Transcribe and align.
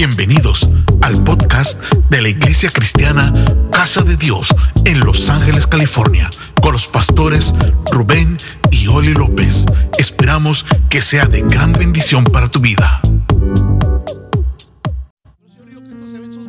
Bienvenidos 0.00 0.72
al 1.02 1.22
podcast 1.24 1.78
de 2.08 2.22
la 2.22 2.30
Iglesia 2.30 2.70
Cristiana 2.70 3.34
Casa 3.70 4.00
de 4.00 4.16
Dios 4.16 4.48
en 4.86 4.98
Los 5.00 5.28
Ángeles, 5.28 5.66
California, 5.66 6.30
con 6.62 6.72
los 6.72 6.86
pastores 6.86 7.54
Rubén 7.92 8.38
y 8.70 8.86
Oli 8.86 9.12
López. 9.12 9.66
Esperamos 9.98 10.64
que 10.88 11.02
sea 11.02 11.26
de 11.26 11.42
gran 11.42 11.74
bendición 11.74 12.24
para 12.24 12.48
tu 12.48 12.60
vida. 12.60 13.02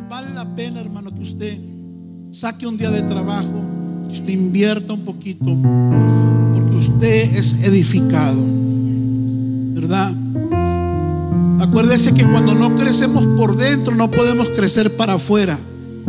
Vale 0.08 0.30
la 0.32 0.56
pena, 0.56 0.80
hermano, 0.80 1.14
que 1.14 1.20
usted 1.20 1.58
saque 2.32 2.66
un 2.66 2.78
día 2.78 2.88
de 2.88 3.02
trabajo, 3.02 4.06
que 4.06 4.14
usted 4.14 4.32
invierta 4.32 4.94
un 4.94 5.04
poquito, 5.04 5.44
porque 6.54 6.76
usted 6.76 7.36
es 7.36 7.52
edificado, 7.64 8.42
¿verdad? 9.74 10.21
Acuérdese 11.72 12.12
que 12.12 12.26
cuando 12.26 12.54
no 12.54 12.76
crecemos 12.76 13.26
por 13.28 13.56
dentro, 13.56 13.94
no 13.94 14.10
podemos 14.10 14.50
crecer 14.50 14.94
para 14.94 15.14
afuera, 15.14 15.58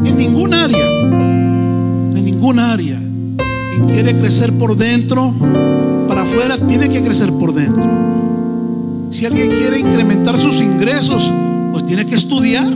en 0.03 0.17
ningún 0.17 0.53
área, 0.53 0.85
en 0.85 2.25
ningún 2.25 2.59
área. 2.59 2.99
Quien 2.99 3.87
quiere 3.93 4.13
crecer 4.13 4.51
por 4.51 4.75
dentro, 4.75 5.33
para 6.09 6.23
afuera, 6.23 6.57
tiene 6.67 6.89
que 6.89 7.01
crecer 7.01 7.31
por 7.31 7.53
dentro. 7.53 7.89
Si 9.09 9.25
alguien 9.25 9.51
quiere 9.51 9.79
incrementar 9.79 10.37
sus 10.37 10.59
ingresos, 10.59 11.31
pues 11.71 11.85
tiene 11.85 12.05
que 12.07 12.15
estudiar, 12.15 12.67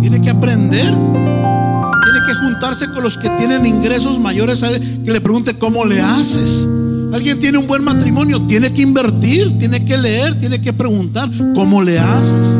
tiene 0.00 0.22
que 0.22 0.30
aprender, 0.30 0.86
tiene 0.86 2.20
que 2.28 2.34
juntarse 2.44 2.92
con 2.92 3.02
los 3.02 3.18
que 3.18 3.28
tienen 3.30 3.66
ingresos 3.66 4.20
mayores, 4.20 4.62
a 4.62 4.70
él, 4.70 5.00
que 5.04 5.10
le 5.10 5.20
pregunte 5.20 5.58
cómo 5.58 5.84
le 5.84 6.00
haces. 6.00 6.64
Alguien 7.12 7.38
tiene 7.40 7.58
un 7.58 7.66
buen 7.66 7.84
matrimonio, 7.84 8.40
tiene 8.42 8.72
que 8.72 8.80
invertir, 8.80 9.58
tiene 9.58 9.84
que 9.84 9.98
leer, 9.98 10.40
tiene 10.40 10.62
que 10.62 10.72
preguntar 10.72 11.28
cómo 11.54 11.82
le 11.82 11.98
haces. 11.98 12.58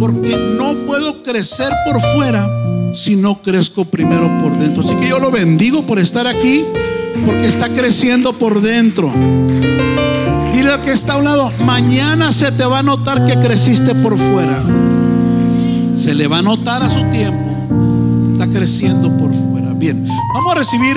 Porque 0.00 0.36
no 0.58 0.74
puedo 0.84 1.22
crecer 1.22 1.70
por 1.86 2.02
fuera 2.14 2.44
si 2.92 3.14
no 3.14 3.40
crezco 3.40 3.84
primero 3.84 4.28
por 4.40 4.58
dentro. 4.58 4.82
Así 4.82 4.96
que 4.96 5.08
yo 5.08 5.20
lo 5.20 5.30
bendigo 5.30 5.86
por 5.86 6.00
estar 6.00 6.26
aquí, 6.26 6.64
porque 7.24 7.46
está 7.46 7.68
creciendo 7.68 8.32
por 8.32 8.60
dentro. 8.60 9.12
Dile 10.52 10.70
al 10.70 10.82
que 10.82 10.92
está 10.92 11.14
a 11.14 11.18
un 11.18 11.24
lado, 11.24 11.52
mañana 11.64 12.32
se 12.32 12.50
te 12.50 12.64
va 12.64 12.80
a 12.80 12.82
notar 12.82 13.24
que 13.26 13.38
creciste 13.38 13.94
por 13.94 14.18
fuera. 14.18 14.60
Se 15.94 16.14
le 16.14 16.26
va 16.26 16.38
a 16.38 16.42
notar 16.42 16.82
a 16.82 16.90
su 16.90 17.02
tiempo. 17.10 18.32
Está 18.32 18.48
creciendo 18.48 19.16
por 19.16 19.32
fuera. 19.32 19.72
Bien, 19.72 20.04
vamos 20.34 20.52
a 20.52 20.58
recibir 20.58 20.96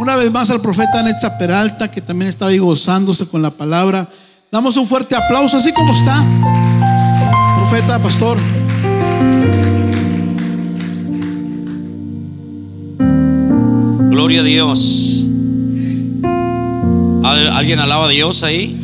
una 0.00 0.16
vez 0.16 0.30
más 0.30 0.50
al 0.50 0.60
profeta 0.60 1.02
Netza 1.02 1.36
Peralta, 1.38 1.90
que 1.90 2.00
también 2.00 2.28
está 2.28 2.46
ahí 2.46 2.58
gozándose 2.58 3.26
con 3.26 3.42
la 3.42 3.50
palabra. 3.50 4.08
Damos 4.50 4.76
un 4.76 4.86
fuerte 4.86 5.14
aplauso, 5.16 5.56
así 5.58 5.72
como 5.72 5.92
está. 5.92 6.24
Profeta, 7.58 7.98
pastor. 8.00 8.38
Gloria 14.10 14.40
a 14.40 14.44
Dios. 14.44 15.24
¿Al- 17.24 17.48
¿Alguien 17.52 17.78
alaba 17.78 18.06
a 18.06 18.08
Dios 18.08 18.42
ahí? 18.42 18.76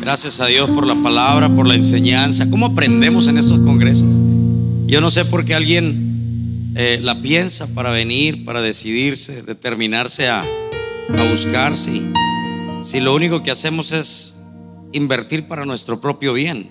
Gracias 0.00 0.40
a 0.40 0.46
Dios 0.46 0.70
por 0.70 0.86
la 0.86 0.94
palabra, 0.96 1.48
por 1.48 1.66
la 1.66 1.74
enseñanza. 1.74 2.48
¿Cómo 2.50 2.66
aprendemos 2.66 3.28
en 3.28 3.38
esos 3.38 3.60
congresos? 3.60 4.16
Yo 4.86 5.00
no 5.00 5.10
sé 5.10 5.24
por 5.24 5.44
qué 5.44 5.54
alguien 5.54 6.07
eh, 6.80 7.00
la 7.02 7.20
piensa 7.20 7.66
para 7.74 7.90
venir, 7.90 8.44
para 8.44 8.60
decidirse, 8.62 9.42
determinarse 9.42 10.28
a, 10.28 10.42
a 10.42 11.22
buscar 11.28 11.76
si, 11.76 12.12
lo 13.00 13.16
único 13.16 13.42
que 13.42 13.50
hacemos 13.50 13.90
es 13.90 14.38
invertir 14.92 15.48
para 15.48 15.64
nuestro 15.64 16.00
propio 16.00 16.32
bien. 16.34 16.70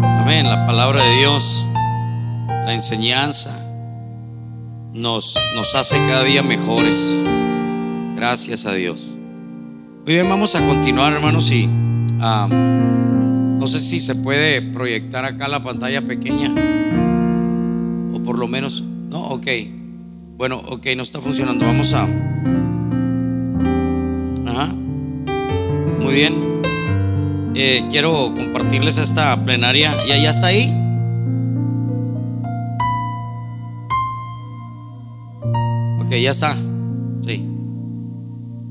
Amén. 0.00 0.46
La 0.46 0.64
palabra 0.64 1.04
de 1.04 1.16
Dios, 1.16 1.66
la 2.46 2.72
enseñanza, 2.72 3.50
nos, 4.92 5.36
nos 5.56 5.74
hace 5.74 5.96
cada 6.06 6.22
día 6.22 6.44
mejores. 6.44 7.20
Gracias 8.14 8.64
a 8.64 8.74
Dios. 8.74 9.18
Muy 10.04 10.14
bien, 10.14 10.28
vamos 10.28 10.54
a 10.54 10.64
continuar, 10.64 11.12
hermanos. 11.14 11.50
Y 11.50 11.68
ah, 12.20 12.46
no 12.48 13.66
sé 13.66 13.80
si 13.80 13.98
se 13.98 14.14
puede 14.14 14.62
proyectar 14.62 15.24
acá 15.24 15.48
la 15.48 15.64
pantalla 15.64 16.00
pequeña. 16.00 17.03
Por 18.24 18.38
lo 18.38 18.48
menos. 18.48 18.82
No, 18.82 19.26
ok. 19.28 19.46
Bueno, 20.36 20.62
ok, 20.68 20.86
no 20.96 21.02
está 21.02 21.20
funcionando. 21.20 21.64
Vamos 21.64 21.92
a. 21.92 22.02
Ajá. 24.46 24.74
Muy 26.00 26.14
bien. 26.14 26.62
Eh, 27.54 27.84
quiero 27.90 28.34
compartirles 28.34 28.98
esta 28.98 29.44
plenaria. 29.44 29.94
¿Ya, 30.08 30.16
ya 30.16 30.30
está 30.30 30.48
ahí? 30.48 30.72
Ok, 36.00 36.10
ya 36.10 36.30
está. 36.30 36.56
Sí. 37.22 37.46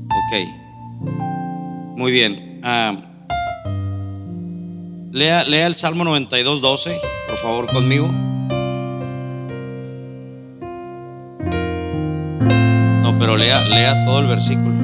Ok. 0.08 0.64
Muy 1.96 2.12
bien. 2.12 2.60
Ah, 2.62 2.94
lea, 5.12 5.44
lea 5.44 5.66
el 5.66 5.74
Salmo 5.76 6.04
92, 6.04 6.60
12, 6.60 7.00
por 7.28 7.36
favor, 7.38 7.66
conmigo. 7.72 8.10
Pero 13.24 13.38
lea, 13.38 13.64
lea 13.64 14.04
todo 14.04 14.20
el 14.20 14.26
versículo. 14.26 14.74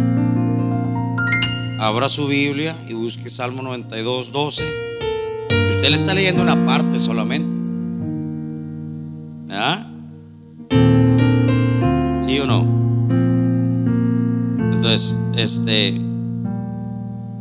Abra 1.78 2.09
su 2.09 2.27
Biblia 2.27 2.75
y 2.89 2.95
busque 2.95 3.28
Salmo 3.28 3.61
92, 3.61 4.33
12. 4.33 4.65
Y 5.51 5.73
usted 5.73 5.91
le 5.91 5.97
está 5.97 6.15
leyendo 6.15 6.43
una 6.43 6.65
parte 6.65 6.99
solamente. 6.99 7.55
¿Ah? 9.50 9.87
¿Sí 12.23 12.41
o 12.41 12.47
no? 12.47 12.65
Entonces, 14.73 15.15
este, 15.37 15.89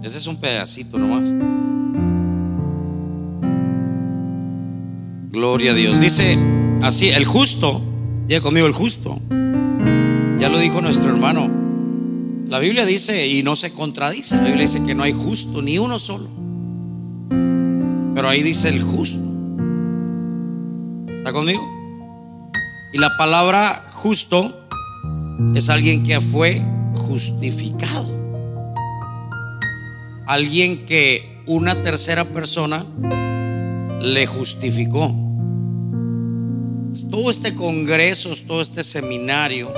ese 0.03 0.17
es 0.17 0.27
un 0.27 0.35
pedacito 0.35 0.97
nomás. 0.97 1.31
Gloria 5.31 5.71
a 5.71 5.75
Dios. 5.75 6.01
Dice 6.01 6.37
así, 6.81 7.07
el 7.07 7.23
justo, 7.23 7.81
diga 8.27 8.41
conmigo 8.41 8.67
el 8.67 8.73
justo. 8.73 9.17
Dijo 10.59 10.81
nuestro 10.81 11.09
hermano. 11.09 11.49
La 12.47 12.59
Biblia 12.59 12.83
dice, 12.85 13.27
y 13.27 13.43
no 13.43 13.55
se 13.55 13.71
contradice, 13.71 14.35
la 14.35 14.43
Biblia 14.43 14.63
dice 14.63 14.83
que 14.83 14.93
no 14.93 15.03
hay 15.03 15.13
justo, 15.13 15.61
ni 15.61 15.77
uno 15.77 15.99
solo. 15.99 16.27
Pero 18.13 18.27
ahí 18.27 18.43
dice 18.43 18.67
el 18.67 18.83
justo. 18.83 19.21
¿Está 21.15 21.31
conmigo? 21.31 21.61
Y 22.91 22.97
la 22.97 23.15
palabra 23.15 23.87
justo 23.93 24.67
es 25.55 25.69
alguien 25.69 26.03
que 26.03 26.19
fue 26.19 26.61
justificado. 26.95 28.09
Alguien 30.27 30.85
que 30.85 31.41
una 31.45 31.81
tercera 31.81 32.25
persona 32.25 32.85
le 34.01 34.27
justificó. 34.27 35.15
Todo 37.09 37.31
este 37.31 37.55
congreso, 37.55 38.33
todo 38.45 38.61
este 38.61 38.83
seminario 38.83 39.71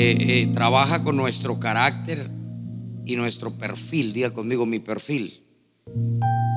eh, 0.00 0.16
eh, 0.20 0.46
trabaja 0.52 1.02
con 1.02 1.16
nuestro 1.16 1.58
carácter 1.58 2.30
y 3.04 3.16
nuestro 3.16 3.50
perfil. 3.50 4.12
Diga 4.12 4.30
conmigo 4.30 4.64
mi 4.64 4.78
perfil. 4.78 5.42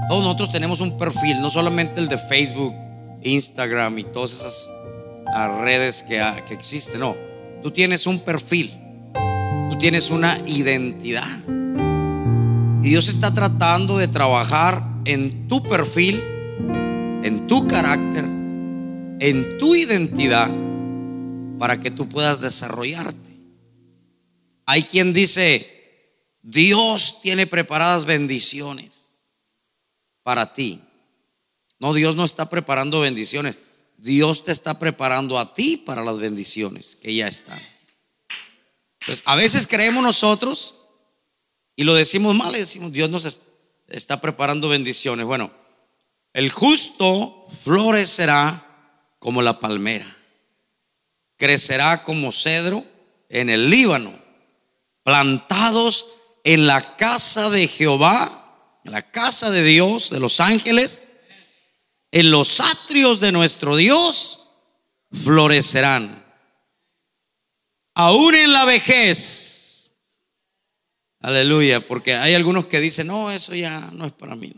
Todos 0.07 0.24
nosotros 0.24 0.52
tenemos 0.52 0.79
un 0.79 0.96
perfil, 1.00 1.41
no 1.41 1.50
solamente 1.50 2.00
el 2.00 2.07
de 2.07 2.19
Facebook, 2.19 2.75
Instagram 3.24 3.97
y 3.97 4.03
todas 4.03 4.34
esas 4.34 4.69
ah, 5.34 5.59
redes 5.63 6.03
que, 6.03 6.24
que 6.47 6.53
existen. 6.53 7.00
No, 7.00 7.16
tú 7.63 7.72
tienes 7.72 8.06
un 8.06 8.19
perfil, 8.19 8.72
tú 9.72 9.78
tienes 9.80 10.12
una 10.12 10.38
identidad. 10.46 11.28
Y 12.84 12.90
Dios 12.90 13.07
está 13.07 13.34
tratando 13.34 13.97
de 13.97 14.07
trabajar 14.07 14.84
en 15.06 15.47
tu 15.47 15.63
perfil, 15.63 16.22
en 17.24 17.48
tu 17.48 17.68
carácter, 17.68 18.24
en 18.24 19.57
tu 19.57 19.74
identidad, 19.74 20.51
para 21.57 21.80
que 21.80 21.89
tú 21.89 22.07
puedas 22.07 22.39
desarrollarte. 22.39 23.20
Hay 24.66 24.84
quien 24.84 25.13
dice, 25.13 25.68
Dios 26.42 27.22
tiene 27.22 27.48
preparadas 27.48 28.06
bendiciones 28.06 29.18
para 30.24 30.54
ti. 30.54 30.81
No, 31.80 31.94
Dios 31.94 32.16
no 32.16 32.25
está 32.25 32.50
preparando 32.50 33.00
bendiciones. 33.02 33.58
Dios 33.98 34.44
te 34.44 34.52
está 34.52 34.80
preparando 34.80 35.38
a 35.38 35.54
ti 35.54 35.78
para 35.78 36.04
las 36.04 36.18
bendiciones 36.18 36.96
que 36.96 37.13
ya 37.13 37.28
están. 37.28 37.62
Entonces, 39.00 39.24
a 39.25 39.36
veces 39.36 39.68
creemos 39.68 40.04
nosotros 40.04 40.84
y 41.75 41.84
lo 41.84 41.94
decimos 41.96 42.36
mal, 42.36 42.54
decimos, 42.54 42.92
Dios 42.92 43.10
nos 43.10 43.25
est- 43.25 43.42
está 43.90 44.22
preparando 44.22 44.69
bendiciones. 44.69 45.25
Bueno, 45.25 45.52
el 46.34 46.52
justo 46.52 47.48
florecerá 47.63 48.68
como 49.19 49.42
la 49.42 49.60
palmera, 49.60 50.06
crecerá 51.38 52.04
como 52.04 52.31
cedro 52.31 52.86
en 53.30 53.50
el 53.50 53.69
Líbano, 53.69 54.19
plantados 55.12 56.08
en 56.46 56.68
la 56.68 56.96
casa 56.96 57.50
de 57.50 57.68
Jehová, 57.68 58.80
en 58.86 58.94
la 58.94 59.02
casa 59.02 59.52
de 59.52 59.62
Dios, 59.62 60.10
de 60.10 60.22
los 60.22 60.40
ángeles, 60.40 61.04
en 62.13 62.31
los 62.31 62.62
atrios 62.62 63.19
de 63.19 63.34
nuestro 63.34 63.75
Dios 63.75 64.48
florecerán. 65.12 66.25
Aún 67.94 68.36
en 68.36 68.54
la 68.54 68.63
vejez. 68.63 69.92
Aleluya, 71.19 71.86
porque 71.86 72.16
hay 72.16 72.34
algunos 72.34 72.68
que 72.68 72.80
dicen, 72.80 73.08
no, 73.08 73.31
eso 73.31 73.54
ya 73.54 73.90
no 73.92 74.06
es 74.06 74.13
para 74.13 74.38
mí. 74.38 74.54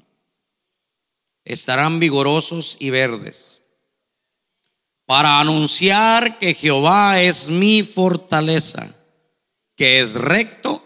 Estarán 1.45 1.99
vigorosos 1.99 2.77
y 2.77 2.91
verdes 2.91 3.63
para 5.07 5.39
anunciar 5.39 6.37
que 6.37 6.53
Jehová 6.53 7.19
es 7.21 7.49
mi 7.49 7.81
fortaleza, 7.81 8.95
que 9.75 9.99
es 9.99 10.13
recto 10.15 10.83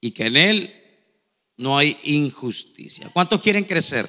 y 0.00 0.12
que 0.12 0.26
en 0.26 0.36
él 0.36 0.74
no 1.56 1.76
hay 1.76 1.96
injusticia. 2.04 3.10
¿Cuántos 3.12 3.40
quieren 3.40 3.64
crecer? 3.64 4.06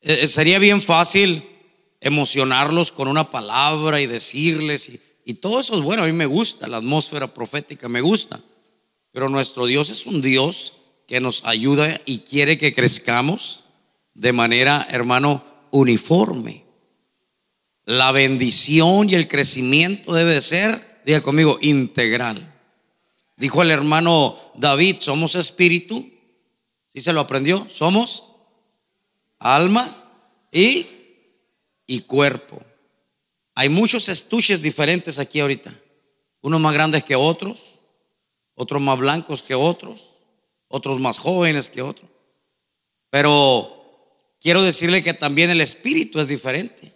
Eh, 0.00 0.20
eh, 0.22 0.26
sería 0.28 0.58
bien 0.58 0.80
fácil 0.80 1.44
emocionarlos 2.00 2.92
con 2.92 3.08
una 3.08 3.30
palabra 3.30 4.00
y 4.00 4.06
decirles, 4.06 4.88
y, 4.88 5.00
y 5.24 5.34
todo 5.34 5.60
eso 5.60 5.74
es 5.74 5.80
bueno, 5.82 6.04
a 6.04 6.06
mí 6.06 6.12
me 6.12 6.26
gusta, 6.26 6.68
la 6.68 6.78
atmósfera 6.78 7.34
profética 7.34 7.88
me 7.88 8.00
gusta, 8.00 8.40
pero 9.12 9.28
nuestro 9.28 9.66
Dios 9.66 9.90
es 9.90 10.06
un 10.06 10.22
Dios 10.22 10.74
que 11.06 11.20
nos 11.20 11.44
ayuda 11.44 12.00
y 12.06 12.20
quiere 12.20 12.56
que 12.56 12.72
crezcamos 12.72 13.64
de 14.14 14.32
manera, 14.32 14.86
hermano, 14.90 15.44
uniforme. 15.70 16.64
La 17.84 18.12
bendición 18.12 19.10
y 19.10 19.14
el 19.14 19.26
crecimiento 19.26 20.12
debe 20.14 20.40
ser, 20.40 20.89
diga 21.04 21.20
conmigo, 21.20 21.58
integral. 21.60 22.46
Dijo 23.36 23.62
el 23.62 23.70
hermano 23.70 24.36
David, 24.54 24.96
somos 24.98 25.34
espíritu. 25.34 26.08
¿Sí 26.92 27.00
se 27.00 27.12
lo 27.12 27.20
aprendió? 27.20 27.66
Somos 27.70 28.32
alma 29.38 29.88
y, 30.52 30.86
y 31.86 32.00
cuerpo. 32.02 32.62
Hay 33.54 33.68
muchos 33.68 34.08
estuches 34.08 34.60
diferentes 34.60 35.18
aquí 35.18 35.40
ahorita. 35.40 35.74
Unos 36.42 36.60
más 36.60 36.72
grandes 36.72 37.04
que 37.04 37.16
otros, 37.16 37.80
otros 38.54 38.82
más 38.82 38.98
blancos 38.98 39.42
que 39.42 39.54
otros, 39.54 40.18
otros 40.68 41.00
más 41.00 41.18
jóvenes 41.18 41.68
que 41.68 41.82
otros. 41.82 42.10
Pero 43.10 44.36
quiero 44.40 44.62
decirle 44.62 45.02
que 45.02 45.14
también 45.14 45.50
el 45.50 45.60
espíritu 45.60 46.20
es 46.20 46.28
diferente. 46.28 46.94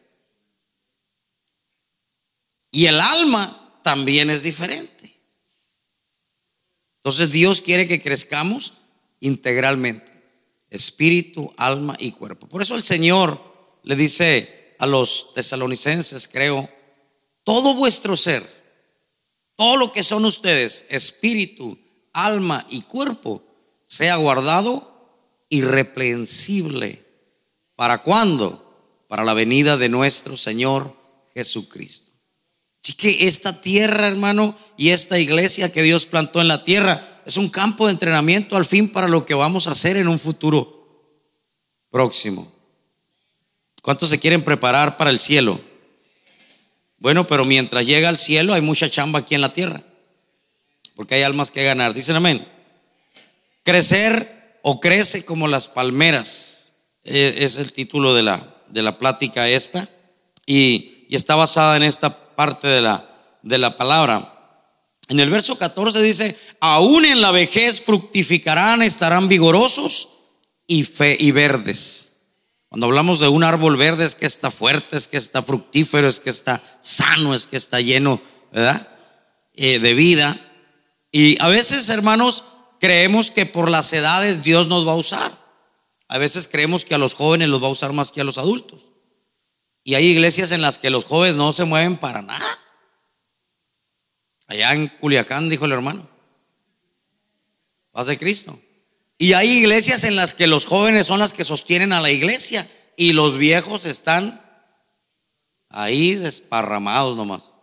Y 2.71 2.87
el 2.87 3.01
alma 3.01 3.64
también 3.85 4.31
es 4.31 4.43
diferente. 4.43 5.15
Entonces 6.97 7.31
Dios 7.31 7.61
quiere 7.61 7.87
que 7.87 8.01
crezcamos 8.01 8.79
integralmente, 9.21 10.11
espíritu, 10.71 11.53
alma 11.59 11.95
y 12.01 12.13
cuerpo. 12.13 12.49
Por 12.49 12.63
eso 12.63 12.75
el 12.77 12.83
Señor 12.83 13.39
le 13.83 13.95
dice 13.95 14.75
a 14.79 14.87
los 14.87 15.35
tesalonicenses, 15.35 16.29
creo, 16.29 16.69
todo 17.45 17.75
vuestro 17.75 18.17
ser, 18.17 18.43
todo 19.55 19.77
lo 19.77 19.93
que 19.93 20.03
son 20.03 20.25
ustedes, 20.25 20.87
espíritu, 20.89 21.79
alma 22.15 22.67
y 22.71 22.83
cuerpo, 22.83 23.43
sea 23.85 24.17
guardado 24.17 25.45
irreprensible. 25.51 27.05
¿Para 27.77 28.03
cuándo? 28.03 29.05
Para 29.09 29.25
la 29.25 29.35
venida 29.35 29.77
de 29.77 29.91
nuestro 29.91 30.39
Señor 30.39 30.97
Jesucristo. 31.35 32.14
Así 32.85 32.93
que 32.93 33.29
esta 33.29 33.63
tierra, 33.63 34.07
hermano, 34.07 34.55
y 34.77 34.91
esta 34.91 35.19
iglesia 35.19 35.73
que 35.73 35.83
Dios 35.83 36.05
plantó 36.05 36.43
en 36.43 36.49
la 36.49 36.65
tierra 36.65 37.03
es 37.25 37.39
un 37.39 37.49
campo 37.49 37.87
de 37.87 37.93
entrenamiento 37.93 38.57
al 38.57 38.67
fin 38.67 38.91
para 38.91 39.09
lo 39.09 39.25
que 39.25 39.33
vamos 39.33 39.67
a 39.67 39.71
hacer 39.71 39.97
en 39.97 40.07
un 40.07 40.19
futuro 40.19 41.25
próximo. 41.91 42.53
¿Cuántos 43.81 44.11
se 44.11 44.21
quieren 44.21 44.43
preparar 44.43 44.99
para 44.99 45.09
el 45.09 45.19
cielo? 45.19 45.59
Bueno, 46.99 47.27
pero 47.27 47.47
mientras 47.47 47.87
llega 47.87 48.11
al 48.11 48.19
cielo 48.19 48.53
hay 48.53 48.61
mucha 48.61 48.91
chamba 48.91 49.21
aquí 49.21 49.35
en 49.35 49.41
la 49.41 49.55
tierra, 49.55 49.83
porque 50.95 51.15
hay 51.15 51.23
almas 51.23 51.51
que 51.51 51.65
ganar. 51.65 51.95
Dicen 51.95 52.17
amén. 52.17 52.47
Crecer 53.63 54.59
o 54.61 54.79
crece 54.79 55.25
como 55.25 55.49
las 55.49 55.69
palmeras 55.69 56.75
eh, 57.03 57.35
es 57.39 57.57
el 57.57 57.73
título 57.73 58.13
de 58.13 58.25
la, 58.25 58.55
de 58.69 58.83
la 58.83 58.99
plática 58.99 59.49
esta 59.49 59.89
y, 60.45 61.07
y 61.09 61.17
está 61.17 61.35
basada 61.35 61.77
en 61.77 61.83
esta 61.83 62.24
parte 62.35 62.69
de 62.69 62.81
la, 62.81 63.09
de 63.43 63.59
la 63.59 63.77
palabra. 63.77 64.31
En 65.09 65.21
el 65.21 65.31
verso 65.31 65.59
14 65.59 66.03
dice, 66.03 66.39
aún 66.61 67.05
en 67.05 67.21
la 67.21 67.31
vejez 67.31 67.81
fructificarán, 67.81 68.83
estarán 68.83 69.29
vigorosos 69.29 70.09
y, 70.67 70.85
fe, 70.85 71.17
y 71.19 71.31
verdes. 71.31 72.17
Cuando 72.69 72.87
hablamos 72.87 73.21
de 73.21 73.29
un 73.29 73.45
árbol 73.45 73.77
verde 73.77 74.05
es 74.07 74.15
que 74.15 74.27
está 74.27 74.51
fuerte, 74.51 74.97
es 74.97 75.07
que 75.07 75.17
está 75.17 75.43
fructífero, 75.43 76.09
es 76.09 76.21
que 76.21 76.31
está 76.31 76.63
sano, 76.81 77.35
es 77.35 77.47
que 77.47 77.57
está 77.57 77.81
lleno, 77.81 78.21
¿verdad? 78.53 78.89
Eh, 79.55 79.79
de 79.79 79.95
vida. 79.95 80.37
Y 81.13 81.41
a 81.41 81.49
veces, 81.49 81.89
hermanos, 81.91 82.45
creemos 82.81 83.31
que 83.31 83.47
por 83.47 83.71
las 83.71 83.93
edades 83.93 84.43
Dios 84.43 84.67
nos 84.67 84.87
va 84.87 84.93
a 84.93 84.97
usar. 84.97 85.31
A 86.09 86.19
veces 86.19 86.49
creemos 86.49 86.85
que 86.85 86.95
a 86.95 86.99
los 86.99 87.15
jóvenes 87.15 87.49
los 87.49 87.63
va 87.63 87.69
a 87.69 87.71
usar 87.71 87.93
más 87.93 88.11
que 88.11 88.21
a 88.21 88.25
los 88.25 88.39
adultos. 88.39 88.91
Y 89.85 89.95
hay 89.95 90.07
iglesias 90.07 90.51
en 90.51 90.63
las 90.63 90.79
que 90.79 90.89
los 90.89 91.05
jóvenes 91.05 91.37
no 91.37 91.53
se 91.53 91.67
mueven 91.67 91.99
para 91.99 92.23
nada. 92.23 92.59
Allá 94.47 94.73
en 94.73 94.89
Culiacán, 94.89 95.51
dijo 95.51 95.67
el 95.67 95.73
hermano. 95.73 96.09
Paz 97.93 98.07
de 98.07 98.19
Cristo. 98.19 98.59
Y 99.19 99.35
hay 99.35 99.51
iglesias 99.51 100.05
en 100.05 100.17
las 100.17 100.35
que 100.35 100.47
los 100.47 100.65
jóvenes 100.65 101.07
son 101.07 101.21
las 101.21 101.35
que 101.35 101.45
sostienen 101.45 101.93
a 101.93 102.01
la 102.01 102.11
iglesia 102.11 102.69
y 102.97 103.13
los 103.13 103.37
viejos 103.37 103.85
están 103.85 104.43
ahí 105.69 106.15
desparramados 106.15 107.17
nomás. 107.17 107.59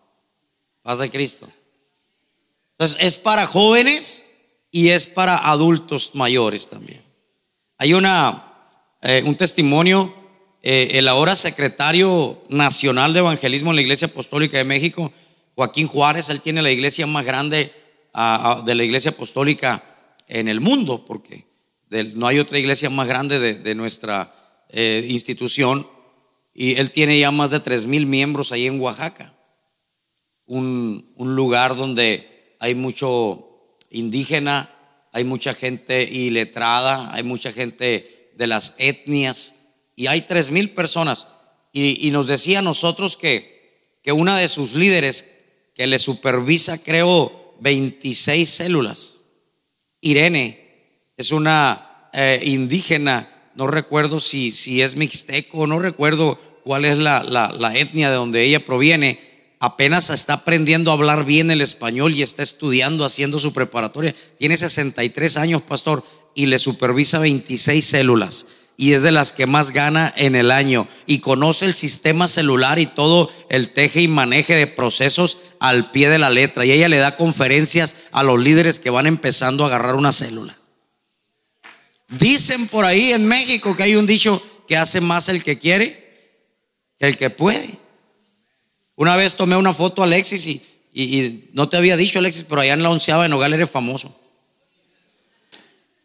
Paz 0.84 1.00
de 1.00 1.10
Cristo. 1.10 1.52
Entonces 2.74 2.98
es 3.02 3.18
para 3.18 3.48
jóvenes 3.48 4.36
y 4.70 4.90
es 4.90 5.08
para 5.08 5.38
adultos 5.38 6.12
mayores 6.14 6.70
también. 6.70 7.04
Hay 7.78 7.94
una, 7.94 8.54
eh, 9.02 9.24
un 9.26 9.36
testimonio 9.36 10.21
eh, 10.64 10.92
el 10.94 11.08
ahora 11.08 11.36
secretario 11.36 12.44
nacional 12.50 13.14
de 13.14 13.20
evangelismo 13.20 13.72
en 13.72 13.78
la 13.78 13.82
Iglesia 13.82 14.08
Apostólica 14.08 14.58
de 14.58 14.64
México, 14.64 15.12
Joaquín 15.56 15.88
Juárez, 15.88 16.30
él 16.30 16.42
tiene 16.42 16.62
la 16.62 16.72
iglesia 16.72 17.08
más 17.08 17.26
grande 17.26 17.72
de 18.66 18.76
la 18.76 18.84
Iglesia 18.84 19.12
Apostólica 19.12 19.84
en 20.28 20.48
el 20.48 20.60
mundo, 20.60 21.06
porque 21.06 21.46
no 22.16 22.28
hay 22.28 22.40
otra 22.40 22.60
iglesia 22.60 22.90
más 22.90 23.08
grande 23.08 23.40
de, 23.40 23.76
nuestra 23.76 24.34
eh, 24.70 25.06
institución, 25.10 25.88
y 26.54 26.76
él 26.76 26.92
tiene 26.92 27.20
ya 27.20 27.32
más 27.32 27.50
de 27.50 27.60
tres 27.60 27.86
mil 27.86 28.06
miembros 28.06 28.52
ahí 28.52 28.68
en 28.68 28.80
Oaxaca, 28.80 29.34
un, 30.46 31.14
un 31.16 31.36
lugar 31.36 31.76
donde 31.76 32.56
hay 32.60 32.76
mucho 32.76 33.76
indígena, 33.90 34.74
hay 35.12 35.24
mucha 35.24 35.54
gente 35.54 36.04
iletrada, 36.04 37.14
hay 37.14 37.24
mucha 37.24 37.52
gente 37.52 38.32
de 38.36 38.48
las 38.48 38.76
etnias 38.78 39.61
y 39.96 40.08
hay 40.08 40.22
tres 40.22 40.52
mil 40.52 40.72
personas. 40.72 41.28
Y, 41.74 42.12
nos 42.12 42.28
decía 42.28 42.60
a 42.60 42.64
nosotros 42.64 43.16
que, 43.16 43.98
que 44.04 44.12
una 44.12 44.38
de 44.38 44.50
sus 44.50 44.74
líderes, 44.74 45.40
que 45.74 45.88
le 45.88 46.00
supervisa, 46.00 46.84
creo, 46.84 47.56
26 47.62 48.50
células, 48.50 49.22
Irene, 50.02 51.14
es 51.16 51.32
una 51.32 52.10
eh, 52.14 52.42
indígena, 52.44 53.30
no 53.56 53.68
recuerdo 53.68 54.20
si, 54.20 54.52
si 54.52 54.82
es 54.82 54.96
mixteco, 54.96 55.68
no 55.68 55.80
recuerdo 55.80 56.38
cuál 56.64 56.84
es 56.84 56.98
la, 56.98 57.24
la 57.24 57.78
etnia 57.78 58.10
de 58.10 58.16
donde 58.16 58.44
ella 58.44 58.66
proviene, 58.66 59.20
apenas 59.60 60.10
está 60.10 60.34
aprendiendo 60.34 60.92
a 60.92 60.96
hablar 60.96 61.24
bien 61.24 61.52
el 61.52 61.62
español 61.62 62.14
y 62.16 62.22
está 62.22 62.44
estudiando, 62.44 63.06
haciendo 63.06 63.40
su 63.40 63.54
preparatoria. 63.54 64.14
Tiene 64.38 64.58
63 64.58 65.38
años, 65.38 65.62
pastor, 65.62 66.04
y 66.34 66.48
le 66.48 66.60
supervisa 66.60 67.20
26 67.20 67.86
células 67.86 68.48
y 68.78 68.94
es 68.94 69.04
de 69.04 69.12
las 69.12 69.32
que 69.32 69.46
más 69.46 69.72
gana 69.72 70.12
en 70.18 70.36
el 70.36 70.52
año 70.52 70.88
y 71.06 71.20
conoce 71.20 71.66
el 71.66 71.76
sistema 71.76 72.28
celular 72.28 72.80
y 72.80 72.88
todo 72.88 73.30
el 73.50 73.70
teje 73.70 74.02
y 74.02 74.08
maneje 74.08 74.56
de 74.56 74.68
procesos 74.68 75.38
al 75.60 75.92
pie 75.92 76.10
de 76.10 76.18
la 76.18 76.30
letra. 76.30 76.66
Y 76.66 76.72
ella 76.72 76.90
le 76.90 76.98
da 76.98 77.16
conferencias 77.16 78.08
a 78.12 78.24
los 78.24 78.40
líderes 78.40 78.80
que 78.80 78.90
van 78.90 79.06
empezando 79.06 79.64
a 79.64 79.68
agarrar 79.68 79.96
una 79.96 80.12
célula. 80.12 80.58
Dicen 82.08 82.68
por 82.68 82.86
ahí 82.86 83.12
en 83.12 83.28
México 83.28 83.76
que 83.76 83.84
hay 83.84 83.96
un 83.96 84.08
dicho 84.08 84.42
que 84.68 84.78
hace 84.78 85.00
más 85.00 85.30
el 85.30 85.44
que 85.44 85.60
quiere 85.60 86.02
que 87.00 87.08
el 87.08 87.18
que 87.18 87.30
puede. 87.30 87.70
Una 88.96 89.16
vez 89.16 89.36
tomé 89.36 89.56
una 89.56 89.74
foto 89.74 90.02
a 90.02 90.06
Alexis 90.06 90.62
y, 90.94 91.50
no 91.54 91.70
te 91.70 91.78
había 91.78 91.98
dicho 91.98 92.20
Alexis, 92.20 92.46
pero 92.48 92.62
allá 92.62 92.74
en 92.74 92.84
la 92.84 92.90
onceava 92.90 93.24
de 93.24 93.30
Nogal 93.30 93.54
eres 93.54 93.70
famoso. 93.70 94.20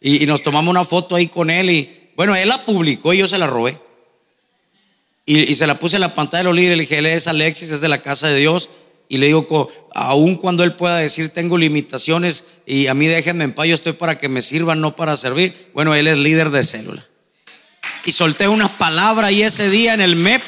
Y, 0.00 0.23
y 0.23 0.26
nos 0.26 0.42
tomamos 0.42 0.70
una 0.70 0.85
foto 0.85 1.16
ahí 1.16 1.26
con 1.26 1.50
él 1.50 1.70
y 1.70 2.05
bueno, 2.16 2.35
él 2.35 2.49
la 2.49 2.64
publicó 2.64 3.12
y 3.12 3.18
yo 3.18 3.28
se 3.28 3.38
la 3.38 3.46
robé. 3.46 3.78
Y, 5.26 5.54
se 5.56 5.66
la 5.66 5.78
puse 5.78 5.96
en 5.96 6.02
la 6.02 6.14
pantalla 6.14 6.38
de 6.38 6.44
los 6.44 6.54
líderes. 6.54 6.76
Le 6.78 6.82
dije, 6.82 6.99
él 6.99 7.06
es 7.06 7.26
Alexis, 7.26 7.70
es 7.70 7.80
de 7.80 7.88
la 7.88 8.00
casa 8.00 8.28
de 8.28 8.37
Dios. 8.37 8.70
Y 9.08 9.18
le 9.18 9.26
digo, 9.26 9.68
aun 9.94 10.37
cuando 10.37 10.64
él 10.64 10.73
pueda 10.75 10.96
decir, 10.99 11.30
tengo 11.30 11.58
limitaciones 11.58 12.58
y 12.64 12.87
a 12.87 12.94
mí 12.94 13.06
déjenme 13.06 13.44
en 13.44 13.52
paz, 13.52 13.66
yo 13.68 13.75
estoy 13.75 13.92
para 13.92 14.18
que 14.18 14.28
me 14.28 14.42
sirvan, 14.42 14.80
no 14.80 14.96
para 14.96 15.16
servir. 15.16 15.70
Bueno, 15.75 15.94
él 15.94 16.08
es 16.08 16.18
líder 16.18 16.50
de 16.50 16.64
célula. 16.64 17.06
y 18.04 18.12
solté 18.12 18.49
una 18.49 18.68
palabra 18.68 19.30
y 19.30 19.42
ese 19.42 19.68
día 19.68 19.94
en 19.94 20.00
el 20.00 20.16
MEP 20.16 20.42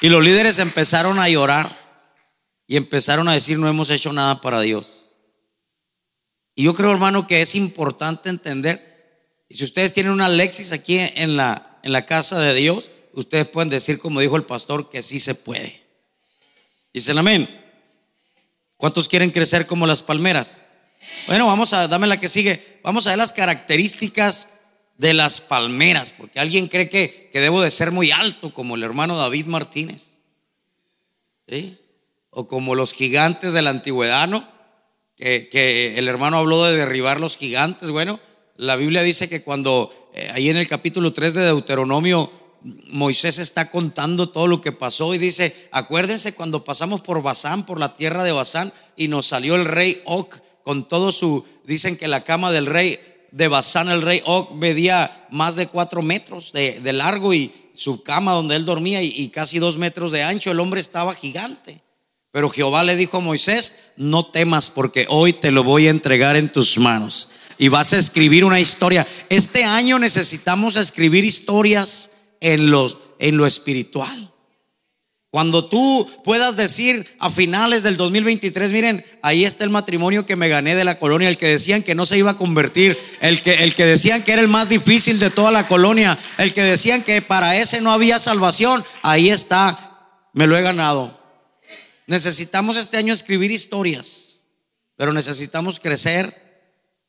y 0.00 0.08
los 0.08 0.22
líderes 0.22 0.58
empezaron 0.58 1.18
a 1.18 1.28
llorar 1.28 1.68
y 2.66 2.76
empezaron 2.76 3.28
a 3.28 3.32
decir 3.32 3.58
no 3.58 3.68
hemos 3.68 3.90
hecho 3.90 4.12
nada 4.12 4.40
para 4.40 4.60
Dios. 4.60 5.14
Y 6.54 6.64
yo 6.64 6.74
creo, 6.74 6.90
hermano, 6.90 7.26
que 7.26 7.42
es 7.42 7.54
importante 7.54 8.28
entender, 8.28 8.87
y 9.48 9.56
si 9.56 9.64
ustedes 9.64 9.92
tienen 9.92 10.12
una 10.12 10.26
Alexis 10.26 10.72
aquí 10.72 10.98
en 10.98 11.36
la, 11.36 11.78
en 11.82 11.92
la 11.92 12.04
casa 12.04 12.38
de 12.38 12.54
Dios, 12.54 12.90
ustedes 13.14 13.48
pueden 13.48 13.70
decir, 13.70 13.98
como 13.98 14.20
dijo 14.20 14.36
el 14.36 14.44
pastor, 14.44 14.90
que 14.90 15.02
sí 15.02 15.20
se 15.20 15.34
puede. 15.34 15.82
Dicen 16.92 17.16
amén. 17.18 17.48
¿Cuántos 18.76 19.08
quieren 19.08 19.30
crecer 19.30 19.66
como 19.66 19.86
las 19.86 20.02
palmeras? 20.02 20.64
Bueno, 21.26 21.46
vamos 21.46 21.72
a, 21.72 21.88
dame 21.88 22.06
la 22.06 22.20
que 22.20 22.28
sigue. 22.28 22.80
Vamos 22.82 23.06
a 23.06 23.10
ver 23.10 23.18
las 23.18 23.32
características 23.32 24.48
de 24.98 25.14
las 25.14 25.40
palmeras, 25.40 26.12
porque 26.16 26.40
alguien 26.40 26.68
cree 26.68 26.88
que, 26.88 27.30
que 27.32 27.40
debo 27.40 27.62
de 27.62 27.70
ser 27.70 27.92
muy 27.92 28.10
alto 28.10 28.52
como 28.52 28.74
el 28.74 28.82
hermano 28.82 29.16
David 29.16 29.46
Martínez. 29.46 30.18
¿Sí? 31.48 31.78
O 32.30 32.46
como 32.46 32.74
los 32.74 32.92
gigantes 32.92 33.52
de 33.52 33.62
la 33.62 33.70
antigüedad, 33.70 34.28
¿no? 34.28 34.46
Que, 35.16 35.48
que, 35.48 35.98
el 35.98 36.06
hermano 36.06 36.38
habló 36.38 36.64
de 36.64 36.76
derribar 36.76 37.18
los 37.18 37.36
gigantes. 37.36 37.90
Bueno, 37.90 38.20
la 38.58 38.74
Biblia 38.74 39.02
dice 39.02 39.28
que 39.28 39.42
cuando 39.42 39.90
eh, 40.12 40.30
ahí 40.34 40.50
en 40.50 40.56
el 40.56 40.66
capítulo 40.66 41.12
3 41.12 41.32
de 41.32 41.44
Deuteronomio 41.44 42.30
Moisés 42.88 43.38
está 43.38 43.70
contando 43.70 44.30
todo 44.30 44.48
lo 44.48 44.60
que 44.60 44.72
pasó 44.72 45.14
y 45.14 45.18
dice, 45.18 45.54
acuérdense 45.70 46.34
cuando 46.34 46.64
pasamos 46.64 47.00
por 47.00 47.22
Basán, 47.22 47.64
por 47.64 47.78
la 47.78 47.96
tierra 47.96 48.24
de 48.24 48.32
Basán, 48.32 48.72
y 48.96 49.06
nos 49.06 49.26
salió 49.26 49.54
el 49.54 49.64
rey 49.64 50.02
Oc 50.04 50.40
con 50.64 50.88
todo 50.88 51.12
su, 51.12 51.46
dicen 51.64 51.96
que 51.96 52.08
la 52.08 52.24
cama 52.24 52.50
del 52.50 52.66
rey 52.66 52.98
de 53.30 53.46
Basán, 53.46 53.88
el 53.90 54.02
rey 54.02 54.22
Oc, 54.24 54.50
medía 54.54 55.28
más 55.30 55.54
de 55.54 55.68
cuatro 55.68 56.02
metros 56.02 56.52
de, 56.52 56.92
largo 56.92 57.32
y 57.32 57.52
su 57.74 58.02
cama 58.02 58.32
donde 58.32 58.56
él 58.56 58.64
dormía 58.64 59.02
y, 59.02 59.12
y 59.16 59.28
casi 59.28 59.60
dos 59.60 59.78
metros 59.78 60.10
de 60.10 60.24
ancho, 60.24 60.50
el 60.50 60.58
hombre 60.58 60.80
estaba 60.80 61.14
gigante. 61.14 61.80
Pero 62.32 62.50
Jehová 62.50 62.82
le 62.82 62.96
dijo 62.96 63.18
a 63.18 63.20
Moisés, 63.20 63.92
no 63.96 64.26
temas 64.26 64.68
porque 64.68 65.06
hoy 65.08 65.32
te 65.32 65.52
lo 65.52 65.62
voy 65.62 65.86
a 65.86 65.90
entregar 65.90 66.36
en 66.36 66.52
tus 66.52 66.76
manos 66.76 67.28
y 67.58 67.68
vas 67.68 67.92
a 67.92 67.98
escribir 67.98 68.44
una 68.44 68.60
historia. 68.60 69.06
Este 69.28 69.64
año 69.64 69.98
necesitamos 69.98 70.76
escribir 70.76 71.24
historias 71.24 72.12
en, 72.40 72.72
en 73.18 73.36
lo 73.36 73.46
espiritual. 73.46 74.32
Cuando 75.30 75.66
tú 75.66 76.08
puedas 76.24 76.56
decir 76.56 77.06
a 77.18 77.28
finales 77.28 77.82
del 77.82 77.98
2023, 77.98 78.72
miren, 78.72 79.04
ahí 79.22 79.44
está 79.44 79.64
el 79.64 79.70
matrimonio 79.70 80.24
que 80.24 80.36
me 80.36 80.48
gané 80.48 80.74
de 80.74 80.84
la 80.84 80.98
colonia, 80.98 81.28
el 81.28 81.36
que 81.36 81.48
decían 81.48 81.82
que 81.82 81.94
no 81.94 82.06
se 82.06 82.16
iba 82.16 82.30
a 82.30 82.38
convertir, 82.38 82.98
el 83.20 83.42
que, 83.42 83.62
el 83.62 83.74
que 83.74 83.84
decían 83.84 84.22
que 84.22 84.32
era 84.32 84.40
el 84.40 84.48
más 84.48 84.70
difícil 84.70 85.18
de 85.18 85.28
toda 85.28 85.50
la 85.50 85.66
colonia, 85.66 86.18
el 86.38 86.54
que 86.54 86.62
decían 86.62 87.02
que 87.02 87.20
para 87.20 87.58
ese 87.58 87.82
no 87.82 87.92
había 87.92 88.18
salvación, 88.18 88.82
ahí 89.02 89.28
está, 89.28 90.22
me 90.32 90.46
lo 90.46 90.56
he 90.56 90.62
ganado. 90.62 91.20
Necesitamos 92.06 92.78
este 92.78 92.96
año 92.96 93.12
escribir 93.12 93.50
historias, 93.50 94.46
pero 94.96 95.12
necesitamos 95.12 95.78
crecer 95.78 96.47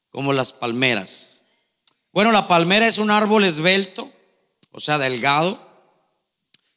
como 0.10 0.34
las 0.34 0.51
palmeras. 0.51 1.46
Bueno, 2.12 2.32
la 2.32 2.48
palmera 2.48 2.88
es 2.88 2.98
un 2.98 3.12
árbol 3.12 3.44
esbelto, 3.44 4.12
o 4.72 4.80
sea, 4.80 4.98
delgado, 4.98 5.68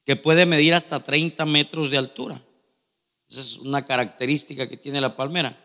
que 0.04 0.16
puede 0.16 0.46
medir 0.46 0.74
hasta 0.74 1.02
30 1.02 1.46
metros 1.46 1.90
de 1.90 1.98
altura. 1.98 2.40
Esa 3.28 3.40
es 3.40 3.56
una 3.58 3.84
característica 3.84 4.68
que 4.68 4.76
tiene 4.76 5.00
la 5.00 5.16
palmera. 5.16 5.58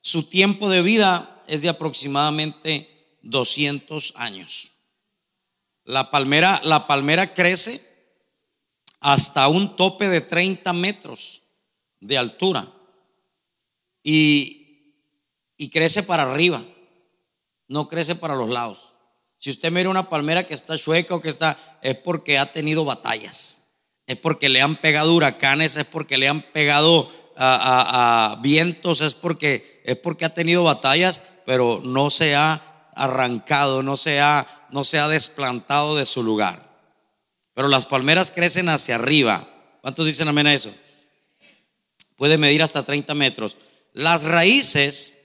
Su 0.00 0.28
tiempo 0.28 0.68
de 0.68 0.82
vida 0.82 1.42
es 1.46 1.62
de 1.62 1.68
aproximadamente 1.68 3.18
200 3.22 4.14
años. 4.16 4.70
La 5.84 6.10
palmera, 6.10 6.60
la 6.64 6.86
palmera 6.86 7.34
crece 7.34 7.88
hasta 9.00 9.48
un 9.48 9.76
tope 9.76 10.08
de 10.08 10.20
30 10.20 10.72
metros 10.72 11.42
de 12.00 12.16
altura 12.16 12.72
y, 14.02 14.94
y 15.56 15.68
crece 15.70 16.02
para 16.02 16.30
arriba, 16.30 16.64
no 17.70 17.88
crece 17.88 18.16
para 18.16 18.34
los 18.34 18.50
lados. 18.50 18.94
Si 19.38 19.48
usted 19.48 19.72
mira 19.72 19.88
una 19.88 20.10
palmera 20.10 20.46
que 20.46 20.52
está 20.52 20.76
chueca 20.76 21.14
o 21.14 21.22
que 21.22 21.30
está, 21.30 21.56
es 21.80 21.94
porque 21.96 22.36
ha 22.36 22.52
tenido 22.52 22.84
batallas, 22.84 23.68
es 24.06 24.16
porque 24.16 24.50
le 24.50 24.60
han 24.60 24.76
pegado 24.76 25.14
huracanes, 25.14 25.76
es 25.76 25.84
porque 25.84 26.18
le 26.18 26.28
han 26.28 26.42
pegado 26.42 27.08
a, 27.36 28.38
vientos, 28.42 29.00
es 29.00 29.14
porque, 29.14 29.82
es 29.86 29.96
porque 29.96 30.26
ha 30.26 30.34
tenido 30.34 30.64
batallas, 30.64 31.22
pero 31.46 31.80
no 31.82 32.10
se 32.10 32.34
ha 32.34 32.90
arrancado, 32.94 33.82
no 33.82 33.96
se 33.96 34.20
ha, 34.20 34.66
no 34.70 34.84
se 34.84 34.98
ha 34.98 35.08
desplantado 35.08 35.96
de 35.96 36.04
su 36.06 36.22
lugar. 36.22 36.68
Pero 37.54 37.68
las 37.68 37.86
palmeras 37.86 38.32
crecen 38.32 38.68
hacia 38.68 38.96
arriba. 38.96 39.48
¿Cuántos 39.80 40.06
dicen 40.06 40.28
amén 40.28 40.48
a 40.48 40.54
eso? 40.54 40.74
Puede 42.16 42.36
medir 42.36 42.62
hasta 42.62 42.82
30 42.82 43.14
metros. 43.14 43.56
Las 43.94 44.24
raíces 44.24 45.19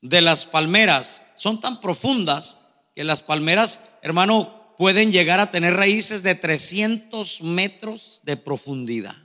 de 0.00 0.20
las 0.20 0.44
palmeras 0.44 1.24
son 1.36 1.60
tan 1.60 1.80
profundas 1.80 2.66
que 2.94 3.04
las 3.04 3.22
palmeras, 3.22 3.94
hermano, 4.02 4.74
pueden 4.76 5.12
llegar 5.12 5.40
a 5.40 5.50
tener 5.50 5.74
raíces 5.74 6.22
de 6.22 6.34
300 6.34 7.42
metros 7.42 8.20
de 8.24 8.36
profundidad. 8.36 9.16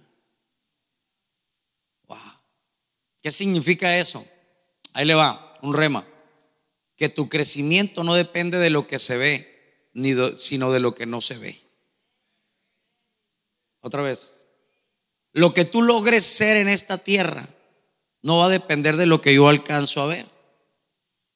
Wow. 2.08 2.18
¿Qué 3.22 3.32
significa 3.32 3.98
eso? 3.98 4.26
Ahí 4.94 5.06
le 5.06 5.16
va, 5.16 5.58
un 5.62 5.74
rema. 5.74 6.06
Que 6.98 7.10
tu 7.10 7.30
crecimiento 7.30 8.04
no 8.04 8.16
depende 8.16 8.58
de 8.58 8.70
lo 8.70 8.88
que 8.88 9.00
se 9.00 9.18
ve, 9.18 9.92
sino 10.38 10.72
de 10.72 10.80
lo 10.80 10.96
que 10.96 11.06
no 11.06 11.22
se 11.22 11.38
ve. 11.38 11.60
Otra 13.82 14.02
vez. 14.02 14.42
Lo 15.32 15.54
que 15.54 15.66
tú 15.66 15.82
logres 15.82 16.26
ser 16.26 16.58
en 16.58 16.70
esta 16.70 16.98
tierra 16.98 17.48
no 18.22 18.38
va 18.38 18.46
a 18.46 18.50
depender 18.50 18.98
de 18.98 19.06
lo 19.06 19.22
que 19.22 19.34
yo 19.36 19.48
alcanzo 19.48 20.02
a 20.02 20.08
ver, 20.08 20.26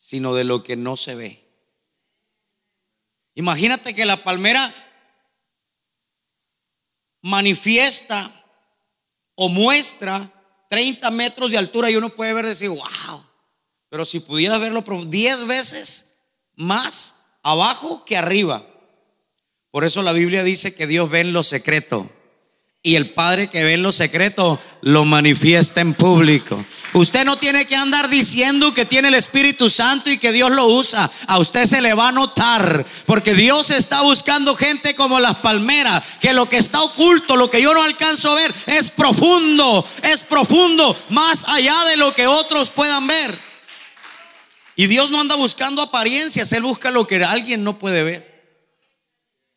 sino 0.01 0.33
de 0.33 0.45
lo 0.45 0.63
que 0.63 0.77
no 0.77 0.95
se 0.95 1.13
ve. 1.13 1.45
Imagínate 3.35 3.93
que 3.93 4.05
la 4.05 4.23
palmera 4.23 4.73
manifiesta 7.21 8.31
o 9.35 9.49
muestra 9.49 10.31
30 10.69 11.11
metros 11.11 11.51
de 11.51 11.57
altura 11.57 11.91
y 11.91 11.97
uno 11.97 12.15
puede 12.15 12.31
ver 12.31 12.45
y 12.45 12.49
decir, 12.49 12.69
wow. 12.69 13.25
Pero 13.89 14.05
si 14.05 14.21
pudiera 14.21 14.57
verlo 14.57 14.83
10 14.83 15.47
veces 15.47 16.21
más 16.55 17.25
abajo 17.43 18.05
que 18.05 18.15
arriba. 18.15 18.65
Por 19.69 19.83
eso 19.83 20.01
la 20.01 20.13
Biblia 20.13 20.43
dice 20.43 20.73
que 20.73 20.87
Dios 20.87 21.09
ve 21.09 21.19
en 21.19 21.33
lo 21.33 21.43
secreto 21.43 22.09
y 22.81 22.95
el 22.95 23.09
Padre 23.09 23.49
que 23.49 23.63
ve 23.63 23.73
en 23.73 23.83
lo 23.83 23.91
secreto 23.91 24.57
lo 24.81 25.03
manifiesta 25.03 25.81
en 25.81 25.93
público. 25.93 26.63
Usted 26.93 27.25
no 27.25 27.37
tiene 27.37 27.65
que 27.65 27.75
andar 27.75 28.09
diciendo 28.09 28.73
que 28.73 28.85
tiene 28.85 29.09
el 29.09 29.15
Espíritu 29.15 29.69
Santo 29.69 30.09
y 30.09 30.17
que 30.17 30.31
Dios 30.31 30.49
lo 30.51 30.65
usa. 30.65 31.09
A 31.27 31.39
usted 31.39 31.65
se 31.65 31.81
le 31.81 31.93
va 31.93 32.07
a 32.07 32.13
notar. 32.13 32.85
Porque 33.05 33.35
Dios 33.35 33.69
está 33.69 34.01
buscando 34.01 34.55
gente 34.55 34.95
como 34.95 35.19
las 35.19 35.35
palmeras. 35.35 36.03
Que 36.21 36.33
lo 36.33 36.47
que 36.47 36.57
está 36.57 36.81
oculto, 36.81 37.35
lo 37.35 37.49
que 37.49 37.61
yo 37.61 37.73
no 37.73 37.83
alcanzo 37.83 38.31
a 38.31 38.35
ver, 38.35 38.53
es 38.67 38.89
profundo. 38.91 39.85
Es 40.01 40.23
profundo. 40.23 40.97
Más 41.09 41.43
allá 41.49 41.83
de 41.85 41.97
lo 41.97 42.13
que 42.13 42.27
otros 42.27 42.69
puedan 42.69 43.05
ver. 43.05 43.37
Y 44.77 44.87
Dios 44.87 45.11
no 45.11 45.19
anda 45.19 45.35
buscando 45.35 45.81
apariencias. 45.81 46.51
Él 46.53 46.63
busca 46.63 46.91
lo 46.91 47.05
que 47.05 47.23
alguien 47.23 47.63
no 47.63 47.77
puede 47.77 48.03
ver. 48.03 48.29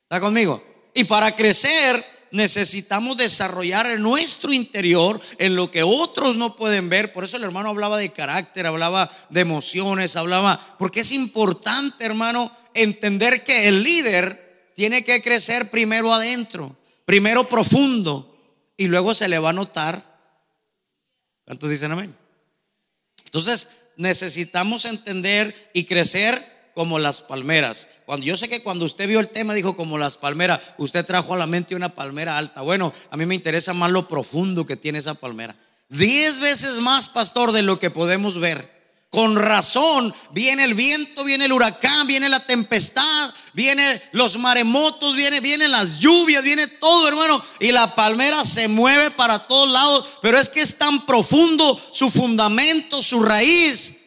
¿Está 0.02 0.20
conmigo? 0.20 0.62
Y 0.92 1.04
para 1.04 1.34
crecer 1.34 2.11
necesitamos 2.32 3.16
desarrollar 3.16 3.86
en 3.86 4.02
nuestro 4.02 4.52
interior, 4.52 5.20
en 5.38 5.54
lo 5.54 5.70
que 5.70 5.82
otros 5.82 6.36
no 6.36 6.56
pueden 6.56 6.88
ver. 6.88 7.12
Por 7.12 7.24
eso 7.24 7.36
el 7.36 7.44
hermano 7.44 7.68
hablaba 7.68 7.98
de 7.98 8.12
carácter, 8.12 8.66
hablaba 8.66 9.10
de 9.30 9.40
emociones, 9.40 10.16
hablaba, 10.16 10.58
porque 10.78 11.00
es 11.00 11.12
importante, 11.12 12.04
hermano, 12.04 12.50
entender 12.74 13.44
que 13.44 13.68
el 13.68 13.82
líder 13.82 14.72
tiene 14.74 15.04
que 15.04 15.22
crecer 15.22 15.70
primero 15.70 16.12
adentro, 16.12 16.76
primero 17.04 17.48
profundo, 17.48 18.28
y 18.76 18.86
luego 18.86 19.14
se 19.14 19.28
le 19.28 19.38
va 19.38 19.50
a 19.50 19.54
notar. 19.54 20.02
¿Cuántos 21.44 21.70
dicen 21.70 21.92
amén? 21.92 22.16
Entonces, 23.24 23.82
necesitamos 23.96 24.86
entender 24.86 25.70
y 25.74 25.84
crecer 25.84 26.51
como 26.74 26.98
las 26.98 27.20
palmeras. 27.20 27.88
Cuando 28.06 28.26
yo 28.26 28.36
sé 28.36 28.48
que 28.48 28.62
cuando 28.62 28.84
usted 28.84 29.08
vio 29.08 29.20
el 29.20 29.28
tema 29.28 29.54
dijo 29.54 29.76
como 29.76 29.98
las 29.98 30.16
palmeras, 30.16 30.60
usted 30.78 31.04
trajo 31.04 31.34
a 31.34 31.38
la 31.38 31.46
mente 31.46 31.74
una 31.74 31.94
palmera 31.94 32.38
alta. 32.38 32.62
Bueno, 32.62 32.92
a 33.10 33.16
mí 33.16 33.26
me 33.26 33.34
interesa 33.34 33.74
más 33.74 33.90
lo 33.90 34.08
profundo 34.08 34.64
que 34.64 34.76
tiene 34.76 34.98
esa 34.98 35.14
palmera. 35.14 35.56
Diez 35.88 36.38
veces 36.38 36.80
más, 36.80 37.08
pastor, 37.08 37.52
de 37.52 37.62
lo 37.62 37.78
que 37.78 37.90
podemos 37.90 38.40
ver. 38.40 38.82
Con 39.10 39.36
razón 39.36 40.14
viene 40.30 40.64
el 40.64 40.72
viento, 40.72 41.22
viene 41.22 41.44
el 41.44 41.52
huracán, 41.52 42.06
viene 42.06 42.30
la 42.30 42.40
tempestad, 42.46 43.30
vienen 43.52 44.00
los 44.12 44.38
maremotos, 44.38 45.14
viene, 45.14 45.40
vienen 45.40 45.70
las 45.70 45.98
lluvias, 45.98 46.42
viene 46.42 46.66
todo, 46.66 47.08
hermano. 47.08 47.44
Y 47.60 47.72
la 47.72 47.94
palmera 47.94 48.42
se 48.46 48.68
mueve 48.68 49.10
para 49.10 49.40
todos 49.40 49.68
lados. 49.68 50.06
Pero 50.22 50.38
es 50.38 50.48
que 50.48 50.62
es 50.62 50.78
tan 50.78 51.04
profundo 51.04 51.78
su 51.92 52.10
fundamento, 52.10 53.02
su 53.02 53.22
raíz, 53.22 54.01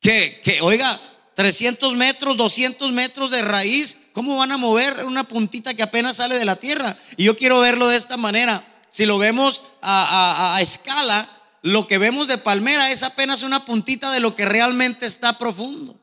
que, 0.00 0.40
que 0.44 0.60
oiga, 0.60 1.00
300 1.34 1.94
metros, 1.94 2.36
200 2.36 2.90
metros 2.92 3.30
de 3.30 3.42
raíz, 3.42 4.08
¿cómo 4.12 4.38
van 4.38 4.50
a 4.50 4.56
mover 4.56 5.04
una 5.04 5.24
puntita 5.24 5.74
que 5.74 5.82
apenas 5.82 6.16
sale 6.16 6.36
de 6.36 6.44
la 6.44 6.56
tierra? 6.56 6.96
Y 7.16 7.24
yo 7.24 7.36
quiero 7.36 7.60
verlo 7.60 7.86
de 7.88 7.96
esta 7.96 8.16
manera. 8.16 8.66
Si 8.90 9.06
lo 9.06 9.18
vemos 9.18 9.62
a, 9.80 10.56
a 10.56 10.62
escala, 10.62 11.28
lo 11.62 11.86
que 11.86 11.98
vemos 11.98 12.26
de 12.26 12.38
palmera 12.38 12.90
es 12.90 13.02
apenas 13.02 13.42
una 13.42 13.64
puntita 13.64 14.10
de 14.10 14.20
lo 14.20 14.34
que 14.34 14.46
realmente 14.46 15.06
está 15.06 15.38
profundo, 15.38 15.96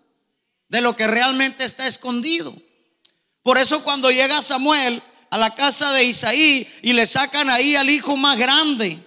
de 0.70 0.82
lo 0.82 0.96
que 0.96 1.08
realmente 1.08 1.66
está 1.66 1.88
escondido. 1.88 2.56
Por 3.44 3.58
eso 3.58 3.84
cuando 3.84 4.12
llega 4.12 4.42
Samuel 4.42 5.04
a 5.30 5.38
la 5.38 5.54
casa 5.54 5.92
de 5.92 6.06
Isaí 6.06 6.68
y 6.82 6.94
le 6.94 7.06
sacan 7.06 7.50
ahí 7.50 7.75
al 7.75 7.90
hijo 7.90 8.16
más 8.16 8.38
grande, 8.38 9.05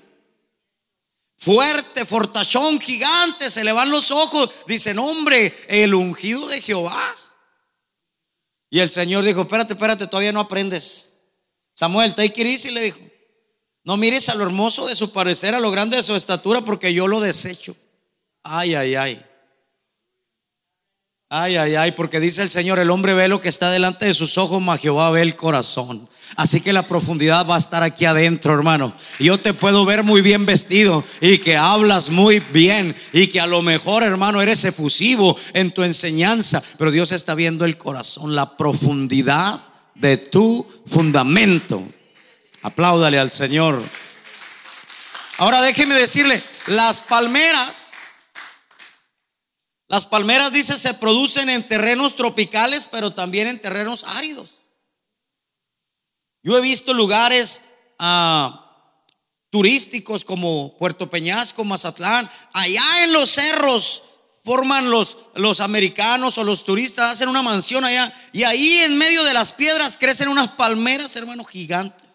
fuerte, 1.38 2.04
fortachón, 2.04 2.80
gigante, 2.80 3.50
se 3.50 3.64
le 3.64 3.72
van 3.72 3.90
los 3.90 4.10
ojos, 4.10 4.50
dicen, 4.66 4.98
hombre, 4.98 5.54
el 5.68 5.94
ungido 5.94 6.46
de 6.48 6.60
Jehová. 6.60 7.16
Y 8.68 8.80
el 8.80 8.90
Señor 8.90 9.24
dijo, 9.24 9.42
espérate, 9.42 9.72
espérate, 9.72 10.06
todavía 10.08 10.32
no 10.32 10.40
aprendes. 10.40 11.14
Samuel, 11.72 12.14
te 12.14 12.26
y 12.26 12.70
le 12.70 12.82
dijo, 12.82 12.98
no 13.84 13.96
mires 13.96 14.28
a 14.28 14.34
lo 14.34 14.44
hermoso 14.44 14.86
de 14.86 14.96
su 14.96 15.12
parecer, 15.12 15.54
a 15.54 15.60
lo 15.60 15.70
grande 15.70 15.96
de 15.96 16.02
su 16.02 16.14
estatura, 16.14 16.60
porque 16.60 16.92
yo 16.92 17.06
lo 17.06 17.20
desecho. 17.20 17.74
Ay, 18.42 18.74
ay, 18.74 18.96
ay. 18.96 19.27
Ay, 21.30 21.58
ay, 21.58 21.74
ay, 21.74 21.92
porque 21.92 22.20
dice 22.20 22.42
el 22.42 22.50
Señor, 22.50 22.78
el 22.78 22.90
hombre 22.90 23.12
ve 23.12 23.28
lo 23.28 23.42
que 23.42 23.50
está 23.50 23.70
delante 23.70 24.06
de 24.06 24.14
sus 24.14 24.38
ojos, 24.38 24.62
mas 24.62 24.80
Jehová 24.80 25.10
ve 25.10 25.20
el 25.20 25.36
corazón. 25.36 26.08
Así 26.36 26.62
que 26.62 26.72
la 26.72 26.86
profundidad 26.86 27.46
va 27.46 27.56
a 27.56 27.58
estar 27.58 27.82
aquí 27.82 28.06
adentro, 28.06 28.54
hermano. 28.54 28.94
Yo 29.18 29.38
te 29.38 29.52
puedo 29.52 29.84
ver 29.84 30.04
muy 30.04 30.22
bien 30.22 30.46
vestido 30.46 31.04
y 31.20 31.36
que 31.36 31.58
hablas 31.58 32.08
muy 32.08 32.40
bien 32.40 32.96
y 33.12 33.26
que 33.26 33.42
a 33.42 33.46
lo 33.46 33.60
mejor, 33.60 34.04
hermano, 34.04 34.40
eres 34.40 34.64
efusivo 34.64 35.36
en 35.52 35.70
tu 35.70 35.82
enseñanza, 35.82 36.62
pero 36.78 36.90
Dios 36.90 37.12
está 37.12 37.34
viendo 37.34 37.66
el 37.66 37.76
corazón, 37.76 38.34
la 38.34 38.56
profundidad 38.56 39.60
de 39.96 40.16
tu 40.16 40.66
fundamento. 40.86 41.82
Apláudale 42.62 43.18
al 43.18 43.30
Señor. 43.30 43.82
Ahora 45.36 45.60
déjeme 45.60 45.94
decirle, 45.94 46.42
las 46.68 47.00
palmeras, 47.00 47.90
las 49.88 50.04
palmeras 50.04 50.52
dice 50.52 50.76
se 50.76 50.94
producen 50.94 51.48
en 51.48 51.66
terrenos 51.66 52.14
tropicales, 52.14 52.86
pero 52.90 53.12
también 53.12 53.48
en 53.48 53.60
terrenos 53.60 54.04
áridos. 54.04 54.58
Yo 56.42 56.56
he 56.56 56.60
visto 56.60 56.92
lugares 56.92 57.62
ah, 57.98 58.94
turísticos 59.50 60.24
como 60.24 60.76
Puerto 60.76 61.10
Peñasco, 61.10 61.64
Mazatlán, 61.64 62.30
allá 62.52 63.04
en 63.04 63.12
los 63.12 63.30
cerros 63.30 64.02
forman 64.44 64.90
los, 64.90 65.16
los 65.34 65.60
americanos 65.60 66.38
o 66.38 66.44
los 66.44 66.64
turistas, 66.64 67.12
hacen 67.12 67.28
una 67.28 67.42
mansión 67.42 67.84
allá 67.84 68.12
y 68.32 68.44
ahí 68.44 68.78
en 68.78 68.96
medio 68.96 69.24
de 69.24 69.34
las 69.34 69.52
piedras 69.52 69.96
crecen 69.98 70.28
unas 70.28 70.48
palmeras, 70.48 71.16
hermano, 71.16 71.44
gigantes. 71.44 72.07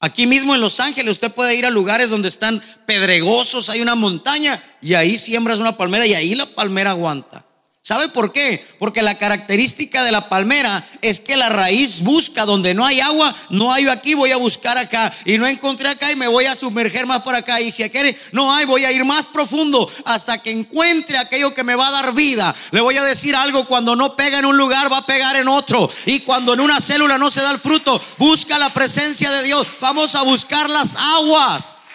Aquí 0.00 0.26
mismo 0.28 0.54
en 0.54 0.60
Los 0.60 0.78
Ángeles 0.78 1.12
usted 1.12 1.32
puede 1.32 1.56
ir 1.56 1.66
a 1.66 1.70
lugares 1.70 2.08
donde 2.08 2.28
están 2.28 2.62
pedregosos, 2.86 3.68
hay 3.68 3.80
una 3.80 3.96
montaña 3.96 4.60
y 4.80 4.94
ahí 4.94 5.18
siembras 5.18 5.58
una 5.58 5.76
palmera 5.76 6.06
y 6.06 6.14
ahí 6.14 6.34
la 6.36 6.46
palmera 6.54 6.90
aguanta. 6.90 7.47
¿Sabe 7.88 8.10
por 8.10 8.32
qué? 8.32 8.62
Porque 8.78 9.00
la 9.00 9.14
característica 9.14 10.04
de 10.04 10.12
la 10.12 10.28
palmera 10.28 10.86
es 11.00 11.20
que 11.20 11.38
la 11.38 11.48
raíz 11.48 12.02
busca 12.02 12.44
donde 12.44 12.74
no 12.74 12.84
hay 12.84 13.00
agua, 13.00 13.34
no 13.48 13.72
hay 13.72 13.88
aquí, 13.88 14.12
voy 14.12 14.30
a 14.30 14.36
buscar 14.36 14.76
acá. 14.76 15.10
Y 15.24 15.38
no 15.38 15.46
encontré 15.46 15.88
acá 15.88 16.12
y 16.12 16.14
me 16.14 16.28
voy 16.28 16.44
a 16.44 16.54
sumerger 16.54 17.06
más 17.06 17.22
por 17.22 17.34
acá. 17.34 17.62
Y 17.62 17.72
si 17.72 17.82
aquí 17.82 17.98
no 18.32 18.52
hay, 18.52 18.66
voy 18.66 18.84
a 18.84 18.92
ir 18.92 19.06
más 19.06 19.24
profundo 19.24 19.90
hasta 20.04 20.36
que 20.36 20.50
encuentre 20.50 21.16
aquello 21.16 21.54
que 21.54 21.64
me 21.64 21.76
va 21.76 21.88
a 21.88 21.92
dar 21.92 22.12
vida. 22.12 22.54
Le 22.72 22.82
voy 22.82 22.98
a 22.98 23.04
decir 23.04 23.34
algo, 23.34 23.64
cuando 23.64 23.96
no 23.96 24.14
pega 24.16 24.38
en 24.38 24.44
un 24.44 24.58
lugar, 24.58 24.92
va 24.92 24.98
a 24.98 25.06
pegar 25.06 25.36
en 25.36 25.48
otro. 25.48 25.88
Y 26.04 26.20
cuando 26.20 26.52
en 26.52 26.60
una 26.60 26.82
célula 26.82 27.16
no 27.16 27.30
se 27.30 27.40
da 27.40 27.52
el 27.52 27.58
fruto, 27.58 27.98
busca 28.18 28.58
la 28.58 28.68
presencia 28.68 29.32
de 29.32 29.44
Dios. 29.44 29.66
Vamos 29.80 30.14
a 30.14 30.24
buscar 30.24 30.68
las 30.68 30.94
aguas. 30.94 31.87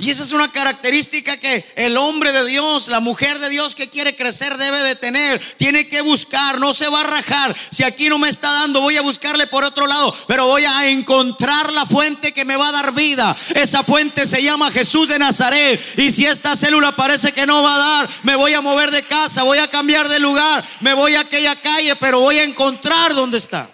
Y 0.00 0.10
esa 0.10 0.22
es 0.22 0.32
una 0.32 0.50
característica 0.50 1.36
que 1.36 1.64
el 1.76 1.96
hombre 1.96 2.32
de 2.32 2.46
Dios, 2.46 2.88
la 2.88 3.00
mujer 3.00 3.38
de 3.38 3.50
Dios 3.50 3.74
que 3.74 3.88
quiere 3.88 4.16
crecer 4.16 4.56
debe 4.56 4.82
de 4.82 4.96
tener. 4.96 5.40
Tiene 5.56 5.88
que 5.88 6.00
buscar, 6.00 6.58
no 6.58 6.74
se 6.74 6.88
va 6.88 7.00
a 7.00 7.04
rajar. 7.04 7.54
Si 7.70 7.84
aquí 7.84 8.08
no 8.08 8.18
me 8.18 8.28
está 8.28 8.50
dando, 8.50 8.80
voy 8.80 8.96
a 8.96 9.02
buscarle 9.02 9.46
por 9.46 9.64
otro 9.64 9.86
lado, 9.86 10.14
pero 10.26 10.46
voy 10.46 10.64
a 10.64 10.88
encontrar 10.88 11.72
la 11.72 11.86
fuente 11.86 12.32
que 12.32 12.44
me 12.44 12.56
va 12.56 12.68
a 12.68 12.72
dar 12.72 12.92
vida. 12.92 13.36
Esa 13.54 13.84
fuente 13.84 14.26
se 14.26 14.42
llama 14.42 14.70
Jesús 14.70 15.06
de 15.06 15.18
Nazaret. 15.18 15.80
Y 15.98 16.10
si 16.10 16.26
esta 16.26 16.56
célula 16.56 16.96
parece 16.96 17.32
que 17.32 17.46
no 17.46 17.62
va 17.62 17.74
a 17.74 17.78
dar, 17.78 18.10
me 18.22 18.36
voy 18.36 18.54
a 18.54 18.60
mover 18.60 18.90
de 18.90 19.02
casa, 19.02 19.42
voy 19.42 19.58
a 19.58 19.68
cambiar 19.68 20.08
de 20.08 20.18
lugar, 20.18 20.64
me 20.80 20.94
voy 20.94 21.14
a 21.14 21.20
aquella 21.20 21.54
calle, 21.56 21.94
pero 21.96 22.20
voy 22.20 22.38
a 22.38 22.44
encontrar 22.44 23.14
dónde 23.14 23.38
está. 23.38 23.68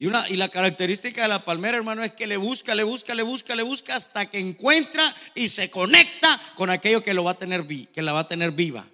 Y, 0.00 0.06
una, 0.06 0.26
y 0.30 0.36
la 0.36 0.48
característica 0.48 1.20
de 1.20 1.28
la 1.28 1.44
palmera, 1.44 1.76
hermano, 1.76 2.02
es 2.02 2.12
que 2.12 2.26
le 2.26 2.38
busca, 2.38 2.74
le 2.74 2.84
busca, 2.84 3.14
le 3.14 3.22
busca, 3.22 3.54
le 3.54 3.62
busca 3.62 3.94
hasta 3.94 4.24
que 4.24 4.38
encuentra 4.38 5.14
y 5.34 5.50
se 5.50 5.70
conecta 5.70 6.40
con 6.56 6.70
aquello 6.70 7.04
que 7.04 7.12
lo 7.12 7.22
va 7.22 7.32
a 7.32 7.38
tener, 7.38 7.66
que 7.66 8.00
la 8.00 8.14
va 8.14 8.20
a 8.20 8.26
tener 8.26 8.52
viva, 8.52 8.88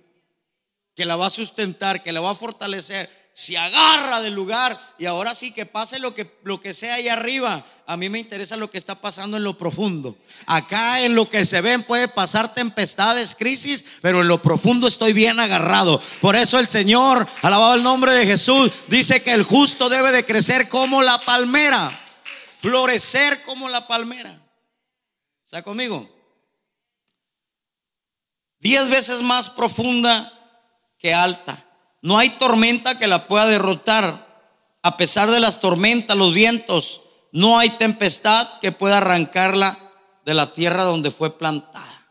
que 0.96 1.04
la 1.04 1.14
va 1.14 1.26
a 1.26 1.30
sustentar, 1.30 2.02
que 2.02 2.10
la 2.10 2.20
va 2.20 2.32
a 2.32 2.34
fortalecer 2.34 3.08
se 3.38 3.58
agarra 3.58 4.22
del 4.22 4.32
lugar 4.32 4.80
y 4.96 5.04
ahora 5.04 5.34
sí 5.34 5.52
que 5.52 5.66
pase 5.66 5.98
lo 5.98 6.14
que, 6.14 6.38
lo 6.42 6.58
que 6.58 6.72
sea 6.72 6.94
ahí 6.94 7.10
arriba. 7.10 7.62
A 7.86 7.98
mí 7.98 8.08
me 8.08 8.18
interesa 8.18 8.56
lo 8.56 8.70
que 8.70 8.78
está 8.78 8.98
pasando 9.02 9.36
en 9.36 9.44
lo 9.44 9.58
profundo. 9.58 10.16
Acá 10.46 11.02
en 11.02 11.14
lo 11.14 11.28
que 11.28 11.44
se 11.44 11.60
ven 11.60 11.82
puede 11.82 12.08
pasar 12.08 12.54
tempestades, 12.54 13.34
crisis, 13.34 13.98
pero 14.00 14.22
en 14.22 14.28
lo 14.28 14.40
profundo 14.40 14.88
estoy 14.88 15.12
bien 15.12 15.38
agarrado. 15.38 16.00
Por 16.22 16.34
eso 16.34 16.58
el 16.58 16.66
Señor, 16.66 17.28
alabado 17.42 17.74
el 17.74 17.82
nombre 17.82 18.12
de 18.12 18.26
Jesús, 18.26 18.72
dice 18.88 19.22
que 19.22 19.34
el 19.34 19.44
justo 19.44 19.90
debe 19.90 20.12
de 20.12 20.24
crecer 20.24 20.70
como 20.70 21.02
la 21.02 21.20
palmera, 21.20 21.92
florecer 22.60 23.42
como 23.42 23.68
la 23.68 23.86
palmera. 23.86 24.34
¿Está 25.44 25.62
conmigo? 25.62 26.08
Diez 28.60 28.88
veces 28.88 29.20
más 29.20 29.50
profunda 29.50 30.32
que 30.98 31.12
alta. 31.12 31.65
No 32.06 32.18
hay 32.18 32.30
tormenta 32.30 33.00
que 33.00 33.08
la 33.08 33.26
pueda 33.26 33.48
derrotar. 33.48 34.24
A 34.80 34.96
pesar 34.96 35.28
de 35.28 35.40
las 35.40 35.58
tormentas, 35.58 36.16
los 36.16 36.32
vientos, 36.32 37.00
no 37.32 37.58
hay 37.58 37.68
tempestad 37.70 38.60
que 38.60 38.70
pueda 38.70 38.98
arrancarla 38.98 39.76
de 40.24 40.32
la 40.32 40.52
tierra 40.52 40.84
donde 40.84 41.10
fue 41.10 41.36
plantada. 41.36 42.08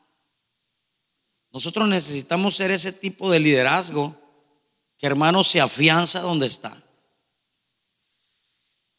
Nosotros 1.53 1.87
necesitamos 1.87 2.57
ser 2.57 2.71
ese 2.71 2.91
tipo 2.91 3.31
de 3.31 3.39
liderazgo 3.39 4.13
que 4.97 5.07
hermano 5.07 5.45
se 5.45 5.61
afianza 5.61 6.19
donde 6.19 6.47
está. 6.47 6.75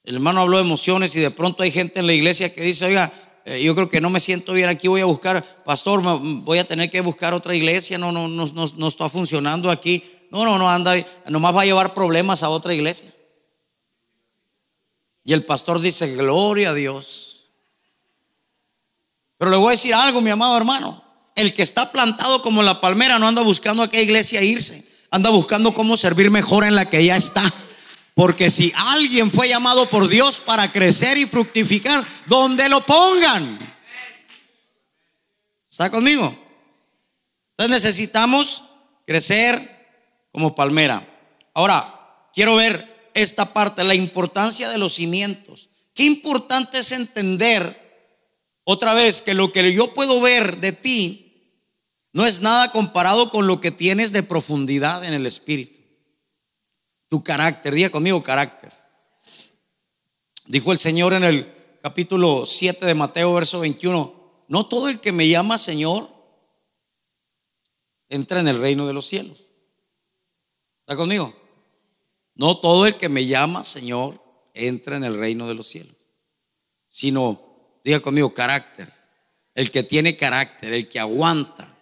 El 0.03 0.15
hermano 0.15 0.41
habló 0.41 0.57
de 0.57 0.65
emociones 0.65 1.15
y 1.15 1.21
de 1.21 1.31
pronto 1.31 1.63
hay 1.63 1.73
gente 1.73 2.01
en 2.01 2.07
la 2.07 2.15
iglesia 2.15 2.55
que 2.55 2.63
dice, 2.63 2.87
oiga, 2.87 3.13
eh, 3.45 3.63
yo 3.63 3.75
creo 3.75 3.91
que 3.91 4.01
no 4.01 4.09
me 4.09 4.21
siento 4.21 4.55
bien 4.55 4.71
aquí, 4.71 4.89
voy 4.89 5.03
a 5.03 5.05
buscar, 5.05 5.45
pastor, 5.63 6.01
voy 6.01 6.57
a 6.57 6.65
tener 6.65 6.89
que 6.89 7.03
buscar 7.03 7.35
otra 7.35 7.55
iglesia, 7.55 7.99
no, 7.99 8.13
no, 8.13 8.29
no, 8.29 8.47
no, 8.47 8.67
no 8.79 8.89
está 8.89 9.11
funcionando 9.11 9.71
aquí. 9.71 10.03
No, 10.31 10.45
no, 10.45 10.59
no 10.59 10.69
anda, 10.69 10.95
nomás 11.29 11.55
va 11.55 11.63
a 11.63 11.67
llevar 11.67 11.95
problemas 11.95 12.43
a 12.43 12.49
otra 12.49 12.75
iglesia. 12.75 13.13
Y 15.25 15.33
el 15.33 15.45
pastor 15.45 15.81
dice, 15.81 16.15
gloria 16.15 16.71
a 16.71 16.75
Dios. 16.75 17.47
Pero 19.39 19.51
le 19.51 19.57
voy 19.57 19.69
a 19.69 19.71
decir 19.73 19.95
algo, 19.95 20.21
mi 20.21 20.31
amado 20.31 20.57
hermano. 20.57 21.03
El 21.35 21.53
que 21.53 21.63
está 21.63 21.93
plantado 21.93 22.43
como 22.43 22.63
la 22.63 22.81
palmera 22.81 23.19
no 23.19 23.27
anda 23.27 23.43
buscando 23.43 23.83
a 23.83 23.91
qué 23.91 24.03
iglesia 24.03 24.43
irse. 24.43 24.89
Anda 25.11 25.31
buscando 25.31 25.75
cómo 25.75 25.97
servir 25.97 26.31
mejor 26.31 26.65
en 26.65 26.75
la 26.75 26.89
que 26.89 27.05
ya 27.05 27.17
está. 27.17 27.43
Porque 28.15 28.51
si 28.51 28.73
alguien 28.75 29.31
fue 29.31 29.49
llamado 29.49 29.91
por 29.91 30.09
Dios 30.09 30.39
para 30.39 30.73
crecer 30.73 31.19
y 31.19 31.27
fructificar, 31.27 32.05
donde 32.27 32.69
lo 32.69 32.81
pongan. 32.87 33.59
¿Está 35.69 35.91
conmigo? 35.91 36.35
Entonces 37.51 37.85
necesitamos 37.85 38.63
crecer, 39.07 39.76
como 40.37 40.55
palmera. 40.55 41.03
Ahora, 41.55 42.29
quiero 42.35 42.57
ver 42.57 43.11
esta 43.15 43.55
parte, 43.55 43.83
la 43.85 43.95
importancia 43.95 44.69
de 44.69 44.77
los 44.77 44.97
cimientos. 44.97 45.71
Qué 45.95 46.05
importante 46.05 46.81
es 46.81 46.93
entender 46.93 48.21
otra 48.63 48.93
vez 48.93 49.23
que 49.23 49.33
lo 49.33 49.51
que 49.51 49.73
yo 49.73 49.95
puedo 49.95 50.21
ver 50.21 50.59
de 50.59 50.73
ti 50.73 51.63
no 52.13 52.27
es 52.27 52.43
nada 52.43 52.71
comparado 52.71 53.31
con 53.31 53.47
lo 53.47 53.63
que 53.63 53.71
tienes 53.71 54.13
de 54.13 54.23
profundidad 54.23 55.07
en 55.07 55.15
el 55.15 55.25
espíritu. 55.25 55.81
Tu 57.09 57.25
carácter, 57.25 57.73
diga 57.73 57.89
conmigo 57.89 58.23
carácter. 58.23 58.71
Dijo 60.45 60.71
el 60.71 60.79
Señor 60.79 61.15
en 61.15 61.25
el 61.25 61.51
capítulo 61.81 62.45
7 62.45 62.85
de 62.85 62.95
Mateo, 62.95 63.33
verso 63.33 63.61
21, 63.61 64.45
no 64.49 64.67
todo 64.67 64.91
el 64.91 65.01
que 65.01 65.13
me 65.13 65.29
llama 65.29 65.57
Señor 65.57 66.11
entra 68.11 68.41
en 68.41 68.49
el 68.49 68.61
reino 68.61 68.87
de 68.87 68.93
los 68.93 69.07
cielos. 69.07 69.46
¿Está 70.87 70.95
conmigo? 70.95 71.35
No 72.37 72.59
todo 72.59 72.87
el 72.87 72.95
que 72.95 73.09
me 73.09 73.27
llama 73.27 73.65
Señor 73.65 74.23
entra 74.55 74.97
en 74.97 75.03
el 75.03 75.19
reino 75.19 75.49
de 75.49 75.55
los 75.55 75.67
cielos, 75.67 75.97
sino, 76.87 77.81
diga 77.83 77.99
conmigo, 77.99 78.33
carácter. 78.33 78.93
El 79.57 79.73
que 79.73 79.83
tiene 79.83 80.17
carácter, 80.17 80.73
el 80.73 80.89
que 80.89 81.01
aguanta. 81.01 81.77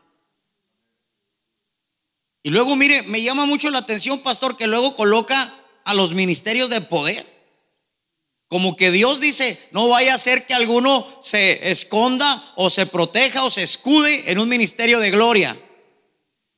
Y 2.42 2.48
luego, 2.48 2.76
mire, 2.76 3.02
me 3.02 3.20
llama 3.20 3.44
mucho 3.44 3.70
la 3.70 3.80
atención, 3.80 4.20
pastor, 4.20 4.56
que 4.56 4.66
luego 4.66 4.96
coloca 4.96 5.54
a 5.84 5.92
los 5.92 6.14
ministerios 6.14 6.70
de 6.70 6.80
poder. 6.80 7.26
Como 8.48 8.74
que 8.74 8.90
Dios 8.90 9.20
dice, 9.20 9.68
no 9.72 9.90
vaya 9.90 10.14
a 10.14 10.18
ser 10.18 10.46
que 10.46 10.54
alguno 10.54 11.06
se 11.20 11.70
esconda 11.70 12.54
o 12.56 12.70
se 12.70 12.86
proteja 12.86 13.44
o 13.44 13.50
se 13.50 13.64
escude 13.64 14.30
en 14.30 14.38
un 14.38 14.48
ministerio 14.48 14.98
de 14.98 15.10
gloria. 15.10 15.58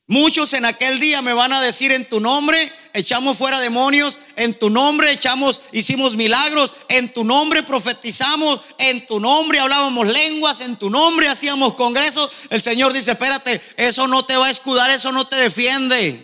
Muchos 0.09 0.53
en 0.53 0.65
aquel 0.65 1.01
día 1.01 1.21
me 1.21 1.33
van 1.33 1.53
a 1.53 1.61
decir 1.61 1.91
en 1.91 2.09
tu 2.09 2.21
nombre 2.21 2.57
echamos 2.93 3.37
fuera 3.37 3.61
demonios, 3.61 4.21
en 4.37 4.55
tu 4.57 4.71
nombre 4.71 5.11
echamos, 5.11 5.63
hicimos 5.73 6.15
milagros, 6.15 6.75
en 6.89 7.13
tu 7.13 7.25
nombre 7.25 7.65
profetizamos, 7.65 8.61
en 8.79 9.05
tu 9.07 9.19
nombre 9.19 9.59
hablábamos 9.59 10.07
lenguas, 10.07 10.61
en 10.61 10.77
tu 10.77 10.91
nombre 10.91 11.27
hacíamos 11.27 11.75
congresos. 11.75 12.31
El 12.51 12.63
Señor 12.63 12.93
dice, 12.93 13.13
espérate, 13.13 13.61
eso 13.77 14.07
no 14.07 14.25
te 14.25 14.37
va 14.37 14.47
a 14.47 14.51
escudar, 14.51 14.91
eso 14.91 15.11
no 15.11 15.27
te 15.27 15.37
defiende, 15.37 16.23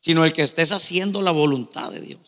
sino 0.00 0.24
el 0.24 0.32
que 0.32 0.42
estés 0.42 0.72
haciendo 0.72 1.22
la 1.22 1.30
voluntad 1.30 1.92
de 1.92 2.00
Dios. 2.00 2.20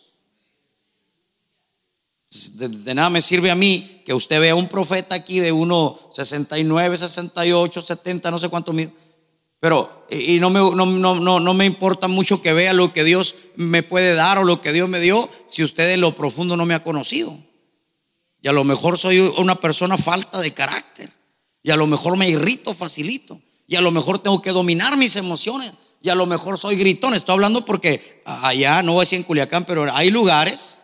De, 2.55 2.95
nada 2.95 3.11
me 3.11 3.21
sirve 3.21 3.51
a 3.51 3.57
mí 3.57 4.03
que 4.07 4.15
usted 4.15 4.39
vea 4.39 4.55
un 4.55 4.69
profeta 4.69 5.17
aquí 5.17 5.41
de 5.41 5.53
1,69, 5.53 6.97
68, 6.97 7.83
70, 7.83 8.31
no 8.31 8.39
sé 8.39 8.49
cuánto 8.49 8.73
mil 8.73 8.93
pero, 9.61 10.07
y 10.09 10.41
no 10.41 10.49
me, 10.49 10.59
no, 10.59 10.87
no, 10.87 11.39
no, 11.39 11.55
me 11.55 11.67
importa 11.67 12.09
mucho 12.09 12.41
que 12.41 12.55
vea 12.55 12.73
lo 12.73 12.95
que 12.95 13.05
Dios 13.05 13.35
me 13.57 13.83
puede 13.83 14.15
dar 14.15 14.39
o 14.39 14.45
lo 14.45 14.63
que 14.63 14.73
Dios 14.73 14.89
me 14.89 14.99
dio 15.01 15.29
si 15.47 15.63
usted 15.63 15.93
en 15.93 16.01
lo 16.01 16.17
profundo 16.17 16.57
no 16.57 16.65
me 16.65 16.73
ha 16.73 16.83
conocido. 16.83 17.39
Y 18.41 18.49
a 18.49 18.53
lo 18.53 18.65
mejor 18.65 18.97
soy 18.97 19.19
una 19.37 19.61
persona 19.61 19.99
falta 19.99 20.41
de 20.41 20.55
carácter. 20.55 21.13
Y 21.63 21.71
a 21.71 21.77
lo 21.77 21.87
mejor 21.87 22.17
me 22.17 22.27
irrito 22.27 22.73
facilito. 22.73 23.39
Y 23.67 23.77
a 23.77 23.83
lo 23.83 23.91
mejor 23.91 24.19
tengo 24.19 24.41
que 24.41 24.51
dominar 24.51 24.97
mis 24.97 25.17
emociones. 25.17 25.75
Y 26.01 26.09
a 26.09 26.15
lo 26.15 26.25
mejor 26.25 26.57
soy 26.59 26.77
gritón. 26.77 27.13
Estoy 27.13 27.35
hablando 27.35 27.67
porque 27.67 28.23
allá, 28.25 28.83
no 28.83 28.93
voy 28.93 29.01
a 29.01 29.03
decir 29.03 29.19
en 29.19 29.25
Culiacán, 29.25 29.67
pero 29.67 29.95
hay 29.95 30.11
lugares 30.11 30.79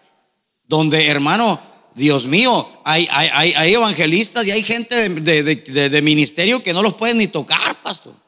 donde, 0.68 1.06
hermano, 1.06 1.58
Dios 1.94 2.26
mío, 2.26 2.68
hay, 2.84 3.08
hay, 3.10 3.54
hay 3.54 3.72
evangelistas 3.72 4.46
y 4.46 4.50
hay 4.50 4.62
gente 4.62 5.08
de, 5.08 5.42
de, 5.42 5.88
de 5.88 6.02
ministerio 6.02 6.62
que 6.62 6.74
no 6.74 6.82
los 6.82 6.92
pueden 6.92 7.16
ni 7.16 7.26
tocar, 7.26 7.80
pastor. 7.80 8.25